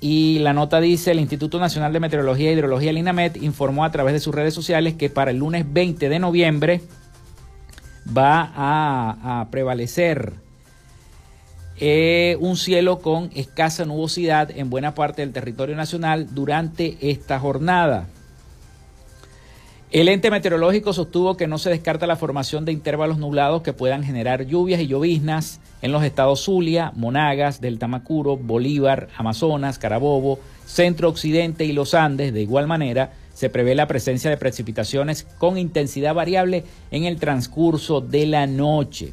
Y 0.00 0.38
la 0.40 0.52
nota 0.52 0.80
dice, 0.80 1.10
el 1.12 1.20
Instituto 1.20 1.60
Nacional 1.60 1.92
de 1.92 2.00
Meteorología 2.00 2.50
e 2.50 2.54
Hidrología, 2.54 2.90
el 2.90 2.98
INAMET, 2.98 3.36
informó 3.42 3.84
a 3.84 3.92
través 3.92 4.14
de 4.14 4.20
sus 4.20 4.34
redes 4.34 4.54
sociales 4.54 4.94
que 4.94 5.10
para 5.10 5.30
el 5.30 5.36
lunes 5.36 5.70
20 5.70 6.08
de 6.08 6.18
noviembre 6.18 6.80
va 8.16 8.50
a, 8.56 9.46
prevalecer 9.50 10.32
eh, 11.78 12.36
un 12.40 12.56
cielo 12.56 13.00
con 13.00 13.30
escasa 13.34 13.84
nubosidad 13.84 14.50
en 14.50 14.70
buena 14.70 14.94
parte 14.94 15.22
del 15.22 15.32
territorio 15.32 15.76
nacional 15.76 16.34
durante 16.34 16.96
esta 17.00 17.38
jornada. 17.38 18.08
El 19.92 20.08
ente 20.08 20.30
meteorológico 20.30 20.94
sostuvo 20.94 21.36
que 21.36 21.46
no 21.46 21.58
se 21.58 21.68
descarta 21.68 22.06
la 22.06 22.16
formación 22.16 22.64
de 22.64 22.72
intervalos 22.72 23.18
nublados 23.18 23.60
que 23.60 23.74
puedan 23.74 24.02
generar 24.02 24.46
lluvias 24.46 24.80
y 24.80 24.86
lloviznas 24.86 25.60
en 25.82 25.92
los 25.92 26.02
estados 26.02 26.42
Zulia, 26.42 26.92
Monagas, 26.96 27.60
del 27.60 27.78
Tamacuro, 27.78 28.38
Bolívar, 28.38 29.08
Amazonas, 29.18 29.78
Carabobo, 29.78 30.38
Centro 30.64 31.10
Occidente 31.10 31.66
y 31.66 31.72
los 31.72 31.92
Andes. 31.92 32.32
De 32.32 32.40
igual 32.40 32.66
manera, 32.66 33.12
se 33.34 33.50
prevé 33.50 33.74
la 33.74 33.86
presencia 33.86 34.30
de 34.30 34.38
precipitaciones 34.38 35.24
con 35.36 35.58
intensidad 35.58 36.14
variable 36.14 36.64
en 36.90 37.04
el 37.04 37.18
transcurso 37.18 38.00
de 38.00 38.24
la 38.24 38.46
noche. 38.46 39.12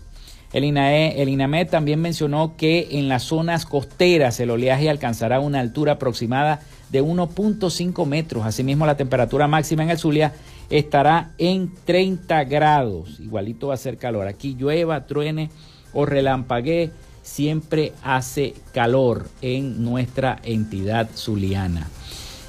El, 0.53 0.63
INAE, 0.63 1.21
el 1.21 1.27
INAMED 1.27 1.67
también 1.67 1.99
mencionó 1.99 2.55
que 2.55 2.87
en 2.91 3.09
las 3.09 3.23
zonas 3.23 3.65
costeras 3.65 4.39
el 4.39 4.49
oleaje 4.49 4.89
alcanzará 4.89 5.41
una 5.41 5.59
altura 5.59 5.93
aproximada 5.93 6.61
de 6.89 7.03
1.5 7.03 8.05
metros. 8.05 8.45
Asimismo, 8.45 8.85
la 8.85 8.97
temperatura 8.97 9.47
máxima 9.47 9.83
en 9.83 9.91
el 9.91 9.99
Zulia 9.99 10.33
estará 10.69 11.31
en 11.37 11.73
30 11.85 12.43
grados. 12.45 13.19
Igualito 13.19 13.67
va 13.67 13.73
a 13.73 13.77
ser 13.77 13.97
calor. 13.97 14.27
Aquí 14.27 14.55
llueva, 14.55 15.05
truene 15.05 15.49
o 15.93 16.05
relampaguee, 16.05 16.91
siempre 17.21 17.93
hace 18.03 18.53
calor 18.73 19.27
en 19.41 19.83
nuestra 19.83 20.39
entidad 20.43 21.09
zuliana. 21.15 21.87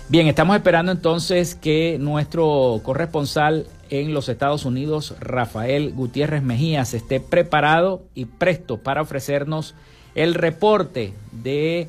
Bien, 0.09 0.27
estamos 0.27 0.57
esperando 0.57 0.91
entonces 0.91 1.55
que 1.55 1.97
nuestro 2.01 2.81
corresponsal 2.83 3.67
en 3.91 4.13
los 4.13 4.29
Estados 4.29 4.65
Unidos, 4.65 5.15
Rafael 5.21 5.93
Gutiérrez 5.93 6.43
Mejías, 6.43 6.95
esté 6.95 7.21
preparado 7.21 8.03
y 8.15 8.25
presto 8.25 8.79
para 8.79 9.03
ofrecernos 9.03 9.75
el 10.15 10.35
reporte 10.35 11.15
de 11.31 11.89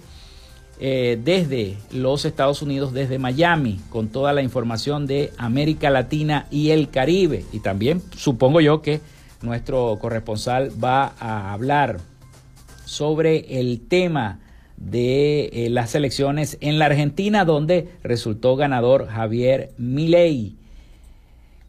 eh, 0.79 1.19
desde 1.23 1.77
los 1.91 2.25
Estados 2.25 2.61
Unidos, 2.61 2.93
desde 2.93 3.19
Miami, 3.19 3.79
con 3.89 4.09
toda 4.09 4.33
la 4.33 4.41
información 4.41 5.05
de 5.05 5.31
América 5.37 5.89
Latina 5.89 6.47
y 6.49 6.71
el 6.71 6.89
Caribe. 6.89 7.45
Y 7.51 7.59
también 7.59 8.01
supongo 8.15 8.61
yo 8.61 8.81
que 8.81 9.01
nuestro 9.41 9.97
corresponsal 9.99 10.71
va 10.83 11.13
a 11.19 11.53
hablar 11.53 11.99
sobre 12.85 13.59
el 13.59 13.81
tema 13.87 14.39
de 14.77 15.45
eh, 15.53 15.69
las 15.69 15.93
elecciones 15.93 16.57
en 16.61 16.79
la 16.79 16.85
Argentina, 16.85 17.45
donde 17.45 17.89
resultó 18.03 18.55
ganador 18.55 19.07
Javier 19.07 19.71
Milei 19.77 20.55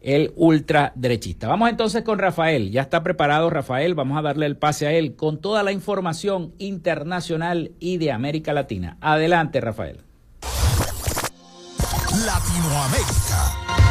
el 0.03 0.33
ultraderechista. 0.35 1.47
Vamos 1.47 1.69
entonces 1.69 2.03
con 2.03 2.19
Rafael. 2.19 2.71
Ya 2.71 2.81
está 2.81 3.01
preparado 3.01 3.49
Rafael. 3.49 3.95
Vamos 3.95 4.17
a 4.17 4.21
darle 4.21 4.45
el 4.45 4.57
pase 4.57 4.85
a 4.85 4.91
él 4.91 5.15
con 5.15 5.39
toda 5.39 5.63
la 5.63 5.71
información 5.71 6.53
internacional 6.59 7.71
y 7.79 7.97
de 7.97 8.11
América 8.11 8.53
Latina. 8.53 8.97
Adelante, 9.01 9.61
Rafael. 9.61 10.01
Latinoamérica. 12.25 13.82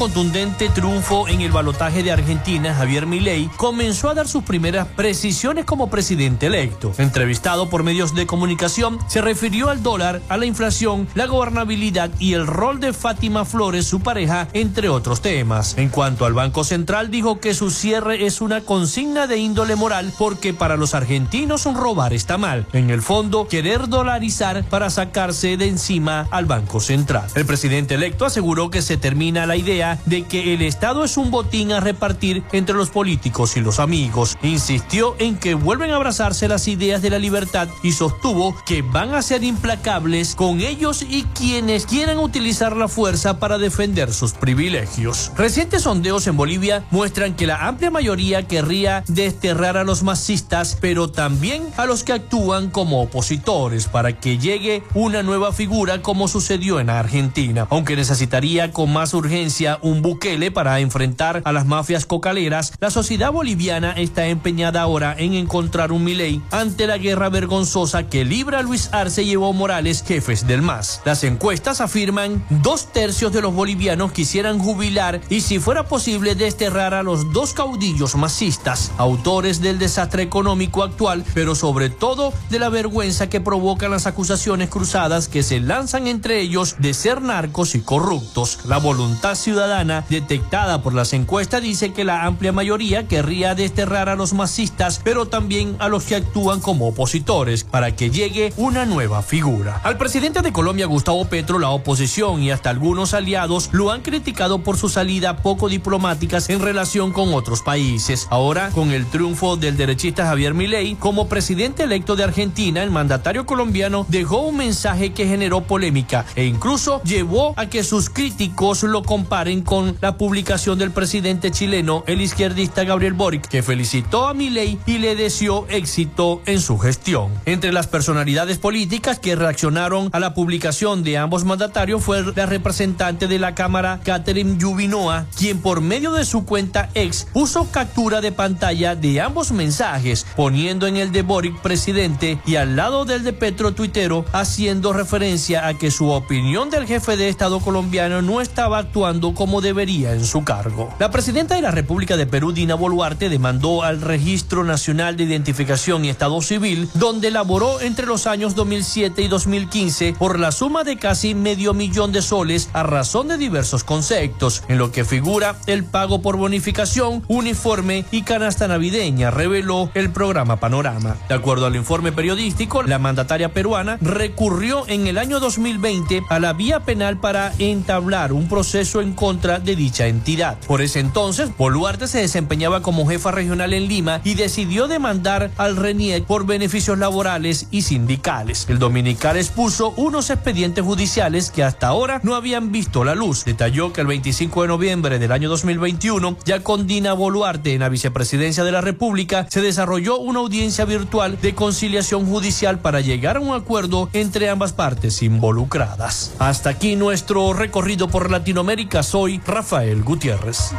Contundente 0.00 0.70
triunfo 0.70 1.28
en 1.28 1.42
el 1.42 1.52
balotaje 1.52 2.02
de 2.02 2.10
Argentina, 2.10 2.74
Javier 2.74 3.04
Milei 3.04 3.50
comenzó 3.58 4.08
a 4.08 4.14
dar 4.14 4.26
sus 4.26 4.42
primeras 4.42 4.86
precisiones 4.86 5.66
como 5.66 5.90
presidente 5.90 6.46
electo. 6.46 6.94
Entrevistado 6.96 7.68
por 7.68 7.82
medios 7.82 8.14
de 8.14 8.26
comunicación, 8.26 8.98
se 9.08 9.20
refirió 9.20 9.68
al 9.68 9.82
dólar, 9.82 10.22
a 10.30 10.38
la 10.38 10.46
inflación, 10.46 11.06
la 11.14 11.26
gobernabilidad 11.26 12.10
y 12.18 12.32
el 12.32 12.46
rol 12.46 12.80
de 12.80 12.94
Fátima 12.94 13.44
Flores, 13.44 13.84
su 13.84 14.00
pareja, 14.00 14.48
entre 14.54 14.88
otros 14.88 15.20
temas. 15.20 15.76
En 15.76 15.90
cuanto 15.90 16.24
al 16.24 16.32
Banco 16.32 16.64
Central, 16.64 17.10
dijo 17.10 17.38
que 17.38 17.52
su 17.52 17.70
cierre 17.70 18.24
es 18.24 18.40
una 18.40 18.62
consigna 18.62 19.26
de 19.26 19.36
índole 19.36 19.76
moral 19.76 20.14
porque 20.16 20.54
para 20.54 20.78
los 20.78 20.94
argentinos 20.94 21.64
robar 21.64 22.14
está 22.14 22.38
mal. 22.38 22.66
En 22.72 22.88
el 22.88 23.02
fondo, 23.02 23.48
querer 23.48 23.88
dolarizar 23.88 24.64
para 24.64 24.88
sacarse 24.88 25.58
de 25.58 25.68
encima 25.68 26.26
al 26.30 26.46
Banco 26.46 26.80
Central. 26.80 27.28
El 27.34 27.44
presidente 27.44 27.96
electo 27.96 28.24
aseguró 28.24 28.70
que 28.70 28.80
se 28.80 28.96
termina 28.96 29.44
la 29.44 29.56
idea 29.56 29.89
de 30.06 30.24
que 30.24 30.54
el 30.54 30.62
Estado 30.62 31.04
es 31.04 31.16
un 31.16 31.30
botín 31.30 31.72
a 31.72 31.80
repartir 31.80 32.42
entre 32.52 32.74
los 32.74 32.90
políticos 32.90 33.56
y 33.56 33.60
los 33.60 33.78
amigos. 33.78 34.36
Insistió 34.42 35.14
en 35.18 35.36
que 35.36 35.54
vuelven 35.54 35.90
a 35.90 35.96
abrazarse 35.96 36.48
las 36.48 36.68
ideas 36.68 37.02
de 37.02 37.10
la 37.10 37.18
libertad 37.18 37.68
y 37.82 37.92
sostuvo 37.92 38.56
que 38.64 38.82
van 38.82 39.14
a 39.14 39.22
ser 39.22 39.44
implacables 39.44 40.34
con 40.34 40.60
ellos 40.60 41.02
y 41.02 41.24
quienes 41.34 41.86
quieran 41.86 42.18
utilizar 42.18 42.76
la 42.76 42.88
fuerza 42.88 43.38
para 43.38 43.58
defender 43.58 44.12
sus 44.12 44.32
privilegios. 44.32 45.32
Recientes 45.36 45.82
sondeos 45.82 46.26
en 46.26 46.36
Bolivia 46.36 46.84
muestran 46.90 47.34
que 47.34 47.46
la 47.46 47.66
amplia 47.66 47.90
mayoría 47.90 48.46
querría 48.46 49.04
desterrar 49.08 49.76
a 49.76 49.84
los 49.84 50.02
masistas, 50.02 50.76
pero 50.80 51.10
también 51.10 51.66
a 51.76 51.86
los 51.86 52.04
que 52.04 52.12
actúan 52.12 52.70
como 52.70 53.02
opositores 53.02 53.88
para 53.88 54.18
que 54.18 54.38
llegue 54.38 54.82
una 54.94 55.22
nueva 55.22 55.52
figura 55.52 56.02
como 56.02 56.28
sucedió 56.28 56.80
en 56.80 56.90
Argentina, 56.90 57.66
aunque 57.70 57.96
necesitaría 57.96 58.72
con 58.72 58.92
más 58.92 59.14
urgencia 59.14 59.78
un 59.82 60.02
Bukele 60.02 60.50
para 60.50 60.80
enfrentar 60.80 61.42
a 61.44 61.52
las 61.52 61.66
mafias 61.66 62.06
cocaleras, 62.06 62.72
la 62.80 62.90
sociedad 62.90 63.32
boliviana 63.32 63.92
está 63.92 64.26
empeñada 64.26 64.82
ahora 64.82 65.14
en 65.18 65.34
encontrar 65.34 65.92
un 65.92 66.04
Milei 66.04 66.40
ante 66.50 66.86
la 66.86 66.98
guerra 66.98 67.28
vergonzosa 67.28 68.08
que 68.08 68.24
libra 68.24 68.62
Luis 68.62 68.90
Arce 68.92 69.22
y 69.22 69.32
Evo 69.32 69.52
Morales, 69.52 70.04
jefes 70.06 70.46
del 70.46 70.62
MAS. 70.62 71.00
Las 71.04 71.24
encuestas 71.24 71.80
afirman 71.80 72.44
dos 72.50 72.92
tercios 72.92 73.32
de 73.32 73.42
los 73.42 73.54
bolivianos 73.54 74.12
quisieran 74.12 74.58
jubilar 74.58 75.20
y 75.30 75.40
si 75.40 75.58
fuera 75.58 75.84
posible 75.84 76.34
desterrar 76.34 76.94
a 76.94 77.02
los 77.02 77.32
dos 77.32 77.54
caudillos 77.54 78.16
masistas, 78.16 78.92
autores 78.98 79.60
del 79.60 79.78
desastre 79.78 80.22
económico 80.22 80.82
actual, 80.82 81.24
pero 81.34 81.54
sobre 81.54 81.90
todo 81.90 82.32
de 82.50 82.58
la 82.58 82.68
vergüenza 82.68 83.28
que 83.28 83.40
provocan 83.40 83.90
las 83.90 84.06
acusaciones 84.06 84.68
cruzadas 84.68 85.28
que 85.28 85.42
se 85.42 85.60
lanzan 85.60 86.06
entre 86.06 86.40
ellos 86.40 86.76
de 86.78 86.94
ser 86.94 87.22
narcos 87.22 87.74
y 87.74 87.80
corruptos. 87.80 88.60
La 88.66 88.78
voluntad 88.78 89.34
ciudadana 89.34 89.69
detectada 90.08 90.82
por 90.82 90.94
las 90.94 91.12
encuestas 91.12 91.62
dice 91.62 91.92
que 91.92 92.04
la 92.04 92.24
amplia 92.24 92.52
mayoría 92.52 93.06
querría 93.06 93.54
desterrar 93.54 94.08
a 94.08 94.16
los 94.16 94.32
masistas, 94.32 95.00
pero 95.02 95.26
también 95.26 95.76
a 95.78 95.88
los 95.88 96.04
que 96.04 96.16
actúan 96.16 96.60
como 96.60 96.88
opositores, 96.88 97.62
para 97.64 97.94
que 97.94 98.10
llegue 98.10 98.52
una 98.56 98.84
nueva 98.84 99.22
figura. 99.22 99.80
Al 99.84 99.96
presidente 99.96 100.42
de 100.42 100.52
Colombia, 100.52 100.86
Gustavo 100.86 101.24
Petro, 101.26 101.58
la 101.58 101.70
oposición 101.70 102.42
y 102.42 102.50
hasta 102.50 102.70
algunos 102.70 103.14
aliados 103.14 103.68
lo 103.72 103.90
han 103.90 104.02
criticado 104.02 104.58
por 104.58 104.76
su 104.76 104.88
salida 104.88 105.36
poco 105.36 105.68
diplomáticas 105.68 106.50
en 106.50 106.60
relación 106.60 107.12
con 107.12 107.32
otros 107.32 107.62
países. 107.62 108.26
Ahora, 108.30 108.70
con 108.70 108.90
el 108.90 109.06
triunfo 109.06 109.56
del 109.56 109.76
derechista 109.76 110.26
Javier 110.26 110.54
Milei, 110.54 110.96
como 110.96 111.28
presidente 111.28 111.84
electo 111.84 112.16
de 112.16 112.24
Argentina, 112.24 112.82
el 112.82 112.90
mandatario 112.90 113.46
colombiano 113.46 114.04
dejó 114.08 114.40
un 114.40 114.56
mensaje 114.56 115.12
que 115.12 115.26
generó 115.26 115.62
polémica 115.62 116.24
e 116.34 116.44
incluso 116.44 117.02
llevó 117.02 117.54
a 117.56 117.66
que 117.66 117.84
sus 117.84 118.10
críticos 118.10 118.82
lo 118.82 119.02
comparen 119.02 119.49
con 119.58 119.96
la 120.00 120.16
publicación 120.16 120.78
del 120.78 120.92
presidente 120.92 121.50
chileno, 121.50 122.04
el 122.06 122.20
izquierdista 122.20 122.84
Gabriel 122.84 123.14
Boric, 123.14 123.48
que 123.48 123.62
felicitó 123.62 124.28
a 124.28 124.34
Milei 124.34 124.78
y 124.86 124.98
le 124.98 125.16
deseó 125.16 125.66
éxito 125.68 126.40
en 126.46 126.60
su 126.60 126.78
gestión. 126.78 127.32
Entre 127.44 127.72
las 127.72 127.88
personalidades 127.88 128.58
políticas 128.58 129.18
que 129.18 129.34
reaccionaron 129.34 130.10
a 130.12 130.20
la 130.20 130.34
publicación 130.34 131.02
de 131.02 131.18
ambos 131.18 131.44
mandatarios 131.44 132.02
fue 132.04 132.22
la 132.34 132.46
representante 132.46 133.26
de 133.26 133.38
la 133.38 133.54
Cámara, 133.54 134.00
Catherine 134.04 134.56
Yubinoa, 134.56 135.26
quien 135.36 135.60
por 135.60 135.80
medio 135.80 136.12
de 136.12 136.24
su 136.24 136.44
cuenta 136.44 136.90
ex 136.94 137.26
puso 137.32 137.70
captura 137.72 138.20
de 138.20 138.30
pantalla 138.30 138.94
de 138.94 139.20
ambos 139.20 139.50
mensajes, 139.50 140.26
poniendo 140.36 140.86
en 140.86 140.96
el 140.96 141.10
de 141.10 141.22
Boric 141.22 141.60
presidente 141.60 142.38
y 142.46 142.56
al 142.56 142.76
lado 142.76 143.04
del 143.04 143.24
de 143.24 143.32
Petro 143.32 143.72
tuitero, 143.72 144.24
haciendo 144.32 144.92
referencia 144.92 145.66
a 145.66 145.74
que 145.74 145.90
su 145.90 146.10
opinión 146.10 146.70
del 146.70 146.86
jefe 146.86 147.16
de 147.16 147.28
Estado 147.28 147.60
colombiano 147.60 148.22
no 148.22 148.40
estaba 148.40 148.78
actuando 148.78 149.34
como 149.40 149.62
debería 149.62 150.12
en 150.12 150.26
su 150.26 150.44
cargo. 150.44 150.92
La 150.98 151.10
presidenta 151.10 151.54
de 151.54 151.62
la 151.62 151.70
República 151.70 152.18
de 152.18 152.26
Perú, 152.26 152.52
Dina 152.52 152.74
Boluarte, 152.74 153.30
demandó 153.30 153.82
al 153.82 154.02
Registro 154.02 154.64
Nacional 154.64 155.16
de 155.16 155.24
Identificación 155.24 156.04
y 156.04 156.10
Estado 156.10 156.42
Civil, 156.42 156.90
donde 156.92 157.30
laboró 157.30 157.80
entre 157.80 158.04
los 158.04 158.26
años 158.26 158.54
2007 158.54 159.22
y 159.22 159.28
2015 159.28 160.14
por 160.18 160.38
la 160.38 160.52
suma 160.52 160.84
de 160.84 160.98
casi 160.98 161.34
medio 161.34 161.72
millón 161.72 162.12
de 162.12 162.20
soles 162.20 162.68
a 162.74 162.82
razón 162.82 163.28
de 163.28 163.38
diversos 163.38 163.82
conceptos, 163.82 164.62
en 164.68 164.76
lo 164.76 164.92
que 164.92 165.06
figura 165.06 165.56
el 165.66 165.84
pago 165.84 166.20
por 166.20 166.36
bonificación, 166.36 167.24
uniforme 167.26 168.04
y 168.10 168.24
canasta 168.24 168.68
navideña, 168.68 169.30
reveló 169.30 169.90
el 169.94 170.12
programa 170.12 170.60
Panorama. 170.60 171.16
De 171.30 171.34
acuerdo 171.34 171.64
al 171.64 171.76
informe 171.76 172.12
periodístico, 172.12 172.82
la 172.82 172.98
mandataria 172.98 173.54
peruana 173.54 173.96
recurrió 174.02 174.86
en 174.86 175.06
el 175.06 175.16
año 175.16 175.40
2020 175.40 176.24
a 176.28 176.38
la 176.40 176.52
vía 176.52 176.80
penal 176.80 177.18
para 177.20 177.54
entablar 177.58 178.34
un 178.34 178.46
proceso 178.46 179.00
en 179.00 179.14
contra 179.14 179.29
de 179.38 179.76
dicha 179.76 180.08
entidad. 180.08 180.58
Por 180.66 180.82
ese 180.82 180.98
entonces, 180.98 181.56
Boluarte 181.56 182.08
se 182.08 182.18
desempeñaba 182.18 182.82
como 182.82 183.06
jefa 183.06 183.30
regional 183.30 183.72
en 183.72 183.86
Lima 183.86 184.20
y 184.24 184.34
decidió 184.34 184.88
demandar 184.88 185.52
al 185.56 185.76
RENIEC 185.76 186.24
por 186.24 186.46
beneficios 186.46 186.98
laborales 186.98 187.68
y 187.70 187.82
sindicales. 187.82 188.66
El 188.68 188.80
dominical 188.80 189.36
expuso 189.36 189.94
unos 189.96 190.30
expedientes 190.30 190.84
judiciales 190.84 191.50
que 191.50 191.62
hasta 191.62 191.86
ahora 191.86 192.20
no 192.24 192.34
habían 192.34 192.72
visto 192.72 193.04
la 193.04 193.14
luz. 193.14 193.44
Detalló 193.44 193.92
que 193.92 194.00
el 194.00 194.08
25 194.08 194.62
de 194.62 194.68
noviembre 194.68 195.18
del 195.20 195.30
año 195.30 195.48
2021, 195.48 196.36
ya 196.44 196.64
con 196.64 196.88
Dina 196.88 197.12
Boluarte 197.12 197.74
en 197.74 197.80
la 197.80 197.88
vicepresidencia 197.88 198.64
de 198.64 198.72
la 198.72 198.80
República, 198.80 199.46
se 199.48 199.60
desarrolló 199.60 200.18
una 200.18 200.40
audiencia 200.40 200.84
virtual 200.84 201.40
de 201.40 201.54
conciliación 201.54 202.26
judicial 202.26 202.80
para 202.80 203.00
llegar 203.00 203.36
a 203.36 203.40
un 203.40 203.54
acuerdo 203.54 204.10
entre 204.12 204.50
ambas 204.50 204.72
partes 204.72 205.22
involucradas. 205.22 206.32
Hasta 206.40 206.70
aquí 206.70 206.96
nuestro 206.96 207.52
recorrido 207.52 208.08
por 208.08 208.28
Latinoamérica. 208.30 209.02
Soy 209.20 209.38
Rafael 209.46 210.02
Gutiérrez. 210.02 210.72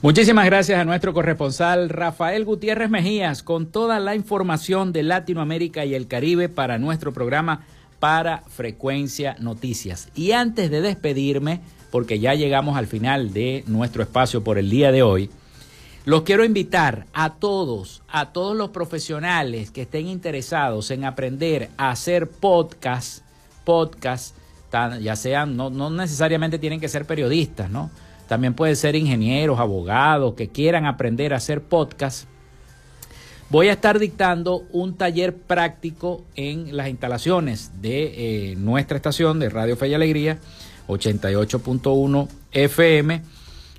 Muchísimas 0.00 0.46
gracias 0.46 0.78
a 0.78 0.84
nuestro 0.84 1.12
corresponsal 1.12 1.88
Rafael 1.88 2.44
Gutiérrez 2.44 2.88
Mejías 2.88 3.42
con 3.42 3.66
toda 3.66 3.98
la 3.98 4.14
información 4.14 4.92
de 4.92 5.02
Latinoamérica 5.02 5.84
y 5.84 5.96
el 5.96 6.06
Caribe 6.06 6.48
para 6.48 6.78
nuestro 6.78 7.12
programa 7.12 7.62
para 7.98 8.42
Frecuencia 8.48 9.36
Noticias. 9.40 10.08
Y 10.14 10.32
antes 10.32 10.70
de 10.70 10.80
despedirme, 10.80 11.60
porque 11.90 12.18
ya 12.18 12.34
llegamos 12.34 12.76
al 12.76 12.86
final 12.86 13.32
de 13.32 13.64
nuestro 13.66 14.02
espacio 14.02 14.44
por 14.44 14.58
el 14.58 14.70
día 14.70 14.92
de 14.92 15.02
hoy, 15.02 15.30
los 16.04 16.22
quiero 16.22 16.44
invitar 16.44 17.06
a 17.12 17.34
todos, 17.34 18.02
a 18.08 18.32
todos 18.32 18.56
los 18.56 18.70
profesionales 18.70 19.70
que 19.70 19.82
estén 19.82 20.06
interesados 20.06 20.90
en 20.92 21.04
aprender 21.04 21.70
a 21.76 21.90
hacer 21.90 22.30
podcast, 22.30 23.24
podcast, 23.64 24.36
ya 25.00 25.16
sean, 25.16 25.56
no, 25.56 25.70
no 25.70 25.90
necesariamente 25.90 26.58
tienen 26.58 26.80
que 26.80 26.88
ser 26.88 27.06
periodistas, 27.06 27.70
¿no? 27.70 27.90
También 28.28 28.54
pueden 28.54 28.76
ser 28.76 28.96
ingenieros, 28.96 29.58
abogados 29.58 30.34
que 30.34 30.48
quieran 30.48 30.86
aprender 30.86 31.32
a 31.32 31.36
hacer 31.36 31.62
podcast. 31.62 32.28
Voy 33.48 33.68
a 33.68 33.74
estar 33.74 34.00
dictando 34.00 34.64
un 34.72 34.96
taller 34.96 35.32
práctico 35.32 36.24
en 36.34 36.76
las 36.76 36.88
instalaciones 36.88 37.70
de 37.80 38.50
eh, 38.50 38.56
nuestra 38.56 38.96
estación 38.96 39.38
de 39.38 39.48
Radio 39.50 39.76
Fe 39.76 39.86
y 39.86 39.94
Alegría, 39.94 40.38
88.1 40.88 42.28
FM, 42.50 43.22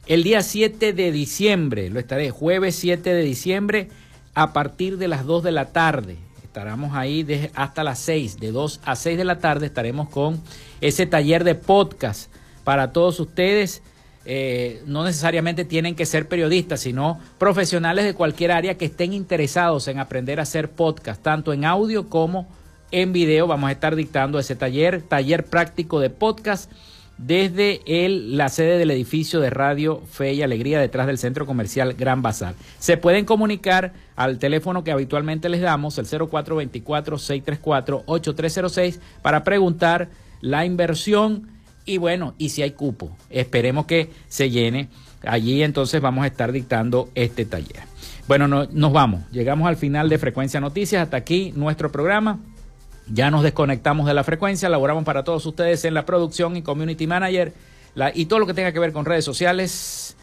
el 0.06 0.24
día 0.24 0.42
7 0.42 0.94
de 0.94 1.12
diciembre. 1.12 1.90
Lo 1.90 2.00
estaré 2.00 2.32
jueves 2.32 2.78
7 2.78 3.14
de 3.14 3.22
diciembre 3.22 3.90
a 4.36 4.54
partir 4.54 4.98
de 4.98 5.10
las 5.10 5.26
2 5.26 5.44
de 5.44 5.52
la 5.52 5.66
tarde. 5.74 6.16
Estaremos 6.46 6.96
ahí 6.96 7.52
hasta 7.54 7.84
las 7.84 8.00
6, 8.00 8.40
de 8.40 8.54
2 8.54 8.80
a 8.86 8.96
6 8.96 9.18
de 9.18 9.26
la 9.26 9.40
tarde 9.40 9.66
estaremos 9.66 10.08
con 10.08 10.42
ese 10.80 11.06
taller 11.08 11.44
de 11.44 11.56
podcast 11.56 12.32
para 12.64 12.94
todos 12.94 13.20
ustedes 13.20 13.84
eh, 14.30 14.84
no 14.86 15.06
necesariamente 15.06 15.64
tienen 15.64 15.96
que 15.96 16.06
ser 16.06 16.28
periodistas, 16.28 16.82
sino 16.82 17.18
profesionales 17.38 18.04
de 18.04 18.14
cualquier 18.14 18.52
área 18.52 18.78
que 18.78 18.84
estén 18.84 19.14
interesados 19.14 19.88
en 19.88 20.00
aprender 20.00 20.42
a 20.42 20.44
hacer 20.44 20.70
podcast, 20.70 21.24
tanto 21.24 21.54
en 21.54 21.64
audio 21.64 22.10
como 22.10 22.46
en 22.92 23.14
video. 23.14 23.48
Vamos 23.48 23.70
a 23.70 23.72
estar 23.72 23.96
dictando 23.96 24.38
ese 24.38 24.58
taller, 24.58 25.02
taller 25.02 25.46
práctico 25.46 26.02
de 26.02 26.10
podcast 26.10 26.70
desde 27.18 27.80
el, 27.86 28.36
la 28.36 28.50
sede 28.50 28.78
del 28.78 28.92
edificio 28.92 29.40
de 29.40 29.50
Radio 29.50 30.02
Fe 30.12 30.34
y 30.34 30.42
Alegría 30.42 30.82
detrás 30.82 31.08
del 31.08 31.20
centro 31.20 31.46
comercial 31.46 31.94
Gran 31.94 32.22
Bazar. 32.22 32.56
Se 32.80 32.98
pueden 32.98 33.24
comunicar 33.24 33.94
al 34.18 34.40
teléfono 34.40 34.84
que 34.84 34.92
habitualmente 34.92 35.48
les 35.48 35.62
damos, 35.62 35.98
el 36.00 36.06
0424-634-8306, 36.06 39.00
para 39.22 39.46
preguntar 39.46 40.10
la 40.42 40.66
inversión 40.66 41.56
y 41.88 41.98
bueno, 41.98 42.36
y 42.38 42.50
si 42.50 42.62
hay 42.62 42.72
cupo, 42.72 43.16
esperemos 43.30 43.86
que 43.86 44.12
se 44.28 44.52
llene. 44.52 44.90
Allí 45.26 45.64
entonces 45.64 46.02
vamos 46.02 46.26
a 46.26 46.28
estar 46.28 46.52
dictando 46.52 47.10
este 47.16 47.46
taller. 47.46 47.82
Bueno, 48.28 48.48
nos 48.48 48.92
vamos. 48.92 49.24
Llegamos 49.32 49.68
al 49.68 49.78
final 49.78 50.10
de 50.10 50.18
Frecuencia 50.18 50.60
Noticias. 50.60 51.02
Hasta 51.02 51.18
aquí 51.18 51.54
nuestro 51.56 51.92
programa. 51.92 52.40
Ya 53.12 53.32
nos 53.32 53.42
desconectamos 53.42 54.06
de 54.06 54.14
la 54.14 54.26
frecuencia. 54.26 54.68
Laboramos 54.68 55.06
para 55.06 55.24
todos 55.24 55.46
ustedes 55.46 55.86
en 55.86 55.94
la 55.94 56.06
producción 56.06 56.58
y 56.58 56.62
community 56.62 57.08
manager 57.08 57.54
y 58.14 58.26
todo 58.26 58.40
lo 58.40 58.46
que 58.46 58.54
tenga 58.54 58.74
que 58.74 58.80
ver 58.80 58.92
con 58.92 59.06
redes 59.06 59.24
sociales 59.24 60.17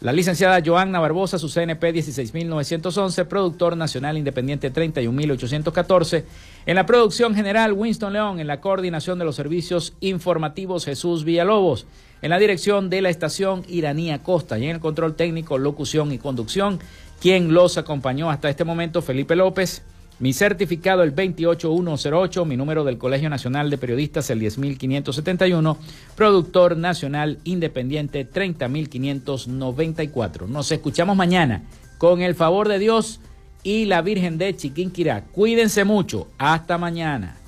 la 0.00 0.14
licenciada 0.14 0.62
Joanna 0.64 0.98
Barbosa, 0.98 1.38
su 1.38 1.50
CNP 1.50 1.92
16911, 1.92 3.26
productor 3.26 3.76
nacional 3.76 4.16
independiente 4.16 4.70
31814. 4.70 6.24
En 6.64 6.74
la 6.74 6.86
producción 6.86 7.34
general, 7.34 7.74
Winston 7.74 8.14
León. 8.14 8.40
En 8.40 8.46
la 8.46 8.62
coordinación 8.62 9.18
de 9.18 9.26
los 9.26 9.36
servicios 9.36 9.92
informativos, 10.00 10.86
Jesús 10.86 11.24
Villalobos. 11.24 11.86
En 12.22 12.30
la 12.30 12.38
dirección 12.38 12.88
de 12.88 13.02
la 13.02 13.10
estación, 13.10 13.62
Iranía 13.68 14.22
Costa. 14.22 14.58
Y 14.58 14.64
en 14.64 14.70
el 14.76 14.80
control 14.80 15.16
técnico, 15.16 15.58
locución 15.58 16.12
y 16.12 16.18
conducción, 16.18 16.80
quien 17.20 17.52
los 17.52 17.76
acompañó 17.76 18.30
hasta 18.30 18.48
este 18.48 18.64
momento, 18.64 19.02
Felipe 19.02 19.36
López. 19.36 19.82
Mi 20.20 20.32
certificado 20.34 21.02
el 21.02 21.12
28108, 21.12 22.44
mi 22.44 22.58
número 22.58 22.84
del 22.84 22.98
Colegio 22.98 23.30
Nacional 23.30 23.70
de 23.70 23.78
Periodistas 23.78 24.28
el 24.28 24.38
10571, 24.38 25.78
productor 26.14 26.76
nacional 26.76 27.38
independiente 27.44 28.26
30594. 28.26 30.46
Nos 30.46 30.70
escuchamos 30.72 31.16
mañana 31.16 31.62
con 31.96 32.20
el 32.20 32.34
favor 32.34 32.68
de 32.68 32.78
Dios 32.78 33.20
y 33.62 33.86
la 33.86 34.02
Virgen 34.02 34.36
de 34.36 34.54
Chiquinquirá. 34.54 35.24
Cuídense 35.24 35.84
mucho. 35.84 36.28
Hasta 36.36 36.76
mañana. 36.76 37.38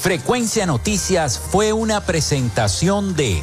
Frecuencia 0.00 0.64
Noticias 0.64 1.38
fue 1.38 1.74
una 1.74 2.00
presentación 2.00 3.14
de 3.14 3.42